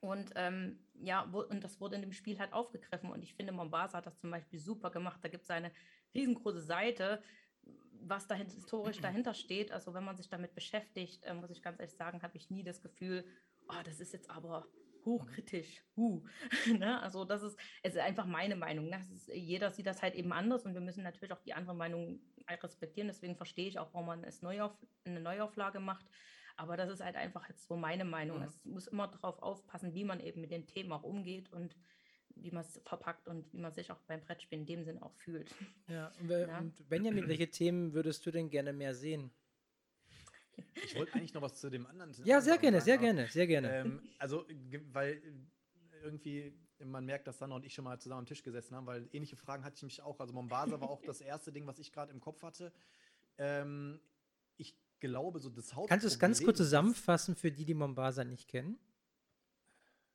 [0.00, 3.10] Und ähm, ja, und das wurde in dem Spiel halt aufgegriffen.
[3.10, 5.20] Und ich finde, Mombasa hat das zum Beispiel super gemacht.
[5.22, 5.72] Da gibt es eine
[6.14, 7.22] riesengroße Seite,
[8.02, 9.72] was dahin, historisch dahinter steht.
[9.72, 12.62] Also wenn man sich damit beschäftigt, äh, muss ich ganz ehrlich sagen, habe ich nie
[12.62, 13.24] das Gefühl,
[13.68, 14.66] oh, das ist jetzt aber
[15.04, 15.82] hochkritisch.
[15.96, 16.22] Uh.
[16.78, 17.00] ne?
[17.00, 18.88] Also das ist, es ist einfach meine Meinung.
[18.88, 19.00] Ne?
[19.12, 22.20] Ist, jeder sieht das halt eben anders und wir müssen natürlich auch die andere Meinung
[22.48, 23.08] respektieren.
[23.08, 26.06] Deswegen verstehe ich auch, warum man es neu auf, eine Neuauflage macht.
[26.56, 28.38] Aber das ist halt einfach jetzt so meine Meinung.
[28.38, 28.44] Mhm.
[28.44, 31.76] Es muss immer darauf aufpassen, wie man eben mit den Themen auch umgeht und
[32.36, 35.14] wie man es verpackt und wie man sich auch beim Brettspielen in dem Sinn auch
[35.16, 35.50] fühlt.
[35.88, 36.58] Ja, und, ja.
[36.58, 39.30] und Benjamin, welche Themen würdest du denn gerne mehr sehen?
[40.84, 42.12] Ich wollte eigentlich noch was zu dem anderen.
[42.24, 43.74] Ja, sehr gerne, sehr gerne, sehr gerne.
[43.76, 44.46] Ähm, also,
[44.92, 45.20] weil
[46.02, 46.52] irgendwie,
[46.84, 49.36] man merkt, dass Sandra und ich schon mal zusammen am Tisch gesessen haben, weil ähnliche
[49.36, 50.18] Fragen hatte ich mich auch.
[50.20, 52.72] Also Mombasa war auch das erste Ding, was ich gerade im Kopf hatte.
[53.38, 54.00] Ähm,
[54.56, 55.88] ich glaube, so das Hauptproblem.
[55.88, 58.78] Kannst du es ganz kurz zusammenfassen für die, die Mombasa nicht kennen?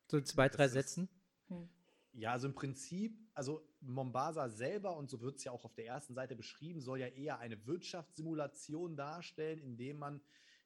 [0.08, 1.10] So zwei, drei Das ist- Sätzen.
[1.50, 1.70] Hm.
[2.14, 5.86] Ja, also im Prinzip, also Mombasa selber, und so wird es ja auch auf der
[5.86, 10.22] ersten Seite beschrieben, soll ja eher eine Wirtschaftssimulation darstellen, indem man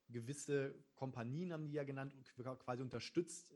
[0.09, 2.15] gewisse Kompanien, haben die ja genannt,
[2.59, 3.53] quasi unterstützt.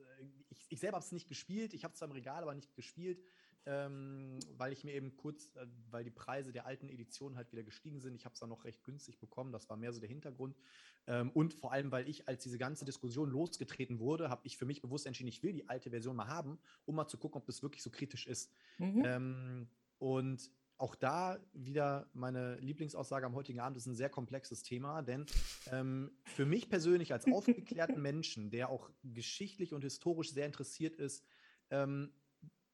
[0.50, 2.76] Ich, ich selber habe es nicht gespielt, ich habe es zwar im Regal, aber nicht
[2.76, 3.24] gespielt,
[3.70, 7.62] ähm, weil ich mir eben kurz, äh, weil die Preise der alten Edition halt wieder
[7.62, 8.16] gestiegen sind.
[8.16, 10.58] Ich habe es dann noch recht günstig bekommen, das war mehr so der Hintergrund.
[11.06, 14.66] Ähm, und vor allem, weil ich, als diese ganze Diskussion losgetreten wurde, habe ich für
[14.66, 17.46] mich bewusst entschieden, ich will die alte Version mal haben, um mal zu gucken, ob
[17.46, 18.52] das wirklich so kritisch ist.
[18.80, 19.04] Mhm.
[19.06, 25.04] Ähm, und auch da wieder meine Lieblingsaussage am heutigen Abend ist ein sehr komplexes Thema,
[25.04, 25.28] denn
[25.72, 31.24] ähm, für mich persönlich als aufgeklärten Menschen, der auch geschichtlich und historisch sehr interessiert ist,
[31.70, 32.14] ähm,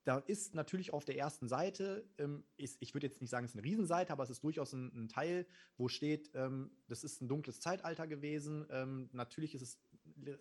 [0.05, 3.51] da ist natürlich auf der ersten Seite, ähm, ist, ich würde jetzt nicht sagen, es
[3.51, 5.47] ist eine Riesenseite, aber es ist durchaus ein, ein Teil,
[5.77, 8.65] wo steht, ähm, das ist ein dunkles Zeitalter gewesen.
[8.69, 9.79] Ähm, natürlich ist es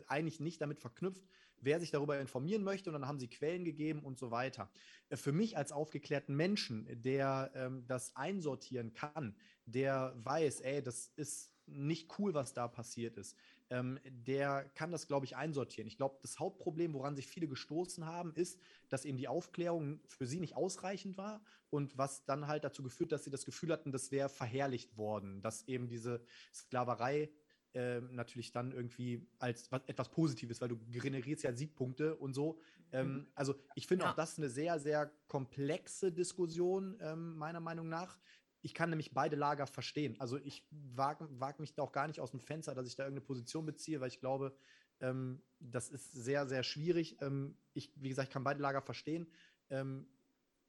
[0.06, 1.24] eigentlich nicht damit verknüpft,
[1.60, 2.90] wer sich darüber informieren möchte.
[2.90, 4.70] Und dann haben sie Quellen gegeben und so weiter.
[5.08, 9.34] Äh, Für mich als aufgeklärten Menschen, der ähm, das einsortieren kann,
[9.64, 13.34] der weiß, ey, das ist nicht cool, was da passiert ist,
[13.70, 15.86] ähm, der kann das, glaube ich, einsortieren.
[15.88, 20.26] Ich glaube, das Hauptproblem, woran sich viele gestoßen haben, ist, dass eben die Aufklärung für
[20.26, 23.92] sie nicht ausreichend war und was dann halt dazu geführt, dass sie das Gefühl hatten,
[23.92, 27.32] das wäre verherrlicht worden, dass eben diese Sklaverei
[27.76, 32.60] ähm, natürlich dann irgendwie als was, etwas Positives, weil du generierst ja Siegpunkte und so.
[32.92, 34.10] Ähm, also ich finde Ja.
[34.10, 38.20] auch das eine sehr, sehr komplexe Diskussion, ähm, meiner Meinung nach.
[38.64, 40.18] Ich kann nämlich beide Lager verstehen.
[40.18, 43.02] Also ich wage wag mich da auch gar nicht aus dem Fenster, dass ich da
[43.02, 44.56] irgendeine Position beziehe, weil ich glaube,
[45.00, 47.20] ähm, das ist sehr, sehr schwierig.
[47.20, 49.30] Ähm, ich, wie gesagt, kann beide Lager verstehen.
[49.68, 50.06] Ähm,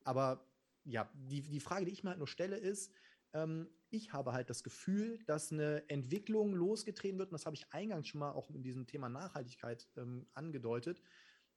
[0.03, 0.45] aber
[0.83, 2.91] ja, die, die Frage, die ich mir halt nur stelle, ist,
[3.31, 7.71] ähm, ich habe halt das Gefühl, dass eine Entwicklung losgetreten wird, und das habe ich
[7.71, 11.01] eingangs schon mal auch in diesem Thema Nachhaltigkeit ähm, angedeutet.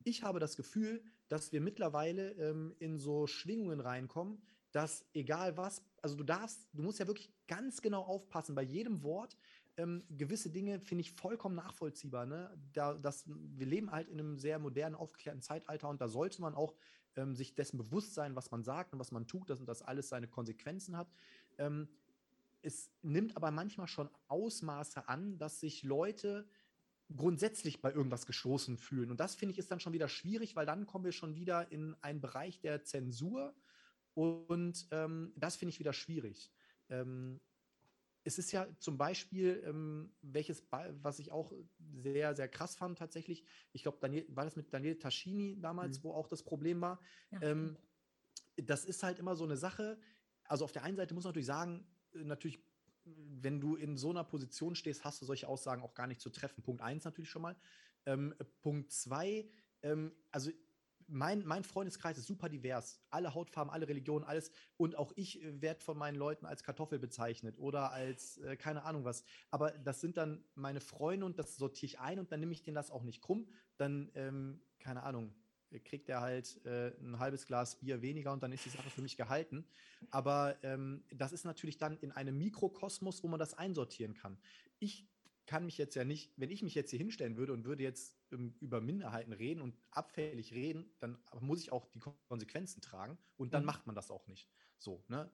[0.04, 4.40] Ich habe das Gefühl, dass wir mittlerweile ähm, in so Schwingungen reinkommen,
[4.72, 9.02] dass egal was, also du darfst, du musst ja wirklich ganz genau aufpassen bei jedem
[9.02, 9.36] Wort.
[9.76, 12.26] Ähm, gewisse Dinge finde ich vollkommen nachvollziehbar.
[12.26, 12.50] Ne?
[12.72, 16.54] Da, das, wir leben halt in einem sehr modernen, aufgeklärten Zeitalter und da sollte man
[16.54, 16.74] auch
[17.16, 20.08] ähm, sich dessen bewusst sein, was man sagt und was man tut, dass das alles
[20.08, 21.08] seine Konsequenzen hat.
[21.58, 21.88] Ähm,
[22.62, 26.48] es nimmt aber manchmal schon Ausmaße an, dass sich Leute
[27.16, 29.10] grundsätzlich bei irgendwas gestoßen fühlen.
[29.10, 31.70] Und das finde ich ist dann schon wieder schwierig, weil dann kommen wir schon wieder
[31.72, 33.54] in einen Bereich der Zensur.
[34.18, 36.50] Und ähm, das finde ich wieder schwierig.
[36.88, 37.40] Ähm,
[38.24, 43.44] es ist ja zum Beispiel, ähm, welches, was ich auch sehr, sehr krass fand tatsächlich,
[43.72, 46.02] ich glaube, Daniel, war das mit Daniel Taschini damals, Mhm.
[46.02, 47.00] wo auch das Problem war,
[47.30, 47.76] Ja, ähm,
[48.56, 50.00] das ist halt immer so eine Sache.
[50.42, 52.58] Also auf der einen Seite muss man natürlich sagen, äh, natürlich,
[53.04, 56.30] wenn du in so einer Position stehst, hast du solche Aussagen auch gar nicht zu
[56.30, 56.64] treffen.
[56.64, 57.56] Punkt eins natürlich schon mal.
[58.04, 59.48] Ähm, Punkt zwei,
[59.82, 60.50] ähm, also
[61.08, 63.00] mein, mein Freundeskreis ist super divers.
[63.10, 64.50] Alle Hautfarben, alle Religionen, alles.
[64.76, 68.84] Und auch ich äh, werde von meinen Leuten als Kartoffel bezeichnet oder als äh, keine
[68.84, 69.24] Ahnung was.
[69.50, 72.62] Aber das sind dann meine Freunde und das sortiere ich ein und dann nehme ich
[72.62, 73.48] denen das auch nicht krumm.
[73.76, 75.34] Dann, ähm, keine Ahnung,
[75.84, 79.02] kriegt er halt äh, ein halbes Glas Bier weniger und dann ist die Sache für
[79.02, 79.66] mich gehalten.
[80.10, 84.38] Aber ähm, das ist natürlich dann in einem Mikrokosmos, wo man das einsortieren kann.
[84.78, 85.06] Ich
[85.48, 88.20] kann mich jetzt ja nicht, wenn ich mich jetzt hier hinstellen würde und würde jetzt
[88.32, 93.54] ähm, über Minderheiten reden und abfällig reden, dann muss ich auch die Konsequenzen tragen und
[93.54, 93.66] dann Mhm.
[93.66, 94.50] macht man das auch nicht.
[94.78, 95.32] So, ne?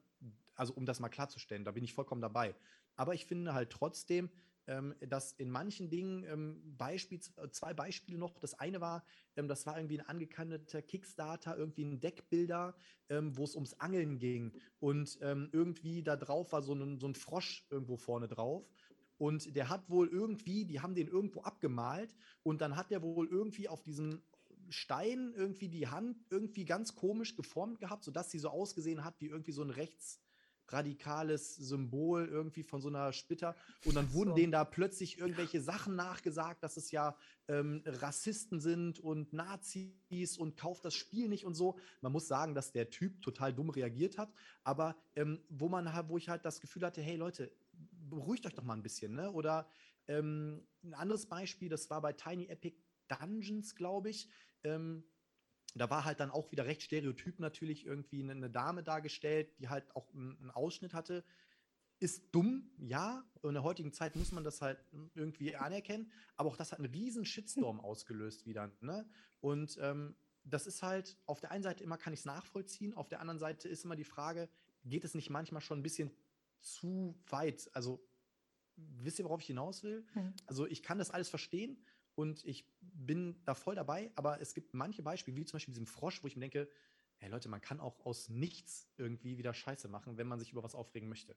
[0.55, 2.55] Also um das mal klarzustellen, da bin ich vollkommen dabei.
[2.95, 4.31] Aber ich finde halt trotzdem,
[4.67, 8.39] ähm, dass in manchen Dingen ähm, Beispiel, zwei Beispiele noch.
[8.39, 9.05] Das eine war,
[9.35, 12.75] ähm, das war irgendwie ein angekündigter Kickstarter, irgendwie ein Deckbilder,
[13.09, 14.57] ähm, wo es ums Angeln ging.
[14.79, 18.73] Und ähm, irgendwie da drauf war so ein, so ein Frosch irgendwo vorne drauf.
[19.17, 22.13] Und der hat wohl irgendwie, die haben den irgendwo abgemalt
[22.43, 24.21] und dann hat der wohl irgendwie auf diesem
[24.69, 29.27] Stein irgendwie die Hand irgendwie ganz komisch geformt gehabt, sodass sie so ausgesehen hat wie
[29.27, 33.55] irgendwie so ein rechtsradikales Symbol irgendwie von so einer Splitter.
[33.85, 34.35] Und dann wurden So.
[34.35, 37.15] denen da plötzlich irgendwelche Sachen nachgesagt, dass es ja
[37.47, 41.77] ähm, Rassisten sind und Nazis und kauft das Spiel nicht und so.
[42.01, 44.33] Man muss sagen, dass der Typ total dumm reagiert hat,
[44.63, 47.51] aber ähm, wo man halt, wo ich halt das Gefühl hatte, hey Leute,
[48.09, 49.31] beruhigt euch doch mal ein bisschen, ne?
[49.31, 49.67] Oder
[50.07, 52.77] ähm, ein anderes Beispiel, das war bei Tiny Epic
[53.07, 54.29] Dungeons, glaube ich.
[54.63, 55.03] Ähm,
[55.75, 59.67] da war halt dann auch wieder recht stereotyp natürlich irgendwie eine, eine Dame dargestellt, die
[59.67, 61.23] halt auch einen, Ausschnitt hatte.
[61.99, 63.25] Ist dumm, ja.
[63.43, 64.79] In der heutigen Zeit muss man das halt
[65.15, 66.11] irgendwie anerkennen.
[66.35, 68.71] Aber auch das hat einen riesen Shitstorm ausgelöst wieder.
[68.81, 69.07] Ne?
[69.41, 73.09] Und ähm, das ist halt, auf der einen Seite immer kann ich es nachvollziehen, auf
[73.09, 74.49] der anderen Seite ist immer die Frage,
[74.83, 76.11] geht es nicht manchmal schon ein bisschen
[76.65, 77.69] zu weit?
[77.73, 78.07] Also,
[78.75, 80.05] wisst ihr, worauf ich hinaus will?
[80.13, 80.33] Mhm.
[80.47, 81.85] Also, ich kann das alles verstehen
[82.15, 85.87] und ich bin da voll dabei, aber es gibt manche Beispiele, wie zum Beispiel diesem
[85.87, 86.69] Frosch, wo ich mir denke,
[87.17, 90.63] hey Leute, man kann auch aus nichts irgendwie wieder Scheiße machen, wenn man sich über
[90.63, 91.35] was aufregen möchte.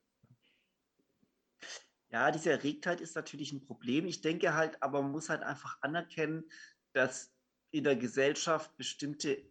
[2.10, 4.06] Ja, diese Erregtheit ist natürlich ein Problem.
[4.06, 6.50] Ich denke halt, aber man muss halt einfach anerkennen,
[6.92, 7.34] dass
[7.70, 9.42] in der Gesellschaft bestimmte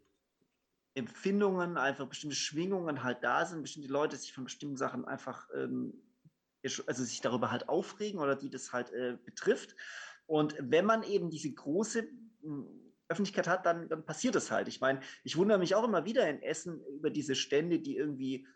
[0.98, 5.94] Empfindungen, einfach bestimmte Schwingungen halt da sind, bestimmte Leute sich von bestimmten Sachen einfach, ähm,
[6.86, 9.76] also sich darüber halt aufregen oder die das halt äh, betrifft.
[10.26, 12.07] Und wenn man eben diese große
[12.41, 14.68] hm, Öffentlichkeit hat, dann, dann passiert das halt.
[14.68, 18.48] Ich meine, ich wundere mich auch immer wieder in Essen über diese Stände, die irgendwie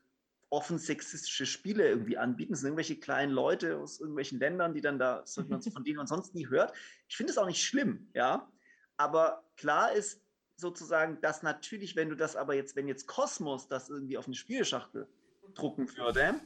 [0.49, 2.53] offen sexistische Spiele irgendwie anbieten.
[2.53, 5.23] Das sind irgendwelche kleinen Leute aus irgendwelchen Ländern, die dann da,
[5.73, 6.73] von denen man sonst nie hört.
[7.07, 8.51] Ich finde es auch nicht schlimm, ja.
[8.97, 10.21] Aber klar ist
[10.61, 14.35] sozusagen, dass natürlich, wenn du das aber jetzt, wenn jetzt Kosmos das irgendwie auf eine
[14.35, 15.07] Spielschachtel
[15.55, 16.39] drucken würde,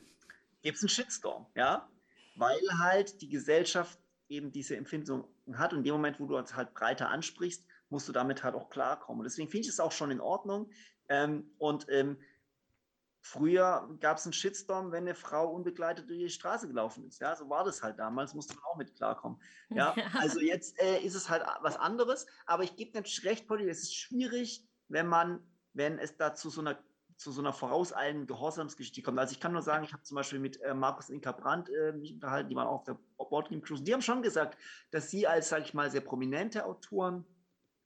[0.63, 1.87] gibt es einen Shitstorm, ja.
[2.35, 6.55] Weil halt die Gesellschaft eben diese Empfindung hat und in dem Moment, wo du es
[6.55, 9.19] halt breiter ansprichst, musst du damit halt auch klarkommen.
[9.19, 10.71] Und deswegen finde ich es auch schon in Ordnung.
[11.07, 12.17] Ähm, und ähm,
[13.27, 17.19] Früher gab es einen Shitstorm, wenn eine Frau unbegleitet durch die Straße gelaufen ist.
[17.19, 19.41] Ja, so war das halt damals, musste man auch mit klarkommen.
[19.69, 20.03] Ja, ja.
[20.13, 23.81] also jetzt äh, ist es halt was anderes, aber ich gebe natürlich recht, Polly, es
[23.81, 25.39] ist schwierig, wenn man,
[25.73, 26.77] wenn es da zu so einer
[27.17, 29.17] zu so einer vorauseilenden Gehorsamsgeschichte kommt.
[29.17, 31.93] Also ich kann nur sagen, ich habe zum Beispiel mit äh, Markus Inka Brandt äh,
[31.93, 33.81] mich unterhalten, die waren auch auf der Boardgame Cruise.
[33.81, 34.57] Die haben schon gesagt,
[34.91, 37.25] dass sie als, sage ich mal, sehr prominente Autoren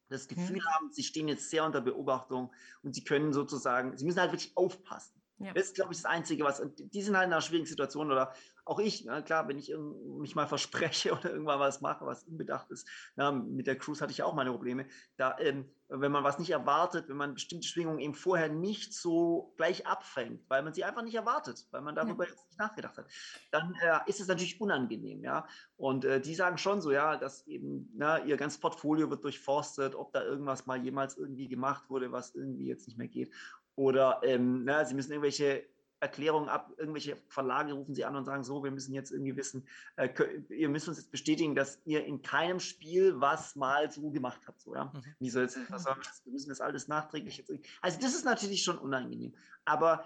[0.10, 0.28] das.
[0.28, 0.66] Gefühl mhm.
[0.66, 2.52] haben, sie stehen jetzt sehr unter Beobachtung
[2.82, 5.19] und sie können sozusagen, sie müssen halt wirklich aufpassen.
[5.40, 5.54] Ja.
[5.54, 6.62] Das ist, glaube ich, das Einzige, was.
[6.78, 8.34] Die sind halt in einer schwierigen Situation oder
[8.66, 9.74] auch ich, na, klar, wenn ich
[10.20, 12.88] mich mal verspreche oder irgendwann was mache, was unbedacht ist.
[13.16, 14.86] Na, mit der Cruise hatte ich auch meine Probleme.
[15.18, 19.54] Da, ähm, wenn man was nicht erwartet, wenn man bestimmte Schwingungen eben vorher nicht so
[19.58, 22.30] gleich abfängt, weil man sie einfach nicht erwartet, weil man darüber ja.
[22.30, 23.08] jetzt nicht nachgedacht hat,
[23.52, 25.48] dann äh, ist es natürlich unangenehm, ja.
[25.78, 29.96] Und äh, die sagen schon so, ja, dass eben na, ihr ganzes Portfolio wird durchforstet,
[29.96, 33.32] ob da irgendwas mal jemals irgendwie gemacht wurde, was irgendwie jetzt nicht mehr geht.
[33.80, 35.64] Oder ähm, na, sie müssen irgendwelche
[36.02, 39.66] Erklärungen ab, irgendwelche Verlage rufen sie an und sagen so, wir müssen jetzt irgendwie wissen,
[39.96, 40.10] äh,
[40.50, 44.60] ihr müsst uns jetzt bestätigen, dass ihr in keinem Spiel was mal so gemacht habt.
[44.60, 44.92] So, ja?
[44.94, 45.02] Mhm.
[45.20, 48.26] Wie soll jetzt, was soll das, wir müssen das alles nachträglich jetzt Also das ist
[48.26, 49.34] natürlich schon unangenehm.
[49.64, 50.04] Aber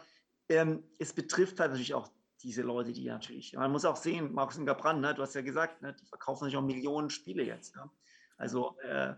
[0.50, 2.12] ähm, es betrifft halt natürlich auch
[2.44, 5.42] diese Leute, die natürlich, man muss auch sehen, Markus und Gabran, ne, du hast ja
[5.42, 7.76] gesagt, ne, die verkaufen natürlich auch Millionen Spiele jetzt.
[7.76, 7.92] Ja?
[8.38, 9.16] Also äh,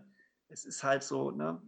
[0.48, 1.60] es ist halt so, ne,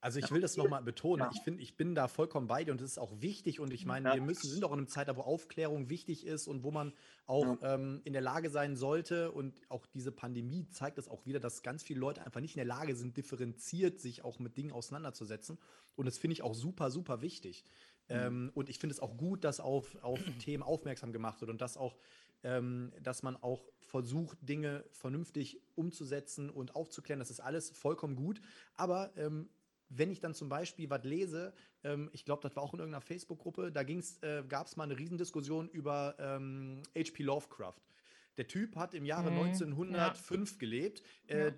[0.00, 1.26] also ich will das nochmal betonen.
[1.26, 1.30] Ja.
[1.34, 3.60] Ich finde, ich bin da vollkommen bei dir und es ist auch wichtig.
[3.60, 4.14] Und ich meine, ja.
[4.14, 6.94] wir müssen, sind auch in einem Zeitalter, wo Aufklärung wichtig ist und wo man
[7.26, 7.74] auch ja.
[7.74, 9.30] ähm, in der Lage sein sollte.
[9.30, 12.60] Und auch diese Pandemie zeigt es auch wieder, dass ganz viele Leute einfach nicht in
[12.60, 15.58] der Lage sind, differenziert sich auch mit Dingen auseinanderzusetzen.
[15.96, 17.64] Und das finde ich auch super, super wichtig.
[18.08, 18.16] Mhm.
[18.16, 21.60] Ähm, und ich finde es auch gut, dass auf, auf Themen aufmerksam gemacht wird und
[21.60, 21.98] dass auch,
[22.42, 27.18] ähm, dass man auch versucht, Dinge vernünftig umzusetzen und aufzuklären.
[27.18, 28.40] Das ist alles vollkommen gut.
[28.76, 29.50] Aber ähm,
[29.90, 31.52] wenn ich dann zum Beispiel was lese,
[31.84, 34.98] ähm, ich glaube, das war auch in irgendeiner Facebook-Gruppe, da äh, gab es mal eine
[34.98, 37.22] Riesendiskussion über ähm, H.P.
[37.22, 37.82] Lovecraft.
[38.36, 39.40] Der Typ hat im Jahre mhm.
[39.40, 40.58] 1905 ja.
[40.58, 41.02] gelebt.
[41.26, 41.52] Äh, ja.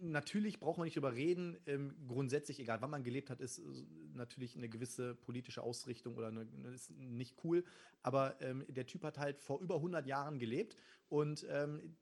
[0.00, 1.56] Natürlich braucht man nicht drüber reden.
[1.66, 3.62] Ähm, grundsätzlich, egal wann man gelebt hat, ist äh,
[4.14, 7.64] natürlich eine gewisse politische Ausrichtung oder eine, ist nicht cool.
[8.02, 10.76] Aber ähm, der Typ hat halt vor über 100 Jahren gelebt
[11.08, 11.96] und ähm,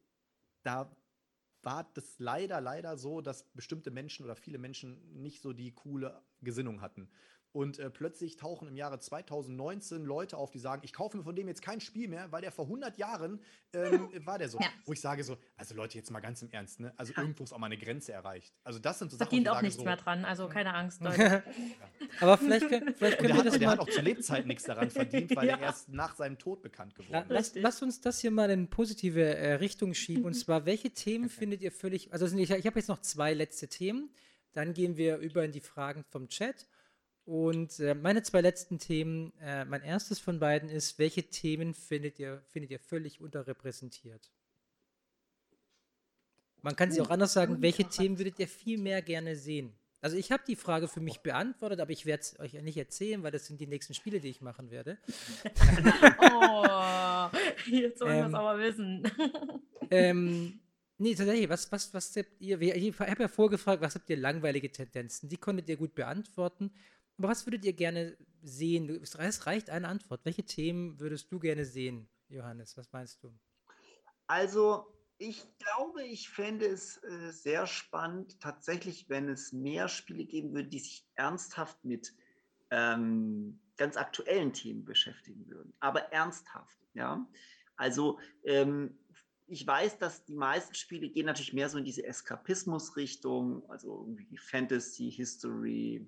[0.62, 0.90] da
[1.66, 6.22] war das leider, leider so, dass bestimmte Menschen oder viele Menschen nicht so die coole
[6.40, 7.10] Gesinnung hatten.
[7.56, 11.34] Und äh, plötzlich tauchen im Jahre 2019 Leute auf, die sagen, ich kaufe mir von
[11.34, 13.40] dem jetzt kein Spiel mehr, weil der vor 100 Jahren
[13.72, 14.58] ähm, war der so.
[14.60, 14.66] Ja.
[14.84, 16.92] Wo ich sage so, also Leute, jetzt mal ganz im Ernst, ne?
[16.98, 18.52] Also irgendwo ist auch mal eine Grenze erreicht.
[18.62, 21.22] Also das sind so Sachen, Verdient auch nichts so, mehr dran, also keine Angst, Leute.
[21.22, 21.42] ja.
[22.20, 23.72] Aber vielleicht, vielleicht können wir hat, das der mal...
[23.72, 27.24] hat auch zu Lebzeiten nichts daran verdient, weil er erst nach seinem Tod bekannt geworden
[27.30, 27.30] ist.
[27.30, 30.26] Lass, lasst uns das hier mal in positive äh, Richtung schieben.
[30.26, 33.66] Und zwar, welche Themen findet ihr völlig, also ich, ich habe jetzt noch zwei letzte
[33.66, 34.10] Themen.
[34.52, 36.66] Dann gehen wir über in die Fragen vom Chat.
[37.26, 42.20] Und äh, meine zwei letzten Themen, äh, mein erstes von beiden ist, welche Themen findet
[42.20, 44.30] ihr, findet ihr völlig unterrepräsentiert?
[46.62, 49.72] Man kann sie auch anders sagen, welche Themen würdet ihr viel mehr gerne sehen?
[50.00, 53.24] Also ich habe die Frage für mich beantwortet, aber ich werde es euch nicht erzählen,
[53.24, 54.96] weil das sind die nächsten Spiele, die ich machen werde.
[56.32, 57.28] oh,
[57.66, 59.02] jetzt wollen wir ähm, es aber wissen.
[59.90, 60.60] ähm,
[60.98, 64.70] nee, tatsächlich, was, was, was habt ihr, ich habe ja vorgefragt, was habt ihr langweilige
[64.70, 65.28] Tendenzen?
[65.28, 66.70] Die konntet ihr gut beantworten.
[67.18, 68.88] Aber was würdet ihr gerne sehen?
[69.02, 70.24] Es reicht eine Antwort.
[70.24, 72.76] Welche Themen würdest du gerne sehen, Johannes?
[72.76, 73.34] Was meinst du?
[74.26, 74.86] Also,
[75.18, 80.68] Ich glaube, ich fände es äh, sehr spannend, tatsächlich, wenn es mehr Spiele geben würde,
[80.68, 82.12] die sich ernsthaft mit
[82.70, 85.72] ähm, ganz aktuellen Themen beschäftigen würden.
[85.80, 87.26] Aber ernsthaft, ja.
[87.76, 88.98] Also ähm,
[89.46, 94.36] ich weiß, dass die meisten Spiele gehen natürlich mehr so in diese Eskapismus-Richtung, also irgendwie
[94.36, 96.06] Fantasy, History,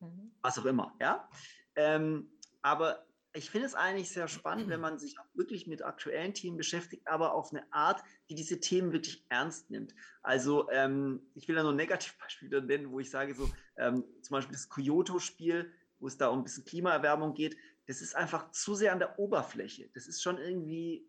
[0.00, 0.32] mhm.
[0.42, 1.28] was auch immer, ja.
[1.76, 2.30] Ähm,
[2.62, 6.56] aber ich finde es eigentlich sehr spannend, wenn man sich auch wirklich mit aktuellen Themen
[6.56, 9.94] beschäftigt, aber auf eine Art, die diese Themen wirklich ernst nimmt.
[10.22, 14.54] Also ähm, ich will da nur Negativbeispiele nennen, wo ich sage so, ähm, zum Beispiel
[14.54, 17.56] das Kyoto-Spiel, wo es da um ein bisschen Klimaerwärmung geht,
[17.86, 19.88] das ist einfach zu sehr an der Oberfläche.
[19.94, 21.06] Das ist schon irgendwie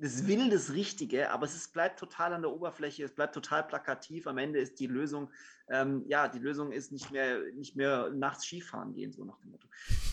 [0.00, 3.64] das will das Richtige, aber es ist, bleibt total an der Oberfläche, es bleibt total
[3.64, 4.26] plakativ.
[4.28, 5.30] Am Ende ist die Lösung,
[5.68, 9.50] ähm, ja, die Lösung ist nicht mehr, nicht mehr nachts Skifahren gehen, so nach dem
[9.50, 9.66] Motto.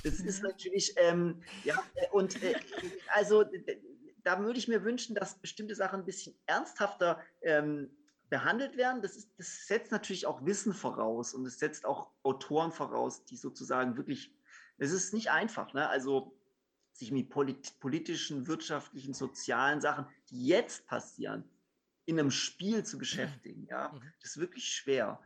[0.04, 2.56] Das ist natürlich, ähm, ja, äh, und äh,
[3.14, 3.46] also
[4.24, 7.92] da würde ich mir wünschen, dass bestimmte Sachen ein bisschen ernsthafter ähm,
[8.30, 9.04] behandelt werden.
[9.04, 13.38] Das, ist, das setzt natürlich auch Wissen voraus und es setzt auch Autoren voraus, die
[13.38, 14.34] sozusagen wirklich,
[14.80, 15.88] es ist nicht einfach, ne?
[15.88, 16.35] Also
[16.98, 21.44] sich mit polit politischen, wirtschaftlichen, sozialen Sachen, die jetzt passieren,
[22.06, 23.68] in einem Spiel zu beschäftigen.
[23.70, 24.02] Ja, mhm.
[24.22, 25.20] das ist wirklich schwer.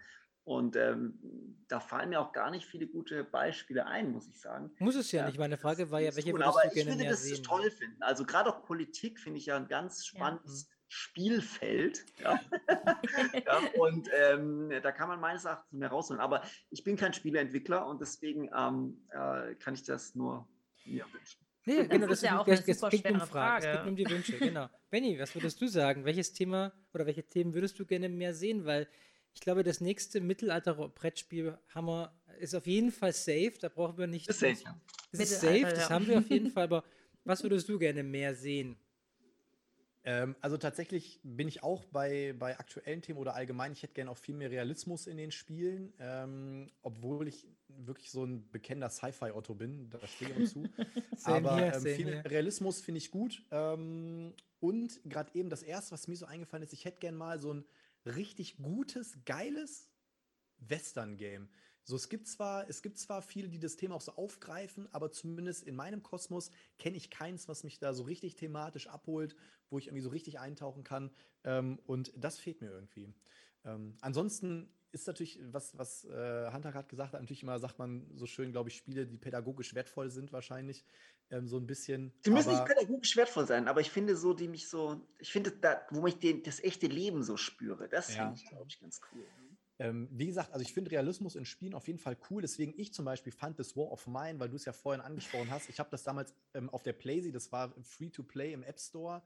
[0.46, 1.20] Und ähm,
[1.68, 4.72] da fallen mir auch gar nicht viele gute Beispiele ein, muss ich sagen.
[4.80, 5.38] Muss es ja, ja nicht.
[5.38, 7.44] Meine Frage war ja, welche tun, würdest aber du gerne ich würde das sehen?
[7.44, 8.02] toll finden.
[8.02, 10.76] Also gerade auch Politik finde ich ja ein ganz spannendes ja.
[10.88, 12.04] Spielfeld.
[12.18, 12.40] Ja.
[13.46, 16.20] ja und ähm, da kann man meines Erachtens mehr rausholen.
[16.20, 16.42] Aber
[16.72, 20.48] ich bin kein Spieleentwickler und deswegen ähm, äh, kann ich das nur
[20.86, 21.46] mir wünschen.
[21.66, 23.68] Nee, genau, das, das ist ja auch eine super geht um Frage.
[23.68, 24.70] Es geht um die Wünsche, genau.
[24.90, 26.06] Benny, was würdest du sagen?
[26.06, 28.66] Welches Thema oder welche Themen würdest du gerne mehr sehen?
[28.66, 28.88] Weil
[29.34, 32.08] ich glaube, das nächste Mittelalter-Brettspiel haben
[32.40, 33.54] ist auf jeden Fall safe.
[33.60, 34.28] Da brauchen wir nicht.
[34.28, 34.82] Das ist safe, ja.
[35.12, 36.64] Das ist safe, das haben wir auf jeden Fall.
[36.64, 36.84] Aber
[37.24, 38.78] was würdest du gerne mehr sehen?
[40.04, 44.10] Ähm, also tatsächlich bin ich auch bei, bei aktuellen Themen oder allgemein, ich hätte gerne
[44.10, 49.56] auch viel mehr Realismus in den Spielen, ähm, obwohl ich wirklich so ein bekennender Sci-Fi-Otto
[49.56, 50.64] bin, da stehe ich auch zu.
[51.26, 52.18] Aber ähm, viel.
[52.26, 53.44] Realismus finde ich gut.
[53.52, 57.40] Ähm, und gerade eben das erste, was mir so eingefallen ist, ich hätte gerne mal
[57.40, 57.66] so ein
[58.06, 59.90] richtig gutes, geiles
[60.60, 61.50] Western-Game.
[61.90, 65.12] So, es gibt zwar, es gibt zwar viele, die das Thema auch so aufgreifen, aber
[65.12, 69.36] zumindest in meinem Kosmos kenne ich keins, was mich da so richtig thematisch abholt,
[69.72, 71.10] wo ich irgendwie so richtig eintauchen kann.
[71.44, 73.12] Ähm, und das fehlt mir irgendwie.
[73.66, 78.06] Ähm, ansonsten ist natürlich, was, was äh, Hunter gerade gesagt hat, natürlich immer sagt man
[78.14, 80.86] so schön, glaube ich, Spiele, die pädagogisch wertvoll sind, wahrscheinlich.
[81.32, 82.14] Ähm, so ein bisschen.
[82.24, 85.52] Die müssen nicht pädagogisch wertvoll sein, aber ich finde so, die mich so, ich finde,
[85.52, 88.26] da, wo ich den, das echte Leben so spüre, das ja.
[88.26, 89.26] finde ich, glaube ich, ganz cool.
[89.82, 92.42] Ähm, wie gesagt, also ich finde Realismus in Spielen auf jeden Fall cool.
[92.42, 95.50] Deswegen ich zum Beispiel fand das War of Mine, weil du es ja vorhin angesprochen
[95.50, 95.70] hast.
[95.70, 98.80] Ich habe das damals ähm, auf der Playsee, das war free to play im App
[98.80, 99.24] Store.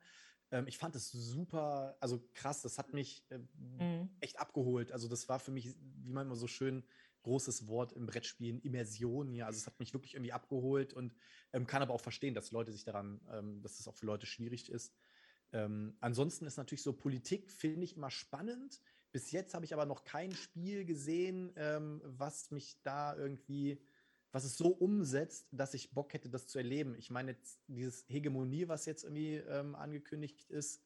[0.51, 2.61] Ähm, ich fand es super, also krass.
[2.61, 4.09] Das hat mich äh, mhm.
[4.19, 4.91] echt abgeholt.
[4.91, 5.73] Also das war für mich,
[6.03, 6.83] wie man immer so schön
[7.23, 9.33] großes Wort im Brettspielen, Immersion.
[9.33, 11.15] Ja, also es hat mich wirklich irgendwie abgeholt und
[11.51, 14.27] ähm, kann aber auch verstehen, dass Leute sich daran, ähm, dass es auch für Leute
[14.27, 14.93] schwierig ist.
[15.99, 18.81] Ansonsten ist natürlich so Politik, finde ich immer spannend.
[19.13, 23.79] Bis jetzt habe ich aber noch kein Spiel gesehen, ähm, was mich da irgendwie,
[24.31, 26.95] was es so umsetzt, dass ich Bock hätte, das zu erleben.
[26.95, 27.37] Ich meine,
[27.67, 30.83] dieses Hegemonie, was jetzt irgendwie ähm, angekündigt ist,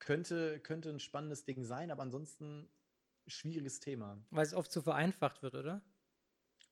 [0.00, 2.68] könnte, könnte ein spannendes Ding sein, aber ansonsten
[3.28, 4.20] schwieriges Thema.
[4.30, 5.80] Weil es oft zu vereinfacht wird, oder?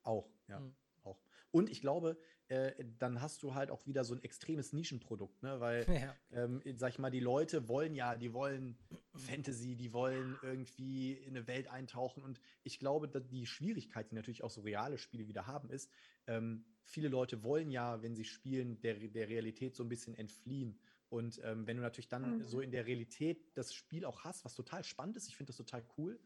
[0.02, 0.58] Auch, ja.
[0.58, 0.74] Hm.
[1.04, 1.22] Auch.
[1.52, 2.18] Und ich glaube,
[2.48, 5.60] äh, dann hast du halt auch wieder so ein extremes Nischenprodukt, ne?
[5.60, 6.14] Weil, ja.
[6.32, 8.78] ähm, sag ich mal, die Leute wollen ja, die wollen
[9.14, 12.22] Fantasy, die wollen irgendwie in eine Welt eintauchen.
[12.22, 15.90] Und ich glaube, dass die Schwierigkeit, die natürlich auch so reale Spiele wieder haben, ist,
[16.26, 20.78] ähm, viele Leute wollen ja, wenn sie spielen, der, der Realität so ein bisschen entfliehen.
[21.10, 22.44] Und ähm, wenn du natürlich dann mhm.
[22.44, 25.56] so in der Realität das Spiel auch hast, was total spannend ist, ich finde das
[25.56, 26.18] total cool,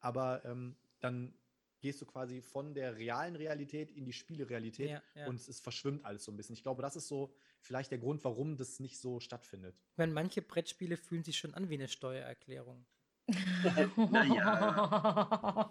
[0.00, 1.34] aber ähm, dann
[1.80, 5.26] gehst du quasi von der realen Realität in die Spielerealität ja, ja.
[5.26, 6.54] und es verschwimmt alles so ein bisschen.
[6.54, 9.74] Ich glaube, das ist so vielleicht der Grund, warum das nicht so stattfindet.
[9.96, 12.86] Wenn manche Brettspiele fühlen sich schon an wie eine Steuererklärung
[14.10, 15.68] naja.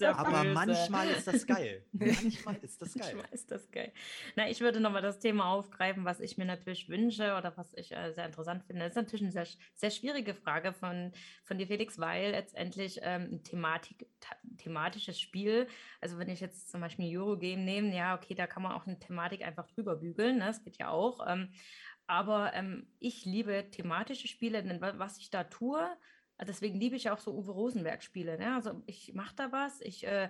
[0.00, 0.54] ja Aber böse.
[0.54, 1.84] manchmal ist das geil.
[1.92, 3.14] Manchmal ist das geil.
[3.14, 3.92] Manchmal ist das geil.
[4.36, 7.92] Na, ich würde nochmal das Thema aufgreifen, was ich mir natürlich wünsche oder was ich
[7.92, 8.82] äh, sehr interessant finde.
[8.82, 11.12] Das ist natürlich eine sehr, sehr schwierige Frage von,
[11.44, 14.06] von dir, Felix, weil letztendlich ähm, ein Thematik,
[14.58, 15.66] thematisches Spiel,
[16.00, 18.86] also wenn ich jetzt zum Beispiel ein Eurogame nehme, ja, okay, da kann man auch
[18.86, 20.46] eine Thematik einfach drüber bügeln, ne?
[20.46, 21.26] das geht ja auch.
[21.26, 21.50] Ähm,
[22.06, 25.88] aber ähm, ich liebe thematische Spiele, denn was ich da tue,
[26.44, 28.38] Deswegen liebe ich auch so Uwe Rosenberg-Spiele.
[28.38, 28.54] Ne?
[28.54, 30.28] Also ich mache da was, ich äh,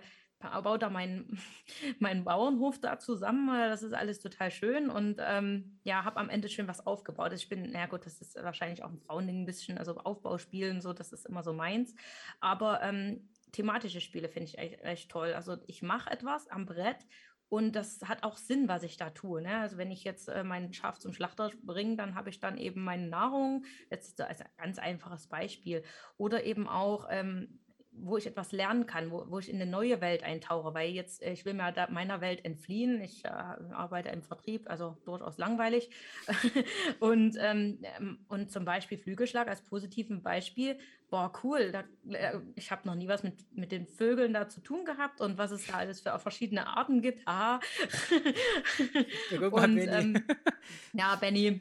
[0.62, 1.38] baue da meinen,
[1.98, 3.48] meinen Bauernhof da zusammen.
[3.48, 7.32] Das ist alles total schön und ähm, ja, habe am Ende schön was aufgebaut.
[7.32, 10.92] Ich bin, na gut, das ist wahrscheinlich auch ein Frauending ein bisschen, also Aufbauspielen, so,
[10.92, 11.94] das ist immer so meins.
[12.40, 15.34] Aber ähm, thematische Spiele finde ich echt, echt toll.
[15.34, 17.06] Also ich mache etwas am Brett
[17.52, 19.42] und das hat auch Sinn, was ich da tue.
[19.42, 19.58] Ne?
[19.58, 22.82] Also wenn ich jetzt äh, mein Schaf zum Schlachter bringe, dann habe ich dann eben
[22.82, 23.66] meine Nahrung.
[23.90, 25.82] Jetzt als ein ganz einfaches Beispiel.
[26.16, 27.60] Oder eben auch, ähm,
[27.94, 31.22] wo ich etwas lernen kann, wo, wo ich in eine neue Welt eintauche, weil jetzt,
[31.22, 33.00] äh, ich will mir meiner Welt entfliehen.
[33.00, 35.90] Ich äh, arbeite im Vertrieb, also durchaus langweilig.
[37.00, 40.78] und, ähm, ähm, und zum Beispiel Flügelschlag als positiven Beispiel,
[41.12, 41.84] boah, cool, da,
[42.16, 45.36] äh, ich habe noch nie was mit, mit den Vögeln da zu tun gehabt und
[45.36, 47.20] was es da alles für verschiedene Arten gibt.
[47.26, 47.60] Ah.
[49.30, 50.24] ja, und, ähm,
[50.94, 51.60] ja, Benny.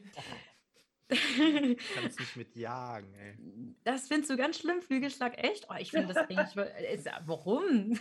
[1.95, 3.38] Kannst nicht mit jagen, ey.
[3.83, 5.67] Das findest du ganz schlimm, Flügelschlag, echt?
[5.69, 6.55] Oh, ich finde das eigentlich.
[6.91, 7.99] Ist, warum?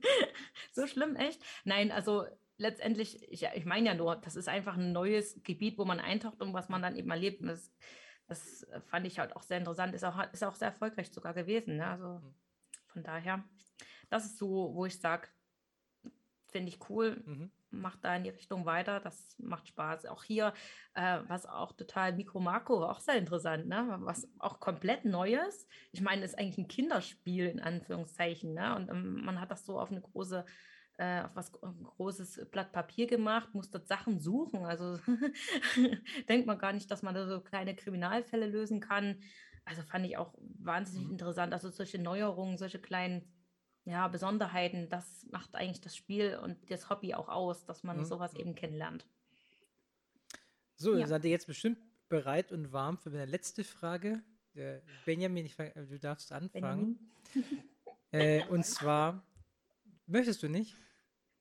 [0.72, 1.40] so schlimm, echt?
[1.64, 2.26] Nein, also
[2.56, 6.40] letztendlich, ich, ich meine ja nur, das ist einfach ein neues Gebiet, wo man eintaucht
[6.40, 7.40] und was man dann eben erlebt.
[7.40, 7.72] Und das,
[8.26, 11.76] das fand ich halt auch sehr interessant, ist auch, ist auch sehr erfolgreich sogar gewesen.
[11.76, 11.86] Ne?
[11.86, 12.34] Also mhm.
[12.86, 13.44] von daher,
[14.10, 15.28] das ist so, wo ich sage,
[16.48, 17.22] finde ich cool.
[17.24, 19.00] Mhm macht da in die Richtung weiter.
[19.00, 20.06] Das macht Spaß.
[20.06, 20.52] Auch hier,
[20.94, 23.98] äh, was auch total Mikro-Makro, auch sehr interessant, ne?
[24.00, 25.66] was auch komplett Neues.
[25.92, 28.54] Ich meine, es ist eigentlich ein Kinderspiel in Anführungszeichen.
[28.54, 28.74] Ne?
[28.76, 30.44] Und ähm, man hat das so auf eine große
[30.98, 34.64] äh, auf was ein großes Blatt Papier gemacht, muss dort Sachen suchen.
[34.64, 34.98] Also
[36.28, 39.20] denkt man gar nicht, dass man da so kleine Kriminalfälle lösen kann.
[39.64, 41.12] Also fand ich auch wahnsinnig mhm.
[41.12, 41.52] interessant.
[41.52, 43.30] Also solche Neuerungen, solche kleinen
[43.88, 48.04] ja, Besonderheiten, das macht eigentlich das Spiel und das Hobby auch aus, dass man mhm.
[48.04, 49.06] sowas eben kennenlernt.
[50.76, 51.06] So, ja.
[51.06, 51.78] seid ihr jetzt bestimmt
[52.08, 54.22] bereit und warm für meine letzte Frage?
[55.06, 56.98] Benjamin, ich, du darfst anfangen.
[58.10, 59.24] äh, und zwar,
[60.06, 60.76] möchtest du nicht?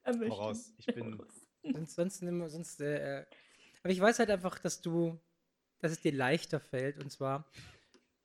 [0.04, 1.22] Voraus, ich bin.
[1.74, 3.26] sonst, sonst, sonst äh,
[3.84, 5.20] aber ich weiß halt einfach, dass du,
[5.80, 6.98] dass es dir leichter fällt.
[6.98, 7.50] Und zwar,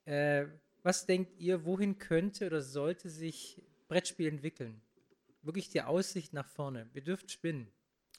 [0.05, 0.47] äh,
[0.83, 3.63] was denkt ihr, wohin könnte oder sollte sich
[3.93, 4.81] Brettspiel entwickeln.
[5.43, 6.89] Wirklich die Aussicht nach vorne.
[6.95, 7.69] Ihr dürft spinnen.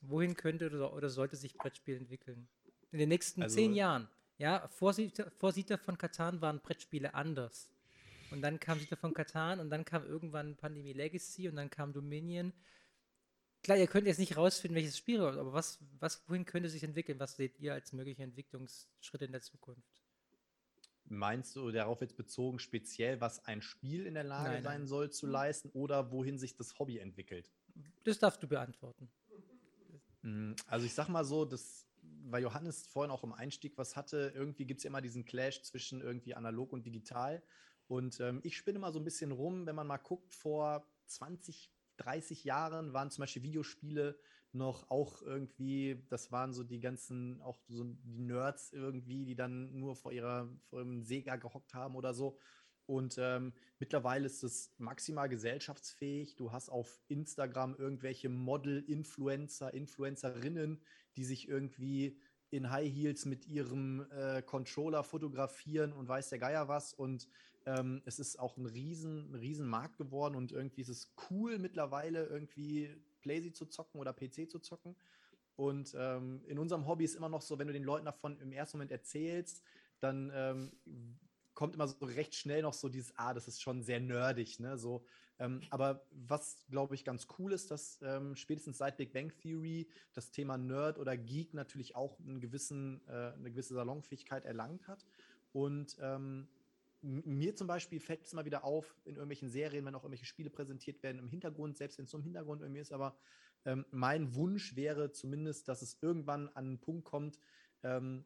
[0.01, 2.47] Wohin könnte oder, oder sollte sich Brettspiel entwickeln?
[2.91, 4.07] In den nächsten also, zehn Jahren.
[4.37, 7.71] Ja, vor Siedler von Katan waren Brettspiele anders.
[8.29, 11.91] Und dann kam Siedler von Katan und dann kam irgendwann Pandemie Legacy und dann kam
[11.91, 12.53] Dominion.
[13.63, 17.19] Klar, ihr könnt jetzt nicht rausfinden, welches Spiel, aber was, was, wohin könnte sich entwickeln?
[17.19, 20.02] Was seht ihr als mögliche Entwicklungsschritte in der Zukunft?
[21.05, 25.11] Meinst du darauf jetzt bezogen speziell, was ein Spiel in der Lage nein, sein soll
[25.11, 27.51] zu leisten oder wohin sich das Hobby entwickelt?
[28.03, 29.09] Das darfst du beantworten.
[30.21, 31.87] Hm, also ich sag mal so, das,
[32.23, 35.61] weil Johannes vorhin auch im Einstieg was hatte, irgendwie gibt es ja immer diesen Clash
[35.63, 37.43] zwischen irgendwie analog und digital.
[37.87, 41.69] Und ähm, ich spinne mal so ein bisschen rum, wenn man mal guckt, vor 20,
[41.97, 44.17] 30 Jahren waren zum Beispiel Videospiele
[44.53, 49.77] noch auch irgendwie, das waren so die ganzen, auch so die Nerds irgendwie, die dann
[49.79, 52.37] nur vor ihrer, vor ihrem Sega gehockt haben oder so.
[52.85, 56.35] Und ähm, mittlerweile ist es maximal gesellschaftsfähig.
[56.35, 60.81] Du hast auf Instagram irgendwelche Model-Influencer, Influencerinnen,
[61.15, 62.19] die sich irgendwie
[62.49, 66.93] in High Heels mit ihrem äh, Controller fotografieren und weiß der Geier was.
[66.93, 67.27] Und
[67.65, 72.25] ähm, es ist auch ein riesen, riesen Markt geworden und irgendwie ist es cool mittlerweile
[72.25, 74.95] irgendwie Playsee zu zocken oder PC zu zocken.
[75.55, 78.51] Und ähm, in unserem Hobby ist immer noch so, wenn du den Leuten davon im
[78.51, 79.63] ersten Moment erzählst,
[79.99, 80.71] dann ähm,
[81.53, 84.77] kommt immer so recht schnell noch so dieses, ah, das ist schon sehr nerdig, ne?
[84.77, 85.05] So,
[85.39, 89.87] ähm, aber was, glaube ich, ganz cool ist, dass ähm, spätestens seit Big Bang Theory
[90.13, 95.05] das Thema Nerd oder Geek natürlich auch einen gewissen, äh, eine gewisse Salonfähigkeit erlangt hat.
[95.51, 96.47] Und ähm,
[97.03, 100.49] mir zum Beispiel fällt es immer wieder auf in irgendwelchen Serien, wenn auch irgendwelche Spiele
[100.49, 103.17] präsentiert werden im Hintergrund, selbst wenn es so im Hintergrund irgendwie ist, aber
[103.65, 107.39] ähm, mein Wunsch wäre zumindest, dass es irgendwann an einen Punkt kommt,
[107.83, 108.25] ähm,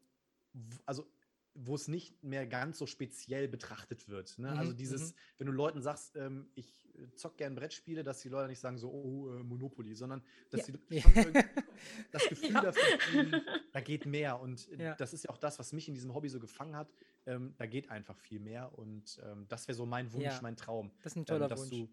[0.86, 1.06] also
[1.54, 4.38] wo es nicht mehr ganz so speziell betrachtet wird.
[4.38, 4.48] Ne?
[4.48, 5.16] Also mhm, also dieses, mhm.
[5.38, 8.90] wenn du Leuten sagst, ähm, ich zock gern Brettspiele, dass die Leute nicht sagen so,
[8.90, 10.74] oh, äh, Monopoly, sondern dass ja.
[10.90, 11.02] sie
[12.12, 12.60] das Gefühl ja.
[12.62, 13.42] dafür
[13.72, 14.40] da geht mehr.
[14.40, 14.94] Und äh, ja.
[14.94, 16.92] das ist ja auch das, was mich in diesem Hobby so gefangen hat.
[17.26, 18.76] Ähm, da geht einfach viel mehr.
[18.78, 20.90] Und ähm, das wäre so mein Wunsch, mein Traum.
[21.02, 21.70] Das ist ein toller ähm, dass Wunsch.
[21.70, 21.88] Du,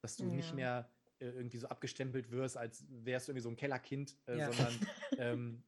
[0.00, 3.56] dass du nicht mehr äh, irgendwie so abgestempelt wirst, als wärst du irgendwie so ein
[3.56, 4.74] Kellerkind, äh, sondern
[5.18, 5.62] ähm,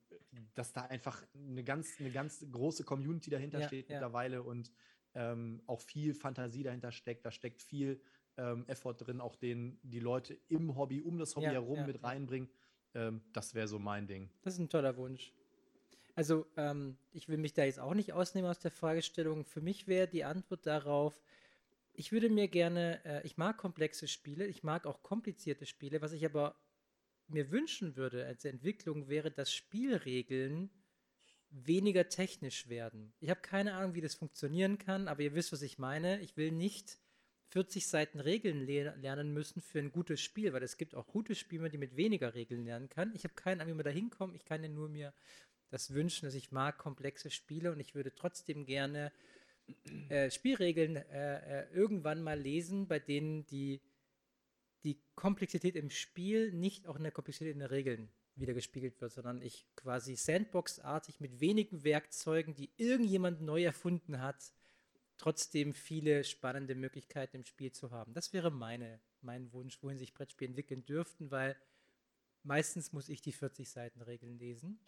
[0.54, 3.94] dass da einfach eine ganz, eine ganz große Community dahinter ja, steht ja.
[3.96, 4.70] mittlerweile und
[5.14, 7.26] ähm, auch viel Fantasie dahinter steckt.
[7.26, 8.00] Da steckt viel
[8.38, 12.02] ähm, Effort drin, auch den die Leute im Hobby, um das Hobby ja, herum mit
[12.02, 12.48] reinbringen.
[12.94, 14.30] Ähm, das wäre so mein Ding.
[14.42, 15.32] Das ist ein toller Wunsch.
[16.14, 19.44] Also, ähm, ich will mich da jetzt auch nicht ausnehmen aus der Fragestellung.
[19.44, 21.22] Für mich wäre die Antwort darauf,
[21.94, 26.00] Ich würde mir gerne, äh, ich mag komplexe Spiele, ich mag auch komplizierte Spiele.
[26.00, 26.54] Was ich aber
[27.32, 30.70] mir wünschen würde als Entwicklung wäre, dass Spielregeln
[31.50, 33.12] weniger technisch werden.
[33.20, 36.20] Ich habe keine Ahnung, wie das funktionieren kann, aber ihr wisst, was ich meine.
[36.20, 36.98] Ich will nicht
[37.50, 41.34] 40 Seiten Regeln le lernen müssen für ein gutes Spiel, weil es gibt auch gute
[41.34, 43.12] Spiele, die mit weniger Regeln lernen kann.
[43.14, 44.34] Ich habe keine Ahnung, wie man da hinkommt.
[44.34, 45.12] Ich kann ja nur mir
[45.68, 49.12] das wünschen, dass ich mag komplexe Spiele und ich würde trotzdem gerne
[50.08, 53.80] äh, Spielregeln äh, äh, irgendwann mal lesen, bei denen die,
[54.84, 59.12] die Komplexität im Spiel nicht auch in der Komplexität in den Regeln wieder gespiegelt wird,
[59.12, 64.52] sondern ich quasi Sandbox-artig mit wenigen Werkzeugen, die irgendjemand neu erfunden hat,
[65.18, 68.14] trotzdem viele spannende Möglichkeiten im Spiel zu haben.
[68.14, 71.56] Das wäre meine, mein Wunsch, wohin sich Brettspiele entwickeln dürften, weil
[72.42, 74.80] meistens muss ich die 40 Seiten Regeln lesen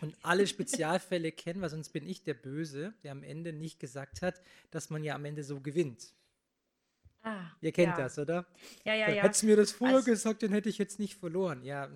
[0.00, 4.22] und alle Spezialfälle kennen, weil sonst bin ich der Böse, der am Ende nicht gesagt
[4.22, 6.14] hat, dass man ja am Ende so gewinnt.
[7.22, 8.04] Ah, Ihr kennt ja.
[8.04, 8.46] das, oder?
[8.84, 9.22] Ja, ja, ja.
[9.22, 11.62] Hättest du mir das vorher also, gesagt, dann hätte ich jetzt nicht verloren.
[11.62, 11.88] Ja,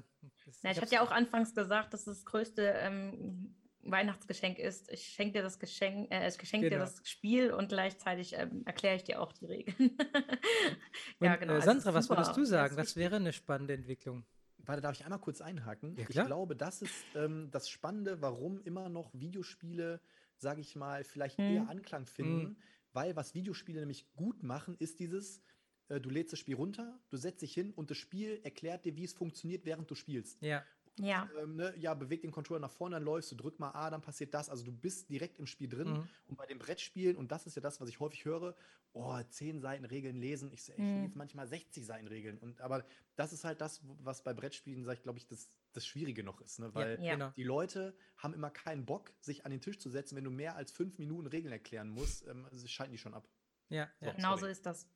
[0.45, 3.57] das, ja ich hatte ja auch anfangs gesagt, dass das größte ähm,
[3.91, 4.91] Weihnachtsgeschenk ist.
[4.93, 6.85] Ich schenke dir das Geschenk, äh, ich geschenke genau.
[6.85, 9.97] dir das Spiel und gleichzeitig ähm, erkläre ich dir auch die Regeln.
[11.21, 11.55] ja, genau.
[11.55, 12.77] Äh, also Sandra, was würdest du sagen?
[12.77, 14.25] Was wäre eine spannende Entwicklung?
[14.59, 15.97] Warte, darf ich einmal kurz einhaken?
[15.97, 20.01] Ja, ich glaube, das ist ähm, das Spannende, warum immer noch Videospiele,
[20.39, 21.55] sage ich mal, vielleicht hm.
[21.55, 22.41] eher Anklang finden.
[22.41, 22.57] Hm.
[22.97, 25.43] Weil was Videospiele nämlich gut machen, ist dieses,
[25.89, 28.97] äh, du lädst das Spiel runter, du setzt dich hin und das Spiel erklärt dir,
[28.97, 30.41] wie es funktioniert, während du spielst.
[30.41, 30.65] Ja.
[30.99, 31.29] Ja.
[31.41, 34.01] Ähm, ne, ja, beweg den Controller nach vorne, dann läufst du, drück mal A, dann
[34.01, 34.49] passiert das.
[34.49, 35.93] Also du bist direkt im Spiel drin.
[35.93, 36.09] Mhm.
[36.29, 38.55] Und bei den Brettspielen, und das ist ja das, was ich häufig höre,
[38.93, 40.51] oh, 10 Seiten Regeln lesen.
[40.53, 41.05] Ich, ich mhm.
[41.05, 42.39] jetzt manchmal 60 Seiten Regeln.
[42.39, 45.87] Und aber das ist halt das, was bei Brettspielen, sag ich, glaube ich, das, das
[45.87, 46.59] Schwierige noch ist.
[46.59, 46.75] Ne?
[46.75, 47.31] Weil ja, ja.
[47.37, 50.57] die Leute haben immer keinen Bock, sich an den Tisch zu setzen, wenn du mehr
[50.57, 53.29] als fünf Minuten Regeln erklären musst, ähm, also schalten die schon ab.
[53.69, 54.89] Ja, so, genau so ist das.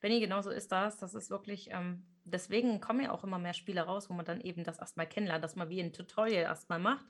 [0.00, 0.98] Benny, genau so ist das.
[0.98, 4.40] Das ist wirklich, ähm, deswegen kommen ja auch immer mehr Spiele raus, wo man dann
[4.40, 7.06] eben das erstmal kennenlernt, dass man wie ein Tutorial erstmal macht.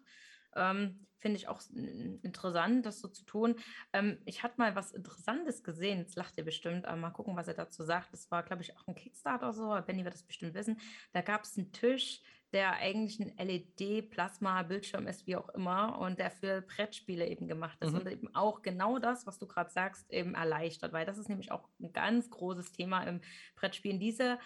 [0.55, 1.61] Ähm, Finde ich auch
[2.23, 3.57] interessant, das so zu tun.
[3.93, 7.49] Ähm, ich hatte mal was Interessantes gesehen, jetzt lacht ihr bestimmt, aber mal gucken, was
[7.49, 8.13] er dazu sagt.
[8.13, 10.79] Das war, glaube ich, auch ein Kickstarter oder so, Benny wird das bestimmt wissen.
[11.13, 12.23] Da gab es einen Tisch,
[12.53, 17.93] der eigentlich ein LED-Plasma-Bildschirm ist, wie auch immer, und der für Brettspiele eben gemacht ist
[17.93, 17.99] mhm.
[17.99, 21.51] und eben auch genau das, was du gerade sagst, eben erleichtert, weil das ist nämlich
[21.51, 23.21] auch ein ganz großes Thema im
[23.57, 23.99] Brettspielen.
[23.99, 24.39] Diese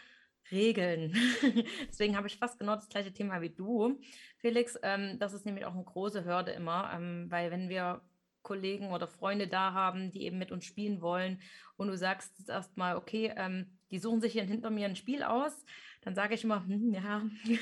[0.50, 1.14] Regeln.
[1.88, 4.00] Deswegen habe ich fast genau das gleiche Thema wie du,
[4.38, 4.78] Felix.
[4.82, 8.02] Ähm, das ist nämlich auch eine große Hürde immer, ähm, weil wenn wir
[8.42, 11.40] Kollegen oder Freunde da haben, die eben mit uns spielen wollen
[11.76, 15.64] und du sagst erstmal, okay, ähm, die suchen sich hier hinter mir ein Spiel aus,
[16.02, 17.22] dann sage ich immer, hm, ja,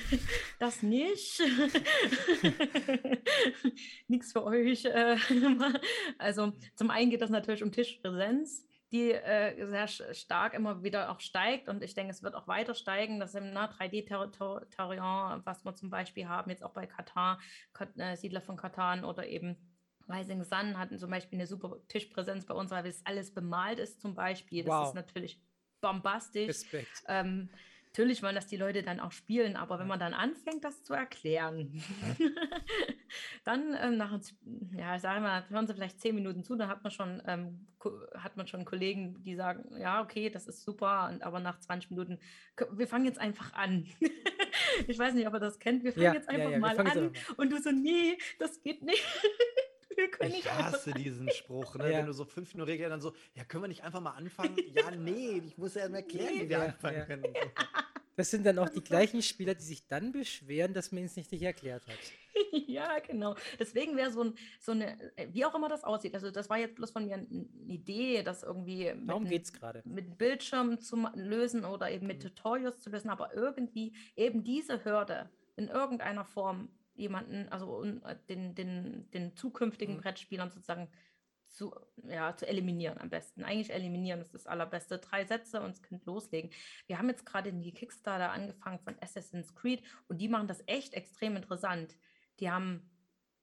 [0.58, 1.42] das nicht.
[4.08, 4.84] Nichts für euch.
[4.84, 5.16] Äh,
[6.18, 11.20] also zum einen geht das natürlich um Tischpräsenz die äh, sehr stark immer wieder auch
[11.20, 13.20] steigt und ich denke, es wird auch weiter steigen.
[13.20, 17.38] Das im 3D-Territorium, was wir zum Beispiel haben, jetzt auch bei Katar,
[17.96, 19.56] äh, Siedler von Katan oder eben
[20.08, 24.00] Rising Sun hatten zum Beispiel eine super Tischpräsenz bei uns, weil es alles bemalt ist
[24.00, 24.64] zum Beispiel.
[24.64, 24.88] Das wow.
[24.88, 25.40] ist natürlich
[25.80, 26.48] bombastisch.
[26.48, 27.02] Respekt.
[27.08, 27.50] Ähm,
[27.86, 30.94] natürlich wollen das die Leute dann auch spielen, aber wenn man dann anfängt, das zu
[30.94, 31.82] erklären,
[33.44, 34.18] dann ähm, nach,
[34.76, 37.66] ja, ich sage mal, hören sie vielleicht zehn Minuten zu, dann hat man schon, ähm,
[38.14, 41.90] hat man schon Kollegen, die sagen, ja, okay, das ist super, und, aber nach 20
[41.90, 42.18] Minuten,
[42.72, 43.86] wir fangen jetzt einfach an.
[44.86, 46.78] ich weiß nicht, ob ihr das kennt, wir fangen ja, jetzt einfach ja, ja, mal
[46.78, 47.12] an.
[47.36, 49.04] Und du so, nee, das geht nicht.
[50.20, 51.84] ich hasse diesen Spruch, ne?
[51.92, 51.98] ja.
[51.98, 54.56] wenn du so fünf Minuten Regeln dann so, ja, können wir nicht einfach mal anfangen?
[54.74, 57.24] ja, nee, ich muss ja mal erklären, wie wir anfangen können.
[58.18, 61.30] Das sind dann auch die gleichen Spieler, die sich dann beschweren, dass man es nicht,
[61.30, 61.94] nicht erklärt hat.
[62.66, 63.36] ja, genau.
[63.60, 66.58] Deswegen wäre so, ein, so eine, äh, wie auch immer das aussieht, also das war
[66.58, 69.82] jetzt bloß von mir eine Idee, das irgendwie Darum geht es gerade.
[69.84, 72.34] mit Bildschirm zu lösen oder eben mit mhm.
[72.34, 78.56] Tutorials zu lösen, aber irgendwie eben diese Hürde in irgendeiner Form jemanden, also äh, den,
[78.56, 80.00] den, den zukünftigen mhm.
[80.00, 80.88] Brettspielern sozusagen
[81.58, 81.74] zu,
[82.04, 83.42] ja, zu eliminieren am besten.
[83.42, 84.98] Eigentlich eliminieren ist das allerbeste.
[84.98, 86.50] Drei Sätze und es könnt loslegen.
[86.86, 90.62] Wir haben jetzt gerade in die Kickstarter angefangen von Assassin's Creed und die machen das
[90.66, 91.96] echt extrem interessant.
[92.38, 92.88] Die haben,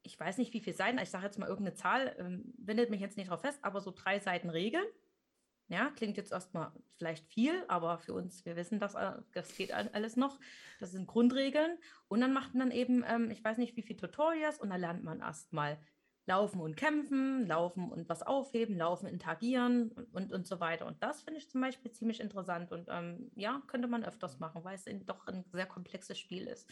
[0.02, 3.02] ich weiß nicht wie viele Seiten, ich sage jetzt mal irgendeine Zahl, ähm, bindet mich
[3.02, 4.88] jetzt nicht drauf fest, aber so drei Seiten Regeln.
[5.68, 9.74] Ja, klingt jetzt erstmal vielleicht viel, aber für uns, wir wissen, dass äh, das geht
[9.74, 10.40] alles noch.
[10.80, 11.80] Das sind Grundregeln.
[12.08, 15.04] Und dann macht man eben, ähm, ich weiß nicht, wie viele Tutorials und dann lernt
[15.04, 15.80] man erstmal
[16.26, 20.86] laufen und kämpfen, laufen und was aufheben, laufen, interagieren und, und, und so weiter.
[20.88, 24.64] Und das finde ich zum Beispiel ziemlich interessant und ähm, ja, könnte man öfters machen,
[24.64, 26.70] weil es doch ein sehr komplexes Spiel ist.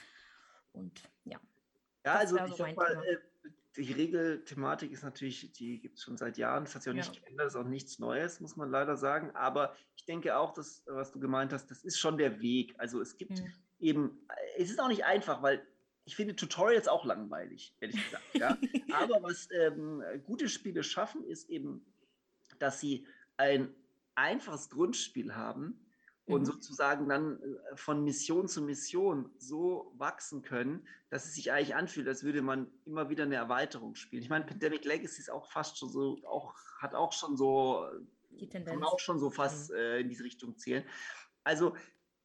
[0.71, 1.39] Und ja.
[2.05, 3.17] Ja, also so ich sag mal, äh,
[3.77, 6.63] die Regelthematik ist natürlich, die gibt es schon seit Jahren.
[6.65, 7.03] Das hat sich auch Ja.
[7.03, 9.31] nicht geändert, ist auch nichts Neues, muss man leider sagen.
[9.35, 12.75] Aber ich denke auch, dass, was du gemeint hast, das ist schon der Weg.
[12.77, 13.53] Also es gibt Mhm.
[13.79, 14.27] eben,
[14.57, 15.65] es ist auch nicht einfach, weil
[16.05, 18.35] ich finde Tutorials auch langweilig, ehrlich gesagt.
[18.35, 18.57] Ja?
[18.91, 21.85] Aber was ähm, gute Spiele schaffen, ist eben,
[22.59, 23.07] dass sie
[23.37, 23.73] ein
[24.15, 25.79] einfaches Grundspiel haben
[26.25, 26.45] und Mhm.
[26.45, 32.07] sozusagen dann äh, von Mission zu Mission so wachsen können, dass es sich eigentlich anfühlt,
[32.07, 34.23] als würde man immer wieder eine Erweiterung spielen.
[34.23, 37.85] Ich meine, Pandemic Legacy ist auch fast schon so, auch, hat auch schon so,
[38.65, 40.85] kann auch schon so fast äh, in diese Richtung zählen.
[41.43, 41.75] Also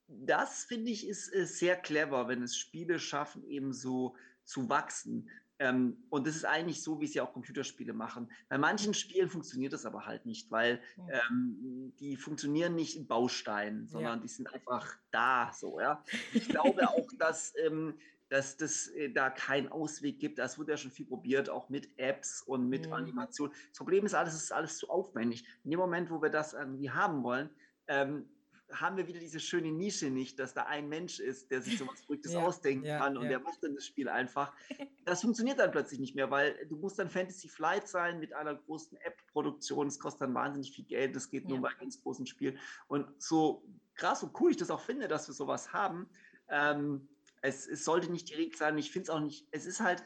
[0.08, 5.28] das finde ich ist, ist sehr clever, wenn es Spiele schaffen, eben so zu wachsen.
[5.60, 8.30] Ähm, und das ist eigentlich so, wie es ja auch Computerspiele machen.
[8.48, 10.80] Bei manchen Spielen funktioniert das aber halt nicht, weil
[11.10, 16.04] ähm, die funktionieren nicht in Bausteinen, sondern die sind einfach da so, ja.
[16.32, 17.98] Ich glaube auch, dass, ähm,
[18.28, 20.38] dass das äh, da keinen Ausweg gibt.
[20.38, 22.92] Das wurde ja schon viel probiert, auch mit Apps und mit Mhm.
[22.92, 23.50] Animation.
[23.70, 25.44] Das Problem ist alles, es ist alles zu aufwendig.
[25.64, 27.50] In dem Moment, wo wir das irgendwie haben wollen,
[27.88, 28.28] ähm,
[28.72, 31.86] haben wir wieder diese schöne Nische nicht, dass da ein Mensch ist, der sich so
[31.86, 33.30] was Verrücktes Ja, ausdenken ja, kann und ja.
[33.30, 34.52] der macht dann das Spiel einfach.
[35.04, 38.54] Das funktioniert dann plötzlich nicht mehr, weil du musst dann Fantasy Flight sein mit einer
[38.54, 39.86] großen App-Produktion.
[39.86, 41.16] Das kostet dann wahnsinnig viel Geld.
[41.16, 42.58] Das geht nur bei ganz großen Spielen.
[42.88, 43.64] Und so
[43.94, 46.10] krass und cool ich das auch finde, dass wir sowas haben,
[46.50, 47.08] ähm,
[47.40, 48.76] es, es sollte nicht die Regel sein.
[48.76, 50.02] Ich finde es auch nicht, es ist halt,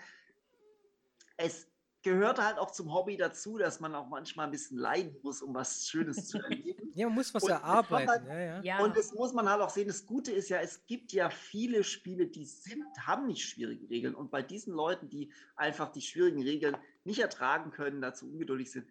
[1.36, 1.66] es
[2.02, 5.54] gehört halt auch zum Hobby dazu, dass man auch manchmal ein bisschen leiden muss, um
[5.54, 6.90] was Schönes zu erleben.
[6.94, 8.08] Ja, man muss was Und erarbeiten.
[8.10, 8.62] halt- Ja, ja.
[8.62, 8.78] Ja.
[8.84, 9.88] Und das muss man halt auch sehen.
[9.88, 14.14] Das Gute ist ja, es gibt ja viele Spiele, die sind, haben nicht schwierige Regeln.
[14.14, 18.86] Und bei diesen Leuten, die einfach die schwierigen Regeln nicht ertragen können, dazu ungeduldig sind,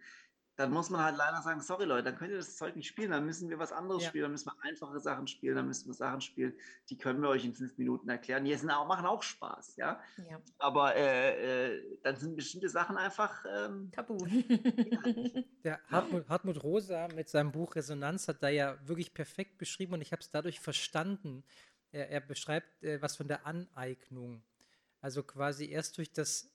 [0.57, 3.11] dann muss man halt leider sagen, sorry Leute, dann könnt ihr das Zeug nicht spielen,
[3.11, 4.09] dann müssen wir was anderes Ja.
[4.09, 6.53] spielen, dann müssen wir einfache Sachen spielen, dann müssen wir Sachen spielen,
[6.89, 8.43] die können wir euch in fünf Minuten erklären.
[8.43, 10.01] Die sind auch, machen auch Spaß, ja.
[10.29, 10.41] ja.
[10.59, 14.17] Aber äh, äh, dann sind bestimmte Sachen einfach ähm, Tabu.
[15.63, 20.01] Der Hartmut, Hartmut Rosa mit seinem Buch Resonanz hat da ja wirklich perfekt beschrieben und
[20.01, 21.43] ich habe es dadurch verstanden.
[21.91, 24.43] Er, er beschreibt äh, was von der Aneignung.
[24.99, 26.51] Also quasi erst durch das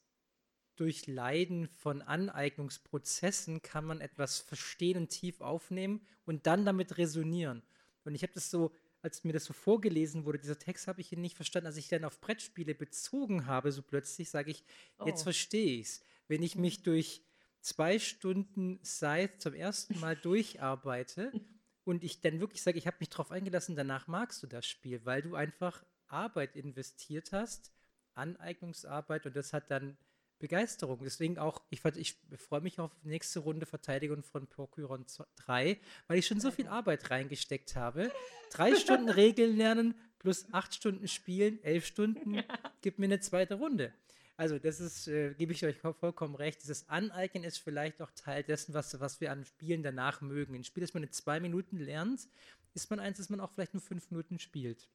[0.76, 7.62] Durchleiden von Aneignungsprozessen kann man etwas verstehen und tief aufnehmen und dann damit resonieren.
[8.04, 8.72] Und ich habe das so,
[9.02, 11.66] als mir das so vorgelesen wurde, dieser Text habe ich ihn nicht verstanden.
[11.66, 14.64] Als ich dann auf Brettspiele bezogen habe, so plötzlich sage ich,
[15.04, 15.24] jetzt Oh.
[15.24, 16.02] verstehe ich es.
[16.28, 17.22] Wenn ich mich durch
[17.60, 21.32] zwei Stunden Scythe zum ersten Mal durcharbeite
[21.84, 25.04] und ich dann wirklich sage, ich habe mich darauf eingelassen, danach magst du das Spiel,
[25.04, 27.72] weil du einfach Arbeit investiert hast,
[28.14, 29.96] Aneignungsarbeit und das hat dann
[30.38, 31.00] Begeisterung.
[31.02, 35.06] Deswegen auch, ich, ich freue mich auf nächste Runde Verteidigung von Procuron
[35.36, 38.10] 3, weil ich schon so viel Arbeit reingesteckt habe.
[38.50, 42.42] Drei Stunden Regeln lernen plus acht Stunden spielen, elf Stunden,
[42.80, 43.92] gibt mir eine zweite Runde.
[44.36, 48.42] Also das ist, äh, gebe ich euch vollkommen recht, dieses Aneignen ist vielleicht auch Teil
[48.42, 50.54] dessen, was, was wir an Spielen danach mögen.
[50.54, 52.28] Ein Spiel, das man in zwei Minuten lernt,
[52.74, 54.88] ist man eins, das man auch vielleicht nur fünf Minuten spielt.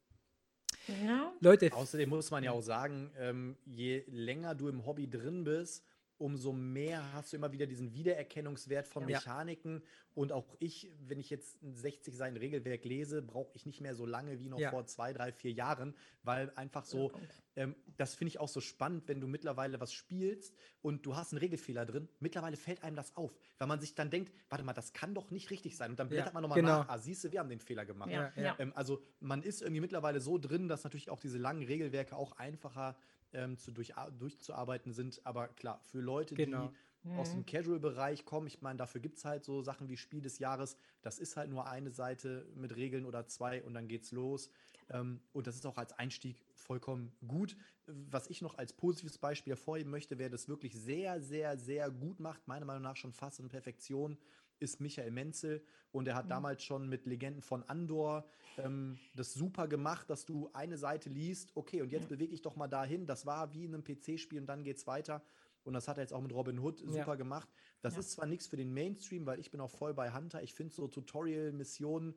[0.88, 1.32] Ja.
[1.40, 5.84] Leute, Außerdem muss man ja auch sagen, ähm, je länger du im Hobby drin bist,
[6.22, 9.18] umso mehr hast du immer wieder diesen Wiedererkennungswert von Ja.
[9.18, 9.82] Mechaniken.
[10.14, 13.96] Und auch ich, wenn ich jetzt ein 60 Seiten Regelwerk lese, brauche ich nicht mehr
[13.96, 14.70] so lange wie noch Ja.
[14.70, 17.12] vor zwei, drei, vier Jahren, weil einfach so,
[17.56, 21.32] ähm, das finde ich auch so spannend, wenn du mittlerweile was spielst und du hast
[21.32, 22.08] einen Regelfehler drin.
[22.20, 25.32] Mittlerweile fällt einem das auf, weil man sich dann denkt, warte mal, das kann doch
[25.32, 25.92] nicht richtig sein.
[25.92, 26.80] Und dann Ja, blättert man nochmal genau.
[26.80, 28.12] nach, ah, siehst du, wir haben den Fehler gemacht.
[28.12, 28.44] Ja, ja.
[28.44, 28.56] ja.
[28.60, 32.34] Ähm, also man ist irgendwie mittlerweile so drin, dass natürlich auch diese langen Regelwerke auch
[32.34, 32.96] einfacher
[33.34, 35.26] ähm, zu durch, durchzuarbeiten sind.
[35.26, 36.68] Aber klar, für Leute, Genau.
[36.68, 36.74] die
[37.14, 37.46] aus dem Mhm.
[37.46, 40.78] Casual-Bereich kommen, ich meine, dafür gibt es halt so Sachen wie Spiel des Jahres.
[41.02, 44.50] Das ist halt nur eine Seite mit Regeln oder zwei und dann geht's los.
[44.90, 47.58] Ähm, und das ist auch als Einstieg vollkommen gut.
[47.86, 52.20] Was ich noch als positives Beispiel hervorheben möchte, wer das wirklich sehr, sehr, sehr gut
[52.20, 54.18] macht, meiner Meinung nach schon fast in Perfektion,
[54.62, 55.64] ist Michael Menzel.
[55.92, 56.30] Und er hat Mhm.
[56.30, 58.26] damals schon mit Legenden von Andor
[58.58, 62.10] ähm, das super gemacht, dass du eine Seite liest, okay, und jetzt Ja.
[62.10, 63.08] bewege ich doch mal dahin.
[63.08, 65.24] Das war wie in einem PC-Spiel und dann geht's weiter.
[65.64, 66.92] Und das hat er jetzt auch mit Robin Hood Ja.
[66.92, 67.50] super gemacht.
[67.82, 68.00] Das Ja.
[68.00, 70.44] ist zwar nichts für den Mainstream, weil ich bin auch voll bei Hunter.
[70.44, 72.16] Ich finde so Tutorial-Missionen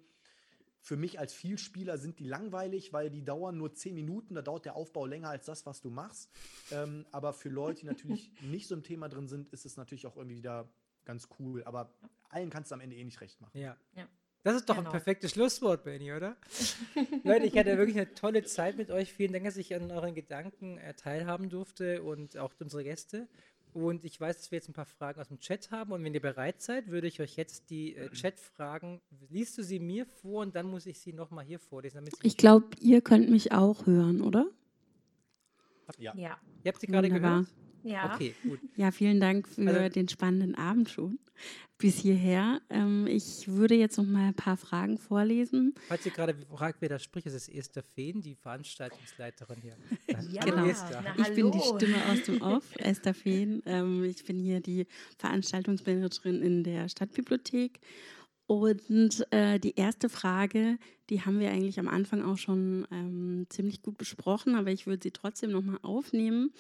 [0.81, 4.35] für mich als Vielspieler sind die langweilig, weil die dauern nur 10 Minuten.
[4.35, 6.31] Da dauert der Aufbau länger als das, was du machst.
[6.71, 10.07] Ähm, aber für Leute, die natürlich nicht so im Thema drin sind, ist es natürlich
[10.07, 10.69] auch irgendwie wieder
[11.07, 11.65] ganz cool.
[11.65, 11.95] Aber
[12.35, 13.59] allen kannst du am Ende eh nicht recht machen.
[13.59, 13.77] Ja.
[13.97, 14.07] Ja.
[14.43, 14.91] Das ist doch Genau.
[14.91, 16.37] ein perfektes Schlusswort, Benny, oder?
[17.25, 19.11] Leute, ich hatte wirklich eine tolle Zeit mit euch.
[19.13, 23.27] Vielen Dank, dass ich an euren Gedanken äh, teilhaben durfte und auch unsere Gäste.
[23.73, 25.93] Und ich weiß, dass wir jetzt ein paar Fragen aus dem Chat haben.
[25.93, 29.01] Und wenn ihr bereit seid, würde ich euch jetzt die äh, Chat-Fragen,
[29.31, 32.05] liest du sie mir vor und dann muss ich sie nochmal hier vorlesen.
[32.23, 34.47] Ich glaube, ihr könnt mich auch hören, oder?
[35.99, 36.15] Ja.
[36.17, 36.39] Ja.
[36.63, 37.47] Ihr habt sie gerade gehört?
[37.85, 38.15] Ja.
[38.15, 38.59] Okay, gut.
[38.77, 41.19] Ja, vielen Dank für also, den spannenden Abend schon
[41.79, 42.63] bis hierher.
[42.71, 45.75] Ähm, ich würde jetzt noch mal ein paar Fragen vorlesen.
[45.89, 49.77] Falls ihr gerade fragt, wer da spricht, ist es Esther Fehn, die Veranstaltungsleiterin hier.
[50.31, 50.65] ja, genau.
[50.65, 53.63] Na, ich bin die Stimme aus dem Off, Esther Fehn.
[53.67, 54.87] Ähm, ich bin hier die
[55.19, 57.81] Veranstaltungsmanagerin in der Stadtbibliothek.
[58.47, 60.79] Und äh, die erste Frage,
[61.11, 65.03] die haben wir eigentlich am Anfang auch schon ähm, ziemlich gut besprochen, aber ich würde
[65.03, 66.53] sie trotzdem noch mal aufnehmen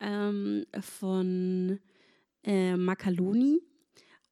[0.00, 1.78] ähm, von
[2.42, 3.60] äh, Makaloni.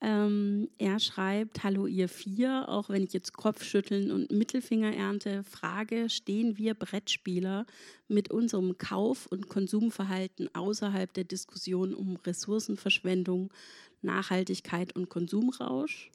[0.05, 6.11] Ähm, er schreibt, hallo ihr vier, auch wenn ich jetzt Kopfschütteln und Mittelfinger ernte, Frage,
[6.11, 7.67] stehen wir Brettspieler
[8.09, 13.53] mit unserem Kauf- und Konsumverhalten außerhalb der Diskussion um Ressourcenverschwendung,
[14.01, 16.11] Nachhaltigkeit und Konsumrausch?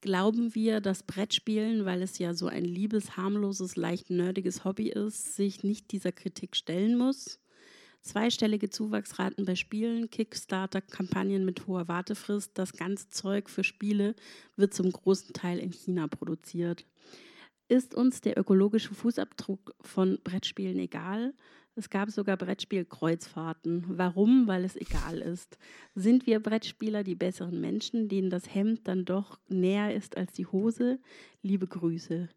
[0.00, 5.36] Glauben wir, dass Brettspielen, weil es ja so ein liebes, harmloses, leicht nerdiges Hobby ist,
[5.36, 7.41] sich nicht dieser Kritik stellen muss?
[8.02, 12.52] Zweistellige Zuwachsraten bei Spielen, Kickstarter-Kampagnen mit hoher Wartefrist.
[12.58, 14.14] Das ganze Zeug für Spiele
[14.56, 16.86] wird zum großen Teil in China produziert.
[17.68, 21.32] Ist uns der ökologische Fußabdruck von Brettspielen egal?
[21.74, 23.84] Es gab sogar Brettspielkreuzfahrten.
[23.88, 24.46] Warum?
[24.46, 25.56] Weil es egal ist.
[25.94, 30.44] Sind wir Brettspieler die besseren Menschen, denen das Hemd dann doch näher ist als die
[30.44, 30.98] Hose?
[31.40, 32.28] Liebe Grüße.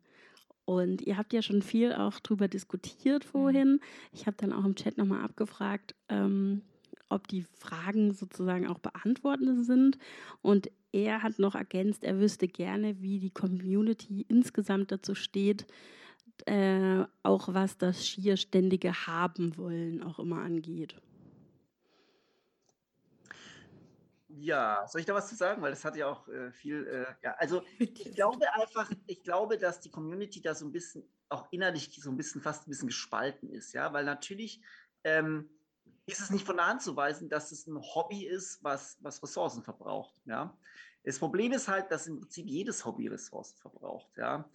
[0.65, 3.29] Und ihr habt ja schon viel auch drüber diskutiert mhm.
[3.29, 3.79] vorhin.
[4.11, 6.61] Ich habe dann auch im Chat nochmal abgefragt, ähm,
[7.09, 9.97] ob die Fragen sozusagen auch beantwortet sind.
[10.41, 15.67] Und er hat noch ergänzt, er wüsste gerne, wie die Community insgesamt dazu steht,
[16.45, 20.95] äh, auch was das schier ständige Haben wollen auch immer angeht.
[24.37, 25.61] Ja, soll ich da was zu sagen?
[25.61, 29.57] Weil das hat ja auch äh, viel, äh, ja, also ich glaube einfach, ich glaube,
[29.57, 32.87] dass die Community da so ein bisschen auch innerlich so ein bisschen fast ein bisschen
[32.87, 34.61] gespalten ist, ja, weil natürlich
[35.03, 35.49] ähm,
[36.05, 39.23] ist es nicht von der Hand zu weisen, dass es ein Hobby ist, was, was
[39.23, 40.57] Ressourcen verbraucht, ja.
[41.03, 44.49] Das Problem ist halt, dass im Prinzip jedes Hobby Ressourcen verbraucht, ja.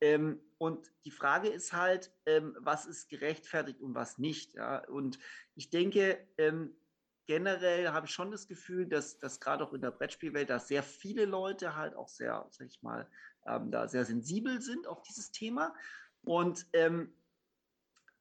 [0.00, 4.84] Ähm, und die Frage ist halt, ähm, was ist gerechtfertigt und was nicht, ja.
[4.88, 5.18] Und
[5.54, 6.76] ich denke, ähm,
[7.26, 10.82] generell habe ich schon das Gefühl, dass, dass gerade auch in der Brettspielwelt da sehr
[10.82, 13.08] viele Leute halt auch sehr, sag ich mal,
[13.46, 15.74] ähm, da sehr sensibel sind auf dieses Thema.
[16.22, 17.14] Und ähm,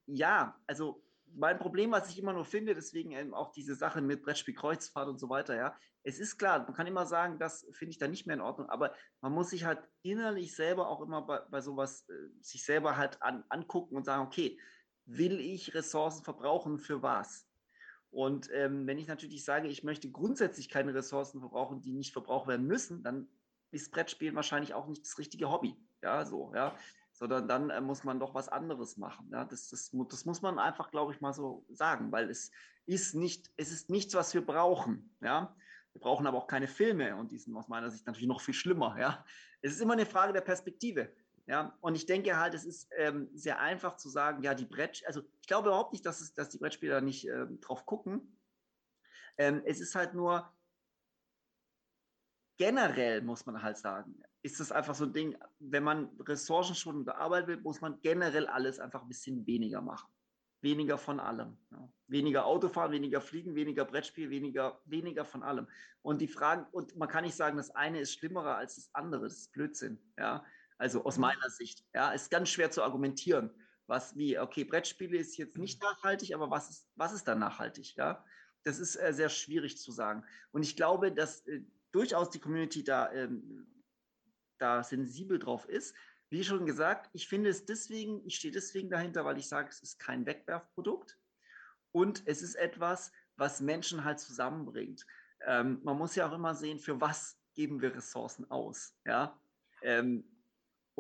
[0.05, 1.03] ja, also
[1.33, 5.07] mein Problem, was ich immer nur finde, deswegen eben auch diese Sache mit Brettspiel Kreuzfahrt
[5.07, 8.07] und so weiter, ja, es ist klar, man kann immer sagen, das finde ich da
[8.07, 11.61] nicht mehr in Ordnung, aber man muss sich halt innerlich selber auch immer bei, bei
[11.61, 14.59] sowas äh, sich selber halt an, angucken und sagen, okay,
[15.05, 17.47] will ich Ressourcen verbrauchen für was?
[18.11, 22.47] Und ähm, wenn ich natürlich sage, ich möchte grundsätzlich keine Ressourcen verbrauchen, die nicht verbraucht
[22.47, 23.27] werden müssen, dann
[23.71, 25.77] ist Brettspielen wahrscheinlich auch nicht das richtige Hobby.
[26.03, 26.75] Ja, so, ja.
[27.13, 29.29] Sondern dann äh, muss man doch was anderes machen.
[29.31, 32.51] Ja, das, das, das muss man einfach, glaube ich, mal so sagen, weil es
[32.85, 35.15] ist nicht, es ist nichts, was wir brauchen.
[35.21, 35.55] Ja.
[35.93, 38.53] Wir brauchen aber auch keine Filme und die sind aus meiner Sicht natürlich noch viel
[38.53, 38.97] schlimmer.
[38.99, 39.25] Ja.
[39.61, 41.13] Es ist immer eine Frage der Perspektive.
[41.47, 45.03] Ja, und ich denke halt, es ist ähm, sehr einfach zu sagen, ja, die Brett,
[45.07, 48.37] also ich glaube überhaupt nicht, dass, es, dass die Brettspieler nicht ähm, drauf gucken.
[49.37, 50.53] Ähm, es ist halt nur
[52.57, 57.07] generell, muss man halt sagen, ist es einfach so ein Ding, wenn man Ressourcen schon
[57.09, 60.11] Arbeit will, muss man generell alles einfach ein bisschen weniger machen.
[60.61, 61.57] Weniger von allem.
[61.71, 61.91] Ja.
[62.07, 65.67] Weniger Autofahren, weniger Fliegen, weniger Brettspiel, weniger, weniger von allem.
[66.03, 69.23] Und die Fragen, und man kann nicht sagen, das eine ist schlimmerer als das andere.
[69.23, 69.99] Das ist Blödsinn.
[70.17, 70.45] Ja.
[70.81, 71.21] Also aus mhm.
[71.21, 71.85] meiner Sicht.
[71.93, 73.51] Ja, ist ganz schwer zu argumentieren.
[73.85, 75.89] Was wie, okay, Brettspiele ist jetzt nicht mhm.
[75.89, 77.95] nachhaltig, aber was ist, was ist dann nachhaltig?
[77.95, 78.25] Ja,
[78.63, 80.25] das ist äh, sehr schwierig zu sagen.
[80.51, 83.67] Und ich glaube, dass äh, durchaus die Community da, ähm,
[84.57, 85.95] da sensibel drauf ist.
[86.31, 89.83] Wie schon gesagt, ich finde es deswegen, ich stehe deswegen dahinter, weil ich sage, es
[89.83, 91.19] ist kein Wegwerfprodukt
[91.91, 95.05] und es ist etwas, was Menschen halt zusammenbringt.
[95.45, 98.95] Ähm, man muss ja auch immer sehen, für was geben wir Ressourcen aus.
[99.05, 99.39] Ja,
[99.83, 100.30] ähm,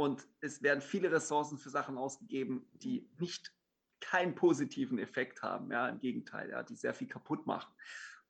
[0.01, 3.53] und es werden viele Ressourcen für Sachen ausgegeben, die nicht
[3.99, 5.71] keinen positiven Effekt haben.
[5.71, 7.71] Ja, im Gegenteil, ja, die sehr viel kaputt machen.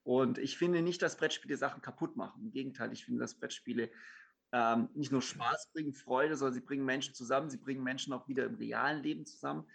[0.04, 2.42] Und ich finde nicht, dass Brettspiele Sachen kaputt machen.
[2.44, 3.90] Im Gegenteil, ich finde, dass Brettspiele
[4.52, 8.28] ähm, nicht nur Spaß bringen, Freude, sondern sie bringen Menschen zusammen, sie bringen Menschen auch
[8.28, 9.66] wieder im realen Leben zusammen.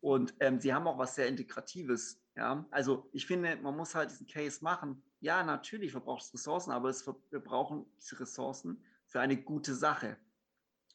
[0.00, 2.20] Und ähm, sie haben auch was sehr Integratives.
[2.34, 2.66] Ja?
[2.72, 5.04] Also ich finde, man muss halt diesen Case machen.
[5.20, 10.16] Ja, natürlich verbraucht es Ressourcen, aber es, wir brauchen diese Ressourcen für eine gute Sache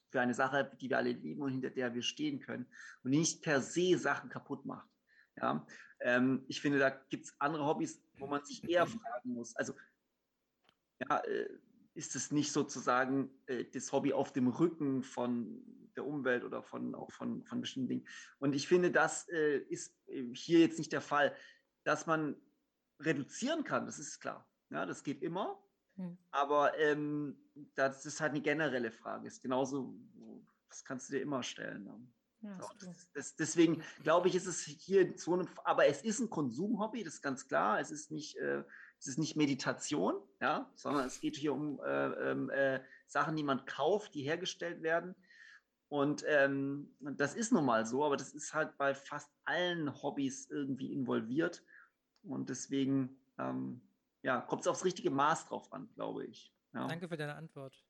[0.09, 2.65] für eine Sache, die wir alle lieben und hinter der wir stehen können
[3.03, 4.89] und nicht per se Sachen kaputt macht.
[5.37, 5.65] Ja,
[6.01, 9.55] ähm, ich finde, da gibt es andere Hobbys, wo man sich eher fragen muss.
[9.55, 9.73] Also,
[10.99, 11.49] ja, äh,
[11.93, 15.63] ist es nicht sozusagen äh, das Hobby auf dem Rücken von
[15.95, 18.07] der Umwelt oder von, auch von, von bestimmten Dingen?
[18.39, 21.35] Und ich finde, das äh, ist äh, hier jetzt nicht der Fall,
[21.83, 22.35] dass man
[22.99, 24.47] reduzieren kann, das ist klar.
[24.69, 25.61] Ja, das geht immer.
[25.99, 26.17] Hm.
[26.31, 27.37] Aber ähm,
[27.75, 29.27] das ist halt eine generelle Frage.
[29.27, 29.93] Ist genauso,
[30.69, 31.83] das kannst du dir immer stellen.
[31.83, 31.99] Ne?
[32.41, 36.21] Ja, so, das, das, deswegen glaube ich, ist es hier so eine, aber es ist
[36.21, 37.81] ein Konsumhobby, das ist ganz klar.
[37.81, 38.63] Es ist nicht, äh,
[38.97, 43.43] es ist nicht Meditation, ja, sondern es geht hier um äh, ähm, äh, Sachen, die
[43.43, 45.15] man kauft, die hergestellt werden.
[45.89, 50.49] Und ähm, das ist nun mal so, aber das ist halt bei fast allen Hobbys
[50.49, 51.63] irgendwie involviert.
[52.21, 53.81] Und deswegen ähm,
[54.21, 56.53] ja, kommt es aufs richtige Maß drauf an, glaube ich.
[56.73, 56.87] Ja.
[56.87, 57.83] Danke für deine Antwort.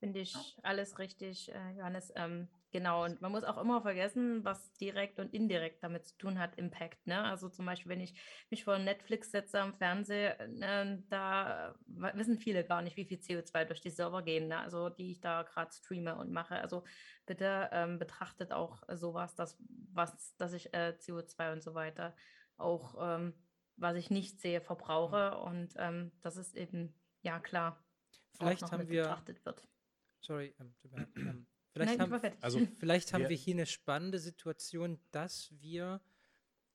[0.00, 0.40] Finde ich ja.
[0.64, 2.12] alles richtig, äh, Johannes.
[2.16, 6.40] Ähm, genau, und man muss auch immer vergessen, was direkt und indirekt damit zu tun
[6.40, 7.06] hat, Impact.
[7.06, 7.22] Ne?
[7.22, 8.20] Also zum Beispiel, wenn ich
[8.50, 13.64] mich vor Netflix setze am Fernsehen, äh, da wissen viele gar nicht, wie viel CO2
[13.64, 14.58] durch die Server gehen, ne?
[14.58, 16.56] also die ich da gerade streame und mache.
[16.56, 16.82] Also
[17.24, 19.56] bitte ähm, betrachtet auch sowas, dass,
[19.92, 22.12] was, dass ich äh, CO2 und so weiter
[22.56, 23.34] auch, ähm,
[23.82, 25.36] was ich nicht sehe, verbrauche.
[25.38, 27.84] Und ähm, das ist eben, ja klar,
[28.38, 29.02] Vielleicht haben wir.
[29.02, 29.68] Betrachtet wird
[30.20, 30.74] sorry, ähm,
[31.16, 36.00] ähm, vielleicht, Nein, haben, also, vielleicht haben wir hier eine spannende Situation, dass wir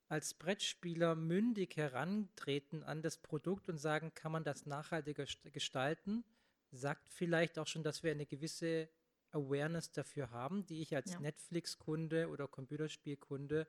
[0.10, 6.24] als Brettspieler mündig herantreten an das Produkt und sagen, kann man das nachhaltiger gestalten?
[6.72, 8.90] Sagt vielleicht auch schon, dass wir eine gewisse
[9.32, 11.20] Awareness dafür haben, die ich als ja.
[11.20, 13.68] Netflix-Kunde oder Computerspielkunde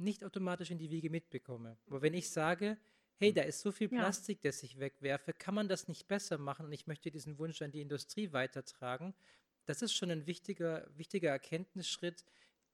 [0.00, 1.76] nicht automatisch in die Wiege mitbekomme.
[1.86, 2.78] Aber wenn ich sage,
[3.16, 4.48] hey, da ist so viel Plastik, ja.
[4.48, 6.66] das ich wegwerfe, kann man das nicht besser machen?
[6.66, 9.14] Und ich möchte diesen Wunsch an die Industrie weitertragen.
[9.66, 12.24] Das ist schon ein wichtiger, wichtiger Erkenntnisschritt,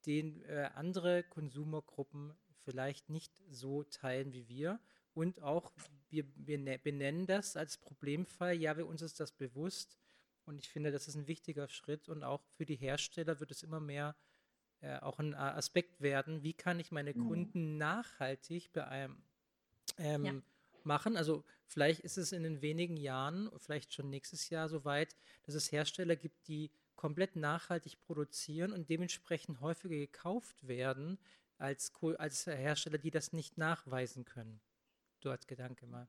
[0.05, 2.33] den äh, andere Konsumergruppen
[2.63, 4.79] vielleicht nicht so teilen wie wir.
[5.13, 5.71] Und auch,
[6.09, 8.55] wir, wir ne-, benennen das als Problemfall.
[8.55, 9.97] Ja, wir uns ist das bewusst.
[10.45, 12.07] Und ich finde, das ist ein wichtiger Schritt.
[12.07, 14.15] Und auch für die Hersteller wird es immer mehr
[14.81, 16.43] äh, auch ein Aspekt werden.
[16.43, 17.27] Wie kann ich meine mhm.
[17.27, 19.17] Kunden nachhaltig bei einem
[19.97, 20.33] ähm, ja.
[20.83, 21.17] machen.
[21.17, 25.71] Also vielleicht ist es in den wenigen Jahren, vielleicht schon nächstes Jahr soweit, dass es
[25.71, 31.19] Hersteller gibt, die komplett nachhaltig produzieren und dementsprechend häufiger gekauft werden
[31.57, 34.59] als, als Hersteller, die das nicht nachweisen können.
[35.19, 36.07] So als Gedanke mal.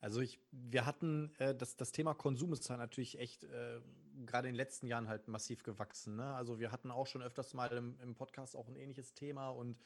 [0.00, 3.80] Also ich, wir hatten äh, das, das Thema Konsum ist halt natürlich echt äh,
[4.26, 6.16] gerade in den letzten Jahren halt massiv gewachsen.
[6.16, 6.34] Ne?
[6.34, 9.78] Also wir hatten auch schon öfters mal im, im Podcast auch ein ähnliches Thema und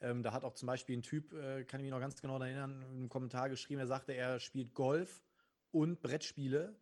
[0.00, 2.38] ähm, da hat auch zum Beispiel ein Typ, äh, kann ich mich noch ganz genau
[2.40, 5.22] erinnern, im Kommentar geschrieben, er sagte, er spielt Golf
[5.70, 6.74] und Brettspiele.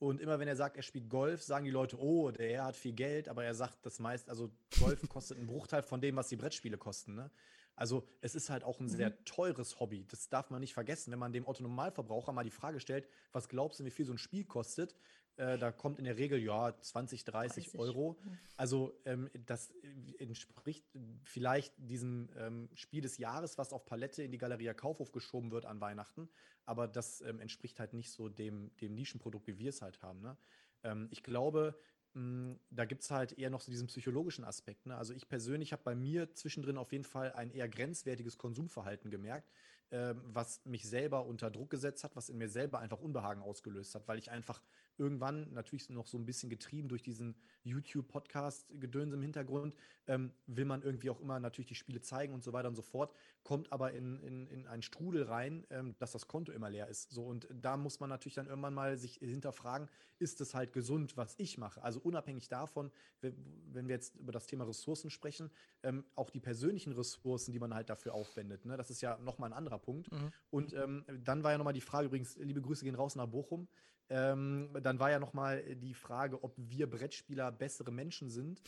[0.00, 2.76] Und immer wenn er sagt, er spielt Golf, sagen die Leute, oh, der Herr hat
[2.76, 4.50] viel Geld, aber er sagt das meist, also
[4.80, 7.14] Golf kostet einen Bruchteil von dem, was die Brettspiele kosten.
[7.14, 7.30] Ne?
[7.76, 9.24] Also es ist halt auch ein sehr mhm.
[9.24, 10.06] teures Hobby.
[10.08, 11.10] Das darf man nicht vergessen.
[11.12, 14.12] Wenn man dem Otto Normalverbraucher mal die Frage stellt, was glaubst du, wie viel so
[14.12, 14.94] ein Spiel kostet,
[15.36, 17.80] äh, da kommt in der Regel ja 20, 30, 30.
[17.80, 18.16] Euro.
[18.56, 20.84] Also ähm, das äh, entspricht
[21.24, 25.66] vielleicht diesem ähm, Spiel des Jahres, was auf Palette in die Galeria Kaufhof geschoben wird
[25.66, 26.28] an Weihnachten.
[26.66, 30.20] Aber das ähm, entspricht halt nicht so dem, dem Nischenprodukt, wie wir es halt haben.
[30.20, 30.36] Ne?
[30.84, 31.76] Ähm, ich glaube,
[32.14, 34.86] da gibt es halt eher noch so diesen psychologischen Aspekt.
[34.86, 34.96] Ne?
[34.96, 39.50] Also ich persönlich habe bei mir zwischendrin auf jeden Fall ein eher grenzwertiges Konsumverhalten gemerkt
[39.94, 43.94] ähm, was mich selber unter Druck gesetzt hat, was in mir selber einfach Unbehagen ausgelöst
[43.94, 44.60] hat, weil ich einfach
[44.98, 47.34] irgendwann natürlich noch so ein bisschen getrieben durch diesen
[47.64, 49.76] YouTube-Podcast-Gedöns im Hintergrund,
[50.06, 52.82] ähm, will man irgendwie auch immer natürlich die Spiele zeigen und so weiter und so
[52.82, 56.88] fort, kommt aber in, in, in einen Strudel rein, ähm, dass das Konto immer leer
[56.88, 57.10] ist.
[57.10, 59.88] So, und da muss man natürlich dann irgendwann mal sich hinterfragen,
[60.18, 61.82] ist es halt gesund, was ich mache?
[61.82, 62.90] Also unabhängig davon,
[63.20, 65.50] wenn wir jetzt über das Thema Ressourcen sprechen,
[65.82, 68.64] ähm, auch die persönlichen Ressourcen, die man halt dafür aufwendet.
[68.64, 68.76] Ne?
[68.76, 70.12] Das ist ja nochmal ein anderer Punkt.
[70.12, 70.32] Mhm.
[70.50, 73.68] Und ähm, dann war ja nochmal die Frage, übrigens, liebe Grüße gehen raus nach Bochum.
[74.10, 78.60] Ähm, dann war ja nochmal die Frage, ob wir Brettspieler bessere Menschen sind.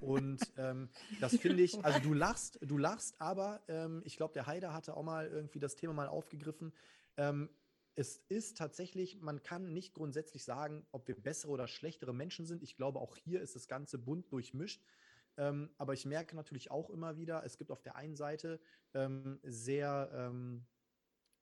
[0.00, 0.88] Und ähm,
[1.20, 4.96] das finde ich, also du lachst, du lachst, aber ähm, ich glaube, der Haider hatte
[4.96, 6.72] auch mal irgendwie das Thema mal aufgegriffen.
[7.16, 7.48] Ähm,
[7.94, 12.62] es ist tatsächlich, man kann nicht grundsätzlich sagen, ob wir bessere oder schlechtere Menschen sind.
[12.62, 14.82] Ich glaube, auch hier ist das Ganze bunt durchmischt.
[15.36, 18.60] Ähm, aber ich merke natürlich auch immer wieder, es gibt auf der einen Seite
[18.94, 20.10] ähm, sehr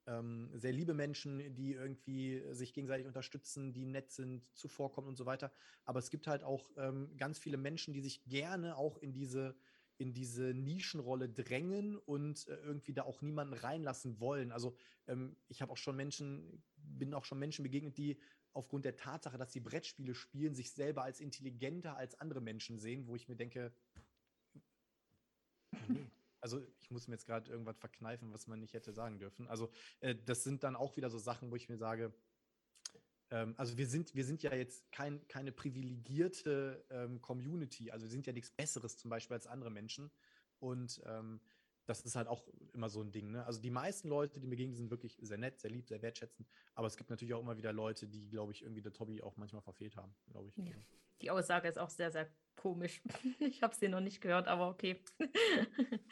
[0.08, 5.26] ähm, sehr liebe Menschen, die irgendwie sich gegenseitig unterstützen, die nett sind, zuvorkommen und so
[5.26, 5.52] weiter.
[5.84, 9.54] Aber es gibt halt auch ähm, ganz viele Menschen, die sich gerne auch in diese
[10.00, 14.52] in diese Nischenrolle drängen und äh, irgendwie da auch niemanden reinlassen wollen.
[14.52, 14.76] Also
[15.08, 18.16] ähm, ich habe auch schon Menschen, bin auch schon Menschen begegnet, die
[18.52, 23.08] aufgrund der Tatsache, dass sie Brettspiele spielen, sich selber als intelligenter als andere Menschen sehen,
[23.08, 23.72] wo ich mir denke,
[25.88, 26.06] nee,
[26.40, 29.48] also ich muss mir jetzt gerade irgendwas verkneifen, was man nicht hätte sagen dürfen.
[29.48, 29.70] Also
[30.00, 32.12] äh, das sind dann auch wieder so Sachen, wo ich mir sage,
[33.30, 37.90] ähm, also wir sind, wir sind ja jetzt kein, keine privilegierte ähm, Community.
[37.90, 40.10] Also wir sind ja nichts Besseres zum Beispiel als andere Menschen.
[40.60, 41.40] Und ähm,
[41.88, 43.30] das ist halt auch immer so ein Ding.
[43.30, 43.44] Ne?
[43.46, 46.46] Also die meisten Leute, die mir begegnen, sind wirklich sehr nett, sehr lieb, sehr wertschätzend.
[46.74, 49.36] Aber es gibt natürlich auch immer wieder Leute, die, glaube ich, irgendwie das Hobby auch
[49.36, 50.56] manchmal verfehlt haben, glaube ich.
[50.56, 50.74] Ja.
[51.22, 53.00] Die Aussage ist auch sehr, sehr komisch.
[53.40, 55.02] Ich habe sie noch nicht gehört, aber okay.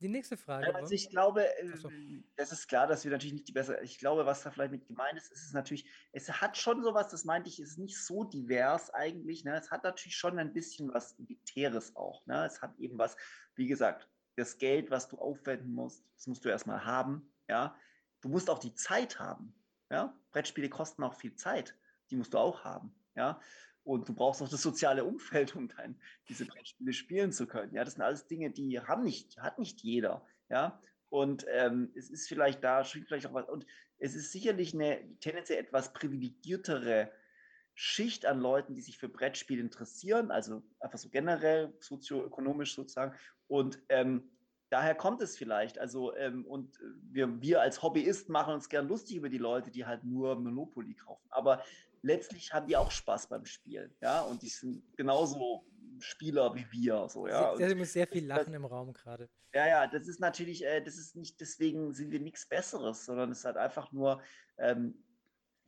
[0.00, 0.74] Die nächste Frage.
[0.74, 1.88] Also ich glaube, so.
[1.88, 3.82] Äh, das ist klar, dass wir natürlich nicht die bessere.
[3.82, 7.08] Ich glaube, was da vielleicht mit gemeint ist, ist es natürlich, es hat schon sowas,
[7.08, 9.44] das meinte ich, ist nicht so divers eigentlich.
[9.44, 9.56] Ne?
[9.56, 12.26] Es hat natürlich schon ein bisschen was Elitäres auch.
[12.26, 12.44] Ne?
[12.44, 13.16] Es hat eben was,
[13.54, 14.06] wie gesagt,
[14.36, 17.28] das Geld, was du aufwenden musst, das musst du erstmal haben.
[17.48, 17.76] Ja,
[18.20, 19.54] du musst auch die Zeit haben.
[19.90, 21.74] Ja, Brettspiele kosten auch viel Zeit.
[22.10, 22.94] Die musst du auch haben.
[23.14, 23.40] Ja,
[23.82, 27.72] und du brauchst auch das soziale Umfeld, um dann diese Brettspiele spielen zu können.
[27.74, 30.26] Ja, das sind alles Dinge, die haben nicht, hat nicht jeder.
[30.48, 33.48] Ja, und ähm, es ist vielleicht da, vielleicht auch was.
[33.48, 33.66] Und
[33.98, 37.10] es ist sicherlich eine tendenziell etwas privilegiertere
[37.78, 43.14] Schicht an Leuten, die sich für Brettspiele interessieren, also einfach so generell sozioökonomisch sozusagen.
[43.48, 44.30] Und ähm,
[44.70, 45.78] daher kommt es vielleicht.
[45.78, 46.78] Also, ähm, und
[47.10, 50.94] wir, wir als Hobbyisten machen uns gern lustig über die Leute, die halt nur Monopoly
[50.94, 51.26] kaufen.
[51.28, 51.62] Aber
[52.00, 53.94] letztlich haben die auch Spaß beim Spielen.
[54.00, 55.66] Ja, und die sind genauso
[55.98, 57.06] Spieler wie wir.
[57.10, 57.54] So, ja.
[57.56, 59.28] Sehr, muss sehr viel lachen das, im Raum gerade.
[59.52, 63.32] Ja, ja, das ist natürlich, äh, das ist nicht, deswegen sind wir nichts Besseres, sondern
[63.32, 64.22] es ist halt einfach nur
[64.56, 65.02] ähm,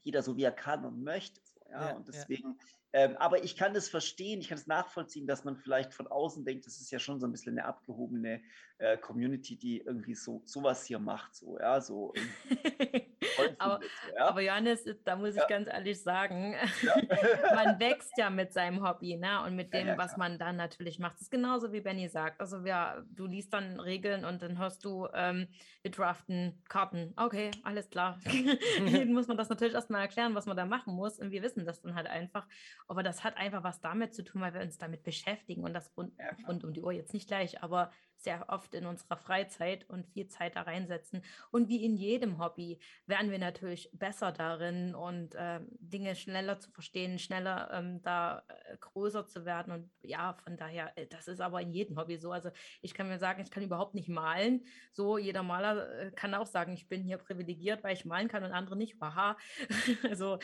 [0.03, 1.41] jeder so, wie er kann und möchte.
[1.69, 1.89] Ja?
[1.89, 1.97] ja?
[1.97, 2.78] und deswegen ja.
[2.93, 6.45] Ähm, aber ich kann das verstehen, ich kann es nachvollziehen, dass man vielleicht von außen
[6.45, 8.41] denkt, das ist ja schon so ein bisschen eine abgehobene
[8.79, 12.15] äh, Community, die irgendwie so sowas hier macht, so ja, so.
[13.59, 13.81] aber,
[14.17, 14.29] ja.
[14.29, 15.47] aber, Johannes, da muss ich ja.
[15.47, 16.95] ganz ehrlich sagen, ja.
[17.55, 19.43] man wächst ja mit seinem Hobby, ne?
[19.43, 21.15] Und mit dem, was man dann natürlich macht.
[21.15, 22.41] Das ist genauso wie Benny sagt.
[22.41, 25.49] Also ja, du liest dann Regeln und dann hörst du, ähm,
[25.83, 27.13] wir draften Karten.
[27.17, 28.19] Okay, alles klar.
[28.87, 31.19] Jeden muss man das natürlich erstmal erklären, was man da machen muss.
[31.19, 32.47] Und wir wissen das dann halt einfach.
[32.87, 35.97] Aber das hat einfach was damit zu tun, weil wir uns damit beschäftigen und das
[35.97, 36.13] rund,
[36.47, 40.29] rund um die Uhr jetzt nicht gleich, aber sehr oft in unserer Freizeit und viel
[40.29, 41.23] Zeit da reinsetzen.
[41.51, 46.71] Und wie in jedem Hobby werden wir natürlich besser darin und äh, Dinge schneller zu
[46.71, 49.73] verstehen, schneller ähm, da äh, größer zu werden.
[49.73, 52.33] Und ja, von daher, äh, das ist aber in jedem Hobby so.
[52.33, 52.51] Also
[52.83, 54.67] ich kann mir sagen, ich kann überhaupt nicht malen.
[54.93, 58.45] So, jeder Maler äh, kann auch sagen, ich bin hier privilegiert, weil ich malen kann
[58.45, 59.01] und andere nicht.
[59.01, 59.37] Haha.
[60.11, 60.39] also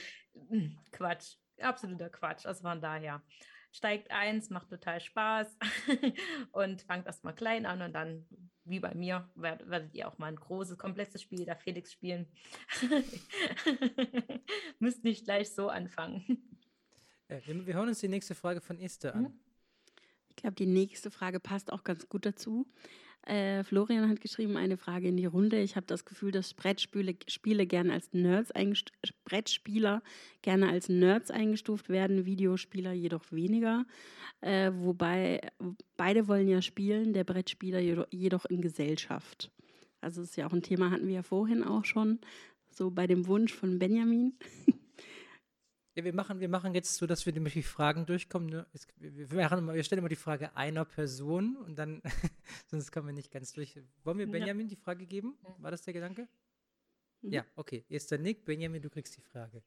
[0.49, 2.47] hm, Quatsch, absoluter Quatsch.
[2.47, 3.23] Also von daher
[3.73, 5.57] steigt eins, macht total Spaß
[6.53, 8.27] und fangt erstmal klein an und dann,
[8.65, 12.29] wie bei mir, werdet, ihr auch mal ein großes, komplexes Spiel der Felix spielen.
[14.79, 16.25] Müsst nicht gleich so anfangen.
[17.29, 19.23] Ja, wir hören uns die nächste Frage von Esther an.
[19.23, 19.41] Mhm.
[20.29, 22.67] Ich glaube, die nächste Frage passt auch ganz gut dazu.
[23.27, 25.61] Äh, Florian hat geschrieben, eine Frage in die Runde.
[25.61, 28.53] Ich habe das Gefühl, dass Brettspiele Spiele gerne als Nerds
[29.25, 30.03] Brettspieler
[30.43, 33.87] gerne als Nerds eingestuft werden, Videospieler jedoch weniger.
[34.43, 35.41] Äh, wobei
[35.97, 37.81] beide wollen ja spielen, der Brettspieler
[38.11, 39.51] jedoch in Gesellschaft.
[40.03, 42.19] Also das ist ja auch ein Thema, hatten wir ja vorhin auch schon,
[42.71, 44.35] so bei dem Wunsch von Benjamin.
[45.97, 48.49] Ja, wir machen, wir machen jetzt so, dass wir nämlich die Fragen durchkommen.
[48.49, 48.67] Ne?
[48.99, 52.03] Wir, machen, wir stellen immer die Frage einer Person und dann,
[52.67, 53.79] sonst kommen wir nicht ganz durch.
[54.03, 54.71] Wollen wir Benjamin ja.
[54.71, 55.37] die Frage geben?
[55.59, 56.27] War das der Gedanke?
[57.23, 57.33] Mhm.
[57.33, 57.85] Ja, okay.
[57.89, 59.63] Erster Nick, Benjamin, du kriegst die Frage.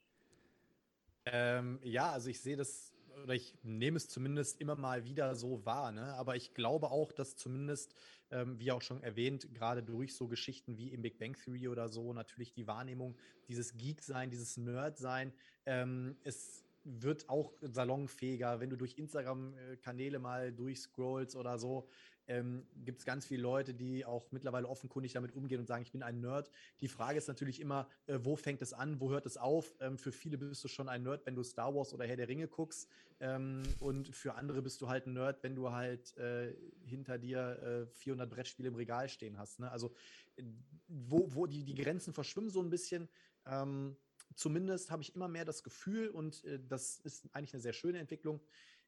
[1.25, 5.65] Ähm, ja, also ich sehe das, oder ich nehme es zumindest immer mal wieder so
[5.65, 6.13] wahr, ne?
[6.15, 7.95] aber ich glaube auch, dass zumindest
[8.31, 11.89] ähm, wie auch schon erwähnt, gerade durch so Geschichten wie im Big Bang Theory oder
[11.89, 13.17] so, natürlich die Wahrnehmung,
[13.47, 15.33] dieses Geek-Sein, dieses Nerd-Sein,
[15.65, 21.89] ähm, es wird auch salonfähiger, wenn du durch Instagram-Kanäle mal durchscrollst oder so,
[22.27, 25.91] ähm, gibt es ganz viele Leute, die auch mittlerweile offenkundig damit umgehen und sagen, ich
[25.91, 26.51] bin ein Nerd.
[26.81, 29.73] Die Frage ist natürlich immer, äh, wo fängt es an, wo hört es auf?
[29.79, 32.27] Ähm, für viele bist du schon ein Nerd, wenn du Star Wars oder Herr der
[32.27, 32.89] Ringe guckst.
[33.19, 36.53] Ähm, und für andere bist du halt ein Nerd, wenn du halt äh,
[36.85, 39.59] hinter dir äh, 400 Brettspiele im Regal stehen hast.
[39.59, 39.71] Ne?
[39.71, 39.93] Also
[40.35, 40.43] äh,
[40.87, 43.07] wo, wo die, die Grenzen verschwimmen so ein bisschen.
[43.45, 43.95] Ähm,
[44.35, 47.99] zumindest habe ich immer mehr das Gefühl, und äh, das ist eigentlich eine sehr schöne
[47.99, 48.39] Entwicklung,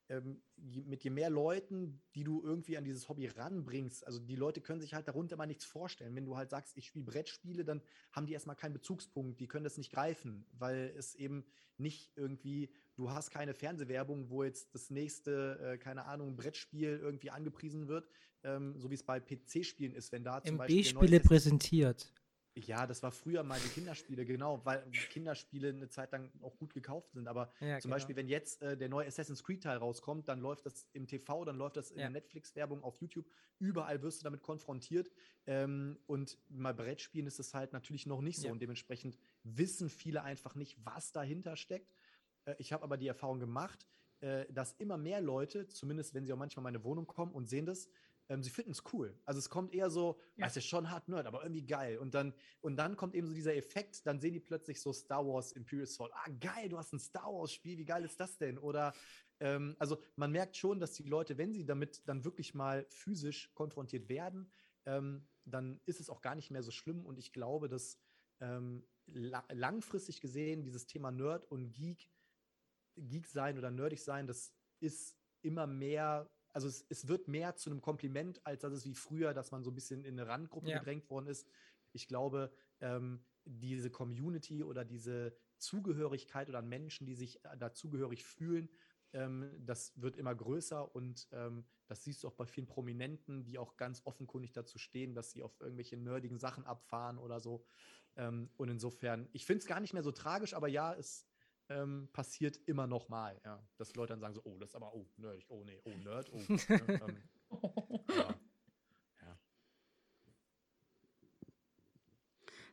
[0.10, 4.60] ähm, mit je mehr Leuten, die du irgendwie an dieses Hobby ranbringst, also die Leute
[4.60, 6.16] können sich halt darunter mal nichts vorstellen.
[6.16, 7.82] Wenn du halt sagst, ich spiele Brettspiele, dann
[8.12, 11.46] haben die erstmal keinen Bezugspunkt, die können das nicht greifen, weil es eben
[11.78, 17.30] nicht irgendwie, du hast keine Fernsehwerbung, wo jetzt das nächste, äh, keine Ahnung, Brettspiel irgendwie
[17.30, 18.10] angepriesen wird,
[18.44, 20.80] ähm, so wie es bei PC-Spielen ist, wenn da zum Beispiel.
[20.80, 22.12] MB-Spiele präsentiert.
[22.56, 26.74] Ja, das war früher mal die Kinderspiele, genau, weil Kinderspiele eine Zeit lang auch gut
[26.74, 27.28] gekauft sind.
[27.28, 27.96] Aber ja, zum genau.
[27.96, 31.58] Beispiel, wenn jetzt äh, der neue Assassin's Creed-Teil rauskommt, dann läuft das im TV, dann
[31.58, 32.06] läuft das in ja.
[32.06, 33.26] der Netflix-Werbung auf YouTube.
[33.60, 35.12] Überall wirst du damit konfrontiert.
[35.46, 38.48] Ähm, und bei Brettspielen ist es halt natürlich noch nicht so.
[38.48, 38.52] Ja.
[38.52, 41.94] Und dementsprechend wissen viele einfach nicht, was dahinter steckt.
[42.46, 43.88] Äh, ich habe aber die Erfahrung gemacht,
[44.22, 47.48] äh, dass immer mehr Leute, zumindest wenn sie auch manchmal in meine Wohnung kommen und
[47.48, 47.88] sehen das,
[48.30, 49.20] ähm, sie finden es cool.
[49.26, 50.46] Also es kommt eher so, ja.
[50.46, 51.98] es ist schon hart Nerd, aber irgendwie geil.
[51.98, 55.26] Und dann, und dann kommt eben so dieser Effekt, dann sehen die plötzlich so Star
[55.26, 56.12] Wars Imperial Soul.
[56.14, 58.58] Ah, geil, du hast ein Star Wars-Spiel, wie geil ist das denn?
[58.60, 58.94] Oder
[59.40, 63.52] ähm, also man merkt schon, dass die Leute, wenn sie damit dann wirklich mal physisch
[63.56, 64.52] konfrontiert werden,
[64.86, 67.06] ähm, dann ist es auch gar nicht mehr so schlimm.
[67.06, 68.00] Und ich glaube, dass
[68.42, 72.12] ähm, la langfristig gesehen dieses Thema Nerd und Geek,
[72.96, 77.70] Geek sein oder nerdig sein, das ist immer mehr, also es, es, wird mehr zu
[77.70, 80.70] einem Kompliment, als dass es wie früher, dass man so ein bisschen in eine Randgruppe
[80.70, 80.80] ja.
[80.80, 81.48] gedrängt worden ist.
[81.92, 82.52] Ich glaube,
[82.82, 88.70] ähm, diese Community oder diese Zugehörigkeit oder Menschen, die sich äh, dazugehörig fühlen,
[89.14, 93.58] ähm, das wird immer größer und ähm, das siehst du auch bei vielen Prominenten, die
[93.58, 97.66] auch ganz offenkundig dazu stehen, dass sie auf irgendwelche nerdigen Sachen abfahren oder so.
[98.16, 101.29] Ähm, und insofern, ich finde es gar nicht mehr so tragisch, aber ja, es
[101.70, 104.94] ähm, passiert immer noch mal, ja, dass Leute dann sagen so, oh, das ist aber,
[104.94, 106.38] oh, nerdig, oh, nee, oh, Nerd, oh.
[106.48, 107.18] ne, ähm,
[108.18, 108.36] ja.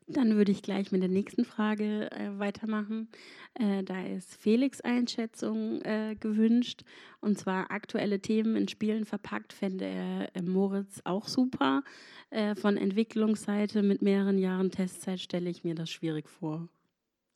[0.08, 3.08] Dann würde ich gleich mit der nächsten Frage äh, weitermachen.
[3.54, 6.84] Äh, da ist Felix Einschätzung äh, gewünscht.
[7.20, 11.82] Und zwar aktuelle Themen in Spielen verpackt, fände er äh, Moritz auch super.
[12.30, 16.68] Äh, von Entwicklungsseite mit mehreren Jahren Testzeit stelle ich mir das schwierig vor.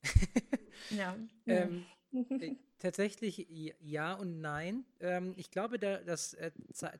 [0.89, 1.17] ja.
[1.45, 3.47] ähm, äh, tatsächlich
[3.79, 4.85] ja und nein.
[4.99, 6.35] Ähm, ich glaube, der, das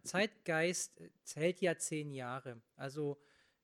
[0.03, 2.61] Zeitgeist zählt ja zehn Jahre.
[2.75, 3.17] Also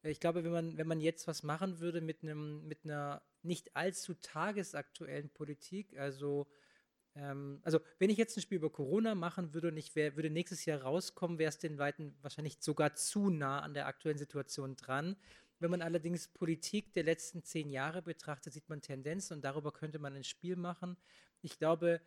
[0.03, 3.75] ich glaube, wenn man, wenn man jetzt was machen würde mit einem, mit einer nicht
[3.75, 6.47] allzu tagesaktuellen Politik, also
[7.17, 10.29] ähm, also wenn ich jetzt ein Spiel über Corona machen würde und ich wär, würde
[10.29, 14.75] nächstes Jahr rauskommen, wäre es den Weiten wahrscheinlich sogar zu nah an der aktuellen Situation
[14.75, 15.15] dran.
[15.59, 19.99] Wenn man allerdings Politik der letzten zehn Jahre betrachtet, sieht man Tendenzen und darüber könnte
[19.99, 20.97] man ein Spiel machen.
[21.41, 22.01] Ich glaube,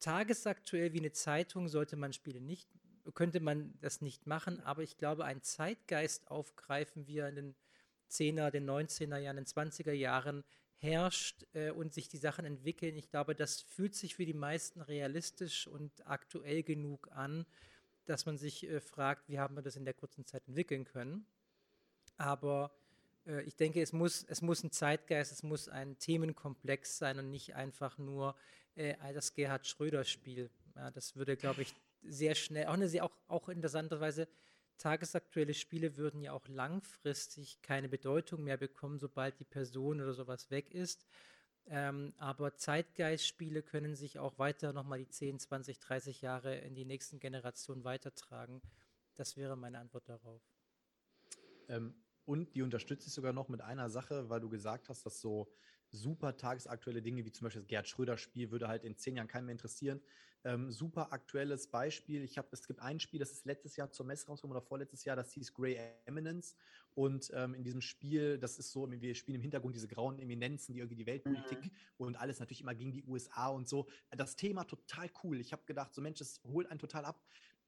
[0.00, 2.68] tagesaktuell wie eine Zeitung sollte man Spiele nicht
[3.14, 7.54] könnte man das nicht machen, aber ich glaube, ein Zeitgeist aufgreifen, wie er in den
[8.10, 10.44] 10er, den 19er Jahren, den 20er Jahren
[10.76, 12.96] herrscht äh, und sich die Sachen entwickeln.
[12.96, 17.46] Ich glaube, das fühlt sich für die meisten realistisch und aktuell genug an,
[18.06, 21.26] dass man sich äh, fragt, wie haben wir das in der kurzen Zeit entwickeln können.
[22.20, 22.70] Aber
[23.26, 27.30] äh, ich denke, es muss, es muss ein Zeitgeist, es muss ein Themenkomplex sein und
[27.30, 28.36] nicht einfach nur
[28.74, 30.50] äh, das Gerhard Schröder-Spiel.
[30.76, 34.28] Ja, das würde, glaube ich, sehr schnell, auch eine auch, auch interessanterweise,
[34.76, 40.50] tagesaktuelle Spiele würden ja auch langfristig keine Bedeutung mehr bekommen, sobald die Person oder sowas
[40.50, 41.06] weg ist.
[41.66, 46.84] Ähm, aber Zeitgeistspiele können sich auch weiter nochmal die 10, 20, 30 Jahre in die
[46.84, 48.60] nächsten Generationen weitertragen.
[49.16, 50.42] Das wäre meine Antwort darauf.
[51.68, 51.94] Ähm,
[52.30, 55.52] und die unterstütze ich sogar noch mit einer Sache, weil du gesagt hast, dass so
[55.88, 59.46] super tagesaktuelle Dinge wie zum Beispiel das Gerd Schröder-Spiel würde halt in zehn Jahren keinen
[59.46, 60.00] mehr interessieren.
[60.44, 62.22] Ähm, super aktuelles Beispiel.
[62.22, 65.04] Ich habe, es gibt ein Spiel, das ist letztes Jahr zur Messe rausgekommen oder vorletztes
[65.04, 66.54] Jahr, das hieß Grey Eminence.
[66.94, 70.72] Und ähm, in diesem Spiel, das ist so, wir spielen im Hintergrund diese grauen Eminenzen,
[70.72, 71.70] die irgendwie die Weltpolitik mhm.
[71.98, 73.88] und alles natürlich immer gegen die USA und so.
[74.12, 75.40] Das Thema total cool.
[75.40, 77.20] Ich habe gedacht, so Mensch, das holt einen total ab.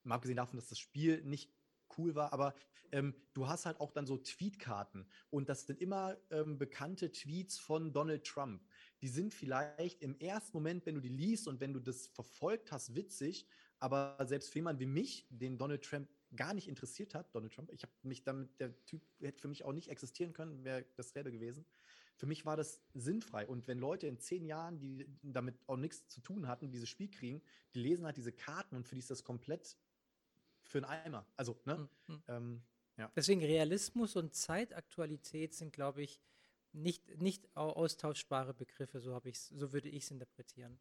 [0.05, 1.51] Mal abgesehen davon, dass das Spiel nicht
[1.99, 2.55] cool war, aber
[2.91, 7.59] ähm, du hast halt auch dann so Tweetkarten und das sind immer ähm, bekannte Tweets
[7.59, 8.63] von Donald Trump
[9.03, 12.71] die sind vielleicht im ersten Moment, wenn du die liest und wenn du das verfolgt
[12.71, 13.47] hast, witzig,
[13.81, 17.73] aber selbst für jemanden wie mich, den Donald Trump gar nicht interessiert hat, Donald Trump,
[17.73, 21.17] ich habe mich damit, der Typ hätte für mich auch nicht existieren können, wäre das
[21.17, 21.67] Rede gewesen.
[22.17, 23.47] Für mich war das sinnfrei.
[23.49, 27.11] Und wenn Leute in zehn Jahren, die damit auch nichts zu tun hatten, dieses Spiel
[27.11, 27.43] kriegen,
[27.75, 29.77] die lesen halt diese Karten und für die ist das komplett
[30.73, 31.27] für einen Eimer.
[31.37, 31.89] Also, ne?
[32.09, 32.23] Mhm.
[32.29, 32.63] Ähm,
[32.97, 33.11] ja.
[33.15, 36.21] Deswegen Realismus und Zeitaktualität sind, glaube ich,
[36.73, 40.79] nicht, nicht austauschbare Begriffe, so, ich's, so würde ich es interpretieren.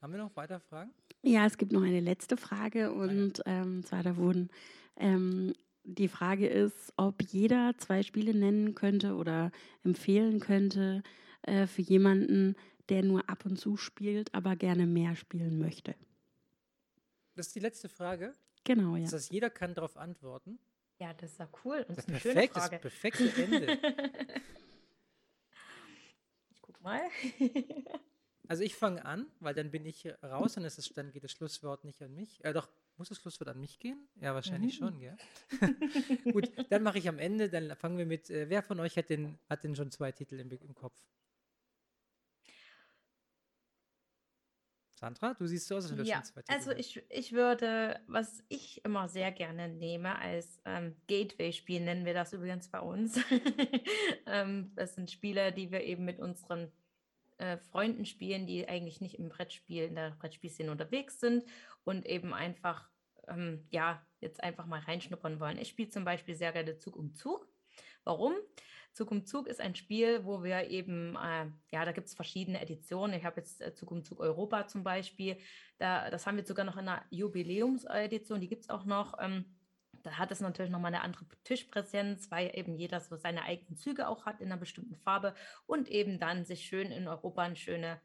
[0.00, 0.92] Haben wir noch weiter Fragen?
[1.22, 4.48] Ja, es gibt noch eine letzte Frage und ähm, zwar da wurden
[4.96, 5.52] ähm,
[5.82, 9.50] die Frage ist, ob jeder zwei Spiele nennen könnte oder
[9.82, 11.02] empfehlen könnte
[11.42, 12.54] äh, für jemanden,
[12.88, 15.94] der nur ab und zu spielt, aber gerne mehr spielen möchte.
[17.38, 18.34] Das ist die letzte Frage.
[18.64, 19.04] Genau, ja.
[19.04, 20.58] Das heißt, jeder kann darauf antworten.
[20.98, 21.86] Ja, das ist ja cool.
[21.88, 22.80] Und das, ist eine perfekt, schöne Frage.
[22.82, 23.78] das perfekte Ende.
[26.50, 27.00] ich guck mal.
[28.48, 31.84] also ich fange an, weil dann bin ich raus und ist, dann geht das Schlusswort
[31.84, 32.44] nicht an mich.
[32.44, 34.08] Äh, doch, muss das Schlusswort an mich gehen?
[34.20, 34.84] Ja, wahrscheinlich mhm.
[34.84, 35.16] schon, gell?
[36.32, 39.10] Gut, dann mache ich am Ende, dann fangen wir mit, äh, wer von euch hat
[39.10, 41.00] denn, hat denn schon zwei Titel im, im Kopf?
[44.98, 48.42] Sandra, du siehst so aus, als wenn du ja, schon Also ich, ich würde, was
[48.48, 53.18] ich immer sehr gerne nehme als ähm, Gateway-Spiel, nennen wir das übrigens bei uns.
[54.26, 56.72] ähm, das sind Spiele, die wir eben mit unseren
[57.38, 61.44] äh, Freunden spielen, die eigentlich nicht im Brettspiel, in der Brettspielszene unterwegs sind
[61.84, 62.88] und eben einfach
[63.28, 65.58] ähm, ja, jetzt einfach mal reinschnuppern wollen.
[65.58, 67.48] Ich spiele zum Beispiel sehr gerne Zug um Zug.
[68.04, 68.34] Warum?
[68.98, 72.60] Zug um Zug ist ein Spiel, wo wir eben, äh, ja, da gibt es verschiedene
[72.60, 73.16] Editionen.
[73.16, 75.38] Ich habe jetzt äh, Zug um Zug Europa zum Beispiel.
[75.78, 79.14] Da, das haben wir sogar noch in einer Jubiläumsedition, die gibt es auch noch.
[79.20, 79.56] Ähm,
[80.02, 84.08] da hat es natürlich nochmal eine andere Tischpräsenz, weil eben jeder so seine eigenen Züge
[84.08, 85.32] auch hat in einer bestimmten Farbe
[85.66, 88.00] und eben dann sich schön in Europa eine schöne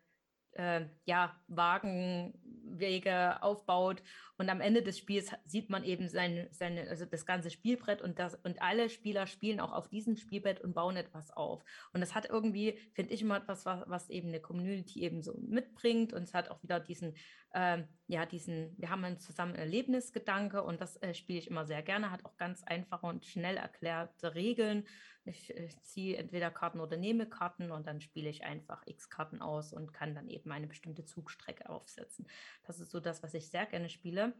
[0.55, 4.01] äh, ja, Wagenwege aufbaut.
[4.37, 8.19] Und am Ende des Spiels sieht man eben sein, seine, also das ganze Spielbrett und,
[8.19, 11.63] das, und alle Spieler spielen auch auf diesem Spielbrett und bauen etwas auf.
[11.93, 15.37] Und das hat irgendwie, finde ich, immer etwas, was, was eben eine Community eben so
[15.37, 16.13] mitbringt.
[16.13, 17.15] Und es hat auch wieder diesen,
[17.53, 21.83] äh, ja, diesen, wir haben einen zusammen Erlebnisgedanke und das äh, spiele ich immer sehr
[21.83, 24.85] gerne, hat auch ganz einfache und schnell erklärte Regeln
[25.25, 29.41] ich, ich ziehe entweder Karten oder nehme Karten und dann spiele ich einfach X Karten
[29.41, 32.27] aus und kann dann eben eine bestimmte Zugstrecke aufsetzen.
[32.65, 34.33] Das ist so das, was ich sehr gerne spiele.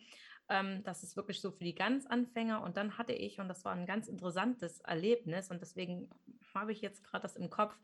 [0.49, 2.61] Ähm, das ist wirklich so für die ganz Anfänger.
[2.61, 6.09] Und dann hatte ich, und das war ein ganz interessantes Erlebnis, und deswegen
[6.53, 7.77] habe ich jetzt gerade das im Kopf,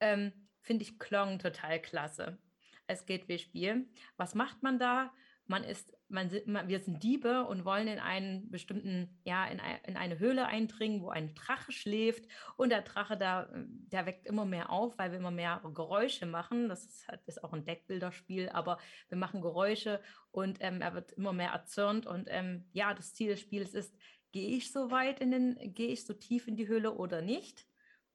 [0.00, 2.38] ähm, finde ich Klong total klasse.
[2.86, 3.88] Es geht wie Spiel.
[4.16, 5.12] Was macht man da?
[5.48, 9.96] man ist, man, wir sind Diebe und wollen in einen bestimmten, ja, in, ein, in,
[9.96, 12.26] eine Höhle eindringen, wo ein Drache schläft.
[12.56, 16.68] Und der Drache, da, der weckt immer mehr auf, weil wir immer mehr Geräusche machen.
[16.68, 18.78] Das ist, ist auch ein Deckbilderspiel, aber
[19.08, 22.06] wir machen Geräusche und ähm, er wird immer mehr erzürnt.
[22.06, 23.94] Und ähm, ja, das Ziel des Spiels ist,
[24.32, 27.66] gehe ich so weit in den, gehe ich so tief in die Höhle oder nicht?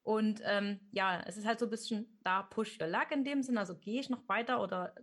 [0.03, 3.41] Und ähm, ja, es ist halt so ein bisschen da push your luck in dem
[3.41, 3.57] Sinn.
[3.57, 4.93] Also gehe ich noch weiter oder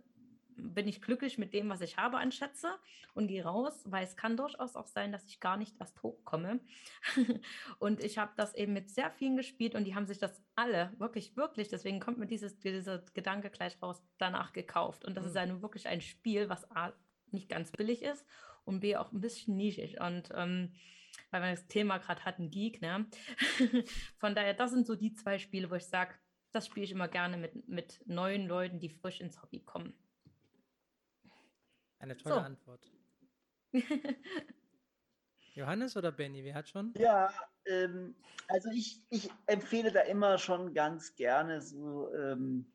[0.55, 2.69] bin ich glücklich mit dem, was ich habe an Schätze
[3.13, 6.59] und gehe raus, weil es kann durchaus auch sein, dass ich gar nicht erst hochkomme.
[7.79, 10.93] und ich habe das eben mit sehr vielen gespielt und die haben sich das alle,
[10.97, 15.05] wirklich, wirklich, deswegen kommt mir dieses, dieser Gedanke gleich raus, danach gekauft.
[15.05, 15.29] Und das mhm.
[15.29, 16.93] ist eine, wirklich ein Spiel, was A,
[17.31, 18.25] nicht ganz billig ist
[18.65, 19.99] und B, auch ein bisschen nischig.
[19.99, 20.73] Und ähm,
[21.29, 23.05] weil wir das Thema gerade hatten, Geek, ne?
[24.17, 26.13] Von daher, das sind so die zwei Spiele, wo ich sage,
[26.51, 29.93] das spiele ich immer gerne mit, mit neuen Leuten, die frisch ins Hobby kommen.
[32.01, 32.41] Eine tolle so.
[32.41, 32.91] Antwort.
[35.53, 36.93] Johannes oder Benny, wer hat schon?
[36.97, 37.31] Ja,
[37.65, 38.15] ähm,
[38.47, 42.65] also ich, ich empfehle da immer schon ganz gerne so, ähm,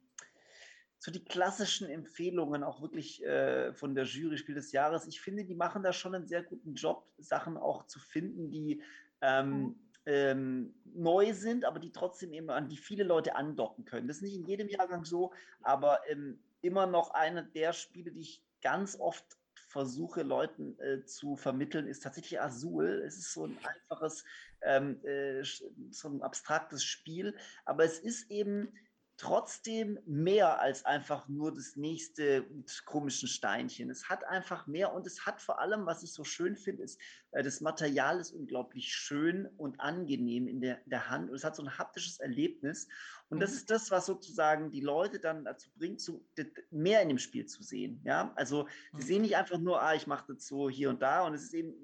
[0.98, 5.08] so die klassischen Empfehlungen, auch wirklich äh, von der Jury Spiel des Jahres.
[5.08, 8.80] Ich finde, die machen da schon einen sehr guten Job, Sachen auch zu finden, die
[9.22, 9.76] ähm, mhm.
[10.06, 14.06] ähm, neu sind, aber die trotzdem eben an die viele Leute andocken können.
[14.06, 15.32] Das ist nicht in jedem Jahrgang so,
[15.62, 19.24] aber ähm, immer noch eine der Spiele, die ich ganz oft
[19.68, 23.04] versuche, Leuten äh, zu vermitteln, ist tatsächlich Azul.
[23.06, 24.24] Es ist so ein einfaches,
[24.62, 25.44] ähm, äh,
[25.90, 28.74] so ein abstraktes Spiel, aber es ist eben
[29.16, 32.46] trotzdem mehr als einfach nur das nächste
[32.84, 33.90] komische Steinchen.
[33.90, 37.00] Es hat einfach mehr und es hat vor allem, was ich so schön finde, ist,
[37.30, 41.56] äh, das Material ist unglaublich schön und angenehm in der, der Hand und es hat
[41.56, 42.88] so ein haptisches Erlebnis.
[43.28, 43.56] Und das mhm.
[43.56, 46.28] ist das, was sozusagen die Leute dann dazu bringt, zu,
[46.70, 48.02] mehr in dem Spiel zu sehen.
[48.04, 49.02] Ja, also sie mhm.
[49.02, 51.54] sehen nicht einfach nur, ah, ich mache das so hier und da und es ist
[51.54, 51.74] eben,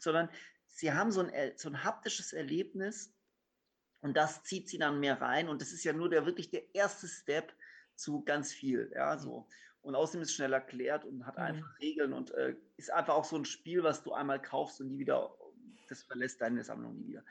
[0.00, 0.28] sondern
[0.66, 3.15] sie haben so ein, so ein haptisches Erlebnis
[4.06, 5.48] und das zieht sie dann mehr rein.
[5.48, 7.52] Und das ist ja nur der wirklich der erste Step
[7.96, 8.92] zu ganz viel.
[8.94, 9.48] Ja, so.
[9.82, 11.42] Und außerdem ist es schnell erklärt und hat mhm.
[11.42, 14.88] einfach Regeln und äh, ist einfach auch so ein Spiel, was du einmal kaufst und
[14.88, 15.34] nie wieder,
[15.88, 17.24] das verlässt deine Sammlung nie wieder.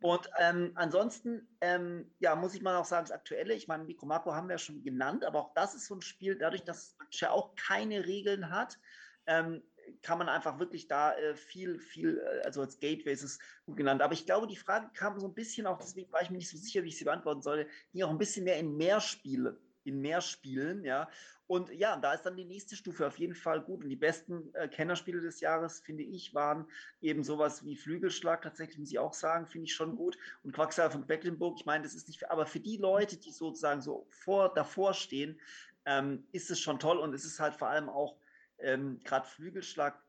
[0.00, 4.06] Und ähm, ansonsten, ähm, ja, muss ich mal auch sagen, das Aktuelle, ich meine, Mikro
[4.06, 6.96] Makro haben wir ja schon genannt, aber auch das ist so ein Spiel, dadurch, dass
[7.08, 8.78] es ja auch keine Regeln hat,
[9.26, 9.62] ähm,
[10.02, 13.76] kann man einfach wirklich da äh, viel, viel, äh, also als Gateway ist es gut
[13.76, 14.02] genannt.
[14.02, 16.50] Aber ich glaube, die Frage kam so ein bisschen auch, deswegen war ich mir nicht
[16.50, 19.58] so sicher, wie ich sie beantworten sollte, ging auch ein bisschen mehr in mehr Spiele,
[19.84, 21.08] in mehr Spielen, ja.
[21.48, 23.84] Und ja, da ist dann die nächste Stufe auf jeden Fall gut.
[23.84, 26.66] Und die besten äh, Kennerspiele des Jahres, finde ich, waren
[27.00, 30.18] eben sowas wie Flügelschlag, tatsächlich muss ich auch sagen, finde ich schon gut.
[30.42, 33.30] Und Quacksalber von Mecklenburg, ich meine, das ist nicht, für, aber für die Leute, die
[33.30, 35.38] sozusagen so vor, davor stehen,
[35.84, 38.16] ähm, ist es schon toll und es ist halt vor allem auch
[38.58, 40.02] ähm, gerade Flügelschlag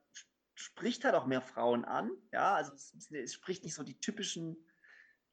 [0.54, 2.10] spricht halt auch mehr Frauen an.
[2.32, 4.56] Ja, also es, es, spricht nicht so die typischen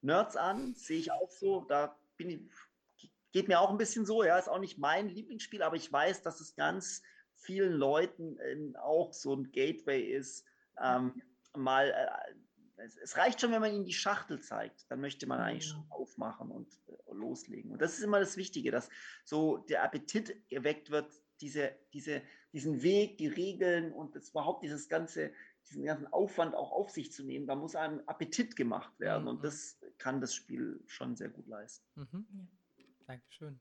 [0.01, 1.61] Nerds an, sehe ich auch so.
[1.61, 4.23] Da bin ich, geht mir auch ein bisschen so.
[4.23, 7.01] Ja, ist auch nicht mein Lieblingsspiel, aber ich weiß, dass es ganz
[7.33, 10.45] vielen Leuten ähm, auch so ein Gateway ist.
[10.81, 11.21] Ähm,
[11.55, 14.85] mal, äh, es, es, reicht schon, wenn man ihnen die Schachtel zeigt.
[14.89, 17.71] Dann möchte man eigentlich schon aufmachen und äh, loslegen.
[17.71, 18.89] Und das ist immer das Wichtige, dass
[19.23, 22.21] so der Appetit geweckt wird, diese, diese
[22.55, 25.33] diesen Weg, die Regeln und das überhaupt dieses ganze,
[25.69, 29.27] diesen ganzen Aufwand auch auf sich zu nehmen, da muss einem Appetit gemacht werden mhm.
[29.27, 31.85] und das kann das Spiel schon sehr gut leisten.
[31.95, 32.47] Mhm.
[32.77, 32.85] Ja.
[33.07, 33.59] Dankeschön.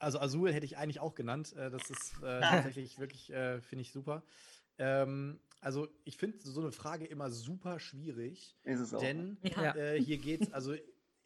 [0.00, 1.52] Also Azul hätte ich eigentlich auch genannt.
[1.52, 4.24] Äh, das ist äh, tatsächlich wirklich, äh, finde ich super.
[4.78, 8.58] Ähm, also ich finde so eine Frage immer super schwierig.
[8.64, 9.00] Ist es auch.
[9.00, 9.76] Denn Ja.
[9.76, 10.74] äh, hier geht es, also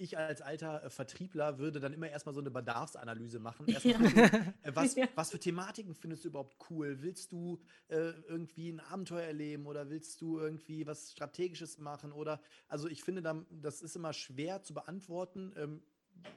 [0.00, 3.66] ich als alter äh, Vertriebler würde dann immer erstmal so eine Bedarfsanalyse machen.
[3.68, 5.08] Erstmal gucken, äh, was, Ja.
[5.14, 7.02] was für Thematiken findest du überhaupt cool?
[7.02, 12.12] Willst du äh, irgendwie ein Abenteuer erleben oder willst du irgendwie was Strategisches machen?
[12.12, 15.52] Oder also ich finde, dann, das ist immer schwer zu beantworten.
[15.56, 15.82] Ähm,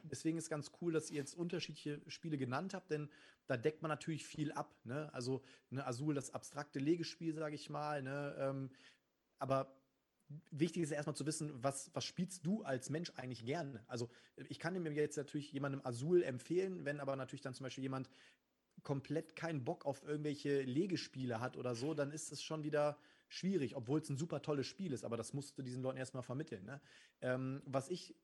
[0.04, 3.10] deswegen ist ganz cool, dass ihr jetzt unterschiedliche Spiele genannt habt, denn
[3.48, 4.74] da deckt man natürlich viel ab.
[4.84, 5.14] Ne?
[5.14, 8.02] Also ne, Azul, das abstrakte Legespiel, sage ich mal.
[8.02, 8.36] Ne?
[8.40, 8.70] Ähm,
[9.40, 9.76] aber
[10.52, 13.84] wichtig ist erstmal zu wissen, was, was spielst du als Mensch eigentlich gerne?
[13.88, 14.10] Also
[14.50, 18.10] ich kann mir jetzt natürlich jemandem Azul empfehlen, wenn aber natürlich dann zum Beispiel jemand
[18.84, 22.98] komplett keinen Bock auf irgendwelche Legespiele hat oder so, dann ist es schon wieder
[23.30, 26.24] schwierig, obwohl es ein super tolles Spiel ist, aber das musst du diesen Leuten erstmal
[26.24, 26.66] vermitteln.
[26.66, 26.82] Ne?
[27.22, 28.16] Ähm, was ich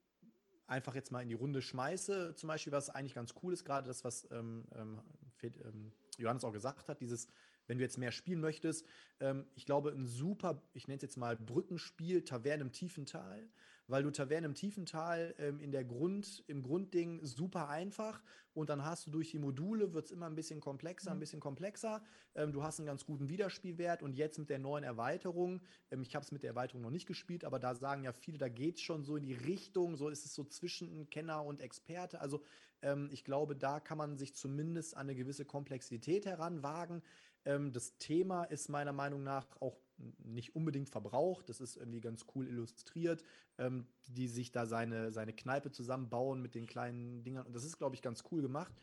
[0.68, 3.88] einfach jetzt mal in die Runde schmeiße, zum Beispiel, was eigentlich ganz cool ist, gerade
[3.88, 5.02] das, was ähm, ähm,
[5.44, 7.27] ähm, Johannes auch gesagt hat, dieses,
[7.69, 8.85] wenn du jetzt mehr spielen möchtest,
[9.19, 13.47] ähm, ich glaube, ein super, ich nenne es jetzt mal Brückenspiel, Taverne im Tiefental,
[13.87, 18.21] weil du Taverne im Tiefental ähm, in der Grund, im Grundding super einfach
[18.53, 21.39] und dann hast du durch die Module, wird es immer ein bisschen komplexer, ein bisschen
[21.39, 22.01] komplexer.
[22.33, 26.15] Ähm, du hast einen ganz guten Wiederspielwert und jetzt mit der neuen Erweiterung, ähm, ich
[26.15, 28.75] habe es mit der Erweiterung noch nicht gespielt, aber da sagen ja viele, da geht
[28.75, 32.19] es schon so in die Richtung, so ist es so zwischen Kenner und Experte.
[32.19, 32.41] Also
[32.81, 37.01] ähm, ich glaube, da kann man sich zumindest an eine gewisse Komplexität heranwagen.
[37.49, 39.81] Ähm, das Thema ist meiner Meinung nach auch
[40.19, 41.49] nicht unbedingt verbraucht.
[41.49, 43.23] Das ist irgendwie ganz cool illustriert,
[43.57, 47.47] ähm, die sich da seine, seine Kneipe zusammenbauen mit den kleinen Dingern.
[47.47, 48.73] Und das ist, glaube ich, ganz cool gemacht.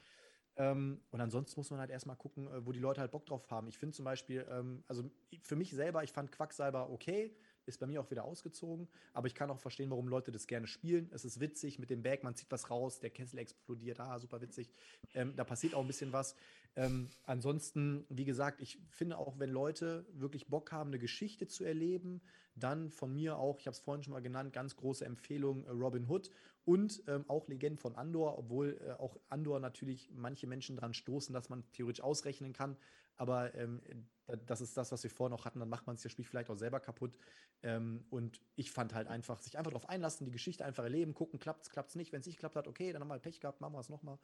[0.56, 3.48] Ähm, und ansonsten muss man halt erstmal gucken, äh, wo die Leute halt Bock drauf
[3.50, 3.68] haben.
[3.68, 5.08] Ich finde zum Beispiel, ähm, also
[5.42, 7.36] für mich selber, ich fand Quacksalber okay,
[7.66, 10.66] ist bei mir auch wieder ausgezogen, aber ich kann auch verstehen, warum Leute das gerne
[10.66, 11.10] spielen.
[11.12, 14.40] Es ist witzig mit dem Bag, man zieht was raus, der Kessel explodiert, ah, super
[14.40, 14.70] witzig.
[15.14, 16.34] Ähm, da passiert auch ein bisschen was.
[16.76, 21.64] Ähm, ansonsten, wie gesagt, ich finde auch, wenn Leute wirklich Bock haben, eine Geschichte zu
[21.64, 22.20] erleben,
[22.54, 25.70] dann von mir auch, ich habe es vorhin schon mal genannt, ganz große Empfehlung äh,
[25.70, 26.30] Robin Hood
[26.64, 31.32] und ähm, auch Legenden von Andor, obwohl äh, auch Andor natürlich manche Menschen dran stoßen,
[31.32, 32.76] dass man theoretisch ausrechnen kann.
[33.16, 33.82] Aber ähm,
[34.26, 36.24] da- das ist das, was wir vorhin noch hatten, dann macht man sich das Spiel
[36.24, 37.16] vielleicht auch selber kaputt.
[37.62, 41.38] Ähm, und ich fand halt einfach, sich einfach darauf einlassen, die Geschichte einfach erleben, gucken,
[41.38, 42.12] klappt's, klappt's nicht.
[42.12, 43.88] Wenn es nicht klappt hat, okay, dann haben wir halt Pech gehabt, machen wir es
[43.88, 44.18] nochmal.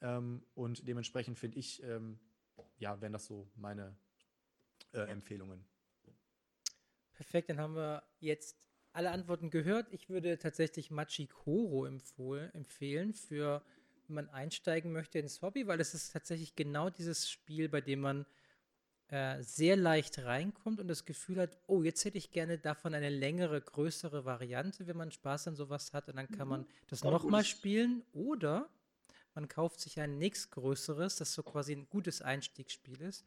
[0.00, 2.18] Ähm, und dementsprechend finde ich, ähm,
[2.78, 3.96] ja, wären das so meine
[4.92, 5.64] äh, Empfehlungen.
[7.12, 8.56] Perfekt, dann haben wir jetzt
[8.92, 9.88] alle Antworten gehört.
[9.92, 13.62] Ich würde tatsächlich Machikoro empfohl, empfehlen, für
[14.06, 18.00] wenn man einsteigen möchte ins Hobby, weil es ist tatsächlich genau dieses Spiel, bei dem
[18.00, 18.26] man
[19.10, 23.08] äh, sehr leicht reinkommt und das Gefühl hat, oh, jetzt hätte ich gerne davon eine
[23.08, 26.08] längere, größere Variante, wenn man Spaß an sowas hat.
[26.08, 28.68] Und dann kann man das nochmal spielen oder
[29.34, 33.24] man kauft sich ein nächstgrößeres, das so quasi ein gutes Einstiegsspiel ist.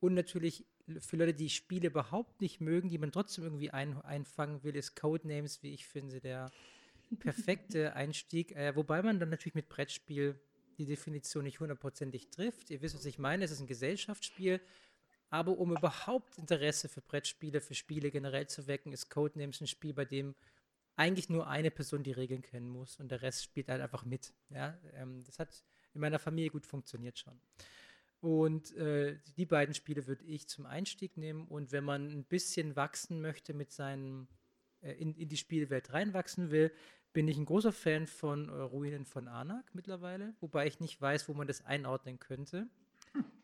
[0.00, 0.64] Und natürlich
[0.98, 4.96] für Leute, die Spiele überhaupt nicht mögen, die man trotzdem irgendwie ein, einfangen will, ist
[4.96, 6.50] Codenames, wie ich finde, der
[7.18, 8.52] perfekte Einstieg.
[8.56, 10.40] Äh, wobei man dann natürlich mit Brettspiel
[10.78, 12.70] die Definition nicht hundertprozentig trifft.
[12.70, 13.44] Ihr wisst, was ich meine.
[13.44, 14.60] Es ist ein Gesellschaftsspiel.
[15.32, 19.94] Aber um überhaupt Interesse für Brettspiele, für Spiele generell zu wecken, ist Codenames ein Spiel,
[19.94, 20.34] bei dem
[20.94, 24.34] eigentlich nur eine Person die Regeln kennen muss und der Rest spielt halt einfach mit.
[24.50, 24.78] Ja?
[24.92, 25.64] Ähm, das hat
[25.94, 27.40] in meiner Familie gut funktioniert schon.
[28.20, 31.48] Und äh, die beiden Spiele würde ich zum Einstieg nehmen.
[31.48, 34.28] Und wenn man ein bisschen wachsen möchte mit seinem,
[34.82, 36.70] äh, in, in die Spielwelt reinwachsen will,
[37.14, 41.26] bin ich ein großer Fan von äh, Ruinen von Anak mittlerweile, wobei ich nicht weiß,
[41.30, 42.68] wo man das einordnen könnte.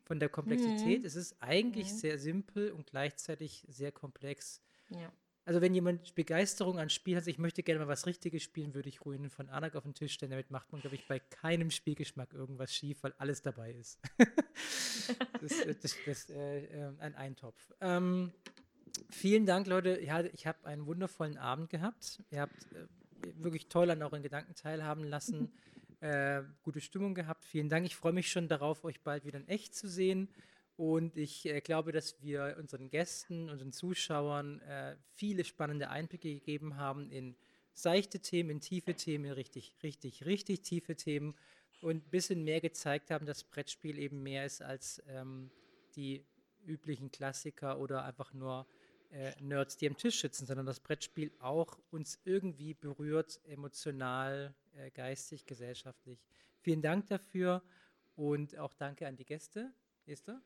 [0.08, 1.00] Von der Komplexität.
[1.00, 1.06] Mhm.
[1.06, 1.96] Es ist eigentlich Mhm.
[1.96, 4.60] sehr simpel und gleichzeitig sehr komplex.
[4.90, 5.12] Ja.
[5.44, 8.88] Also wenn jemand Begeisterung an Spiel hat, ich möchte gerne mal was Richtiges spielen, würde
[8.88, 10.30] ich Ruinen von Anak auf den Tisch stellen.
[10.30, 13.98] Damit macht man, glaube ich, bei keinem Spielgeschmack irgendwas schief, weil alles dabei ist.
[15.40, 15.52] das
[16.06, 17.72] ist äh, äh, ein Eintopf.
[17.80, 18.32] Ähm,
[19.10, 20.02] vielen Dank, Leute.
[20.02, 22.22] Ja, ich habe einen wundervollen Abend gehabt.
[22.30, 22.86] Ihr habt äh,
[23.42, 25.52] wirklich toll an euren Gedanken teilhaben lassen.
[26.00, 27.44] Äh, gute Stimmung gehabt.
[27.44, 27.84] Vielen Dank.
[27.84, 30.28] Ich freue mich schon darauf, euch bald wieder in echt zu sehen.
[30.76, 36.76] Und ich äh, glaube, dass wir unseren Gästen, unseren Zuschauern äh, viele spannende Einblicke gegeben
[36.76, 37.34] haben in
[37.74, 41.34] seichte Themen, in tiefe Themen, in richtig, richtig, richtig tiefe Themen
[41.80, 45.50] und ein bisschen mehr gezeigt haben, dass Brettspiel eben mehr ist als ähm,
[45.96, 46.24] die
[46.64, 48.66] üblichen Klassiker oder einfach nur
[49.10, 54.90] äh, Nerds, die am Tisch sitzen, sondern das Brettspiel auch uns irgendwie berührt, emotional, äh,
[54.90, 56.24] geistig, gesellschaftlich.
[56.60, 57.62] Vielen Dank dafür
[58.16, 59.72] und auch danke an die Gäste.
[60.06, 60.40] Esther?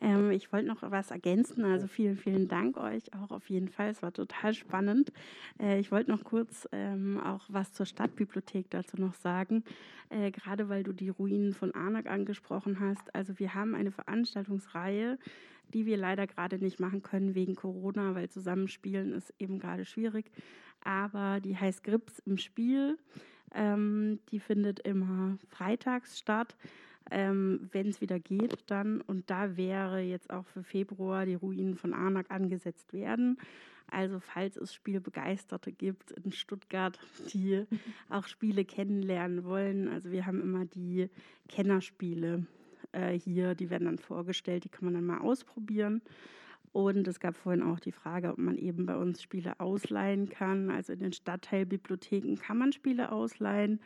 [0.00, 1.64] Ähm, ich wollte noch was ergänzen.
[1.64, 3.90] Also vielen, vielen Dank euch auch auf jeden Fall.
[3.90, 5.12] Es war total spannend.
[5.60, 9.64] Äh, ich wollte noch kurz ähm, auch was zur Stadtbibliothek dazu noch sagen.
[10.08, 13.14] Äh, gerade weil du die Ruinen von Arnak angesprochen hast.
[13.14, 15.18] Also wir haben eine Veranstaltungsreihe,
[15.72, 20.30] die wir leider gerade nicht machen können wegen Corona, weil Zusammenspielen ist eben gerade schwierig.
[20.82, 22.98] Aber die heißt Grips im Spiel.
[23.52, 26.56] Ähm, die findet immer freitags statt
[27.10, 29.00] ähm, wenn es wieder geht dann.
[29.00, 33.38] Und da wäre jetzt auch für Februar die Ruinen von Arnak angesetzt werden.
[33.90, 36.98] Also falls es Spielbegeisterte gibt in Stuttgart,
[37.32, 37.64] die
[38.08, 39.88] auch Spiele kennenlernen wollen.
[39.88, 41.10] Also wir haben immer die
[41.48, 42.46] Kennerspiele
[42.92, 46.02] äh, hier, die werden dann vorgestellt, die kann man dann mal ausprobieren.
[46.72, 50.70] Und es gab vorhin auch die Frage, ob man eben bei uns Spiele ausleihen kann.
[50.70, 53.80] Also in den Stadtteilbibliotheken kann man Spiele ausleihen.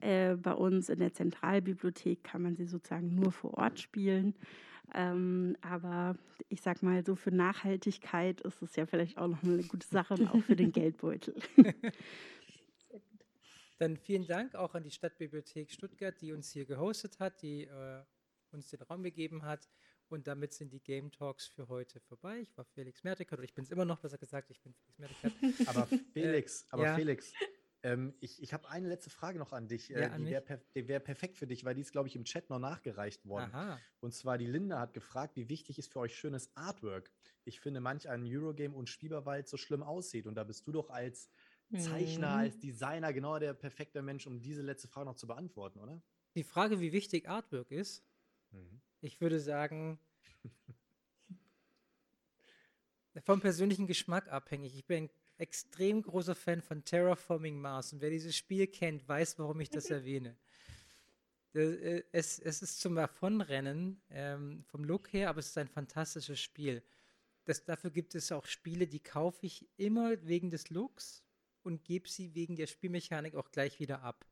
[0.00, 4.34] Äh, bei uns in der Zentralbibliothek kann man sie sozusagen nur vor Ort spielen.
[4.92, 6.16] Ähm, aber
[6.48, 10.14] ich sag mal, so für Nachhaltigkeit ist es ja vielleicht auch noch eine gute Sache
[10.14, 11.34] und auch für den Geldbeutel.
[13.78, 18.02] Dann vielen Dank auch an die Stadtbibliothek Stuttgart, die uns hier gehostet hat, die äh,
[18.52, 19.68] uns den Raum gegeben hat.
[20.08, 22.40] Und damit sind die Game Talks für heute vorbei.
[22.40, 24.98] Ich war Felix Mertikat, oder ich bin es immer noch, besser gesagt, ich bin Felix
[24.98, 25.68] Mertikat.
[25.68, 26.94] Aber Felix, äh, aber ja.
[26.94, 27.32] Felix,
[27.84, 29.94] ähm, ich ich habe eine letzte Frage noch an dich.
[29.94, 32.48] Äh, die wäre per wär perfekt für dich, weil die ist, glaube ich, im Chat
[32.48, 33.50] noch nachgereicht worden.
[33.52, 33.78] Aha.
[34.00, 37.12] Und zwar die Linda hat gefragt, wie wichtig ist für euch schönes Artwork?
[37.44, 40.26] Ich finde, manch ein Eurogame und Spieberwald so schlimm aussieht.
[40.26, 41.28] Und da bist du doch als
[41.76, 42.38] Zeichner, mhm.
[42.38, 46.00] als Designer genau der perfekte Mensch, um diese letzte Frage noch zu beantworten, oder?
[46.36, 48.02] Die Frage, wie wichtig Artwork ist,
[48.50, 48.80] mhm.
[49.02, 49.98] ich würde sagen,
[53.24, 54.74] vom persönlichen Geschmack abhängig.
[54.74, 59.60] Ich bin extrem großer Fan von Terraforming Mars und wer dieses Spiel kennt, weiß, warum
[59.60, 60.36] ich das erwähne.
[61.54, 66.40] Äh, es, es ist zum Davonrennen ähm, vom Look her, aber es ist ein fantastisches
[66.40, 66.82] Spiel.
[67.44, 71.22] Das, dafür gibt es auch Spiele, die kaufe ich immer wegen des Looks
[71.62, 74.24] und gebe sie wegen der Spielmechanik auch gleich wieder ab.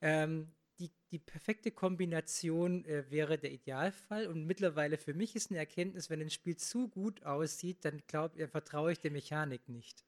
[0.00, 5.58] Ähm, die, die perfekte Kombination äh, wäre der Idealfall und mittlerweile für mich ist eine
[5.58, 10.04] Erkenntnis, wenn ein Spiel zu gut aussieht, dann glaub, äh, vertraue ich der Mechanik nicht.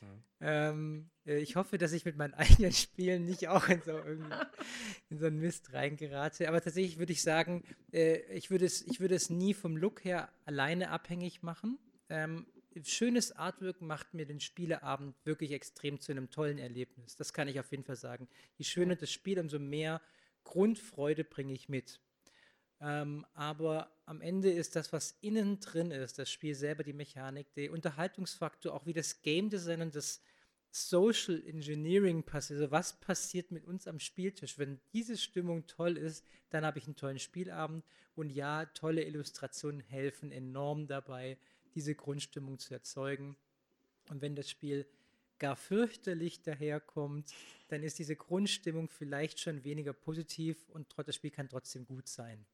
[0.00, 0.22] Mhm.
[0.40, 3.98] Ähm, äh, ich hoffe, dass ich mit meinen eigenen Spielen nicht auch in so,
[5.10, 6.48] in so einen Mist reingerate.
[6.48, 10.04] Aber tatsächlich würde ich sagen, äh, ich, würde es, ich würde es nie vom Look
[10.04, 11.78] her alleine abhängig machen.
[12.08, 12.46] Ähm,
[12.84, 17.16] schönes Artwork macht mir den Spieleabend wirklich extrem zu einem tollen Erlebnis.
[17.16, 18.28] Das kann ich auf jeden Fall sagen.
[18.56, 20.00] Je schöner das Spiel, umso mehr
[20.44, 22.00] Grundfreude bringe ich mit.
[22.80, 27.52] Ähm, aber am Ende ist das, was innen drin ist, das Spiel selber, die Mechanik,
[27.54, 30.20] der Unterhaltungsfaktor, auch wie das Game Design und das
[30.70, 32.60] Social Engineering passiert.
[32.60, 34.58] Also was passiert mit uns am Spieltisch?
[34.58, 37.84] Wenn diese Stimmung toll ist, dann habe ich einen tollen Spielabend.
[38.14, 41.38] Und ja, tolle Illustrationen helfen enorm dabei,
[41.76, 43.36] diese Grundstimmung zu erzeugen.
[44.08, 44.86] Und wenn das Spiel
[45.38, 47.32] gar fürchterlich daherkommt,
[47.68, 52.46] dann ist diese Grundstimmung vielleicht schon weniger positiv und das Spiel kann trotzdem gut sein.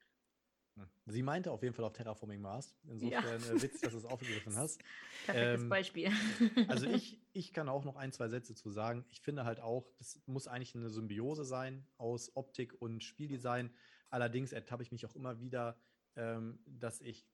[0.76, 0.86] Hm.
[1.06, 2.74] Sie meinte auf jeden Fall auf Terraforming Mars.
[2.88, 3.48] Insofern ja.
[3.48, 4.80] äh, witzig, dass du es aufgegriffen hast.
[5.26, 6.10] Perfektes ähm, Beispiel.
[6.68, 9.04] also ich, ich kann auch noch ein, zwei Sätze zu sagen.
[9.10, 13.70] Ich finde halt auch, das muss eigentlich eine Symbiose sein aus Optik und Spieldesign.
[14.08, 15.78] Allerdings ertappe ich mich auch immer wieder,
[16.16, 17.26] ähm, dass ich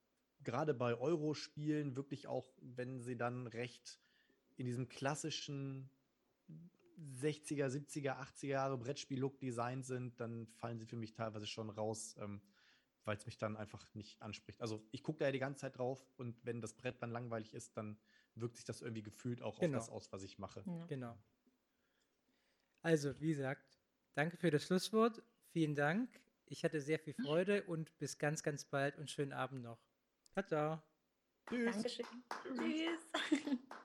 [0.45, 4.01] gerade bei Euro-Spielen wirklich auch, wenn sie dann recht
[4.57, 5.91] in diesem klassischen
[6.99, 12.17] 60er, 70er, 80er Jahre Brettspiel-Look designt sind, dann fallen sie für mich teilweise schon raus,
[12.19, 12.43] ähm,
[13.05, 14.61] weil es mich dann einfach nicht anspricht.
[14.61, 17.55] Also ich gucke da ja die ganze Zeit drauf und wenn das Brett dann langweilig
[17.55, 17.99] ist, dann
[18.35, 19.79] wirkt sich das irgendwie gefühlt auch genau.
[19.79, 20.63] auf das aus, was ich mache.
[20.67, 20.87] Ja.
[20.87, 21.19] Genau.
[22.83, 23.81] Also, wie gesagt,
[24.15, 25.23] danke für das Schlusswort.
[25.51, 26.09] Vielen Dank.
[26.47, 29.88] Ich hatte sehr viel Freude und bis ganz, ganz bald und schönen Abend noch.
[30.35, 30.83] Ciao, ciao.
[31.49, 31.75] Tschüss.
[31.75, 32.07] Dankeschön.
[32.43, 33.13] Tschüss.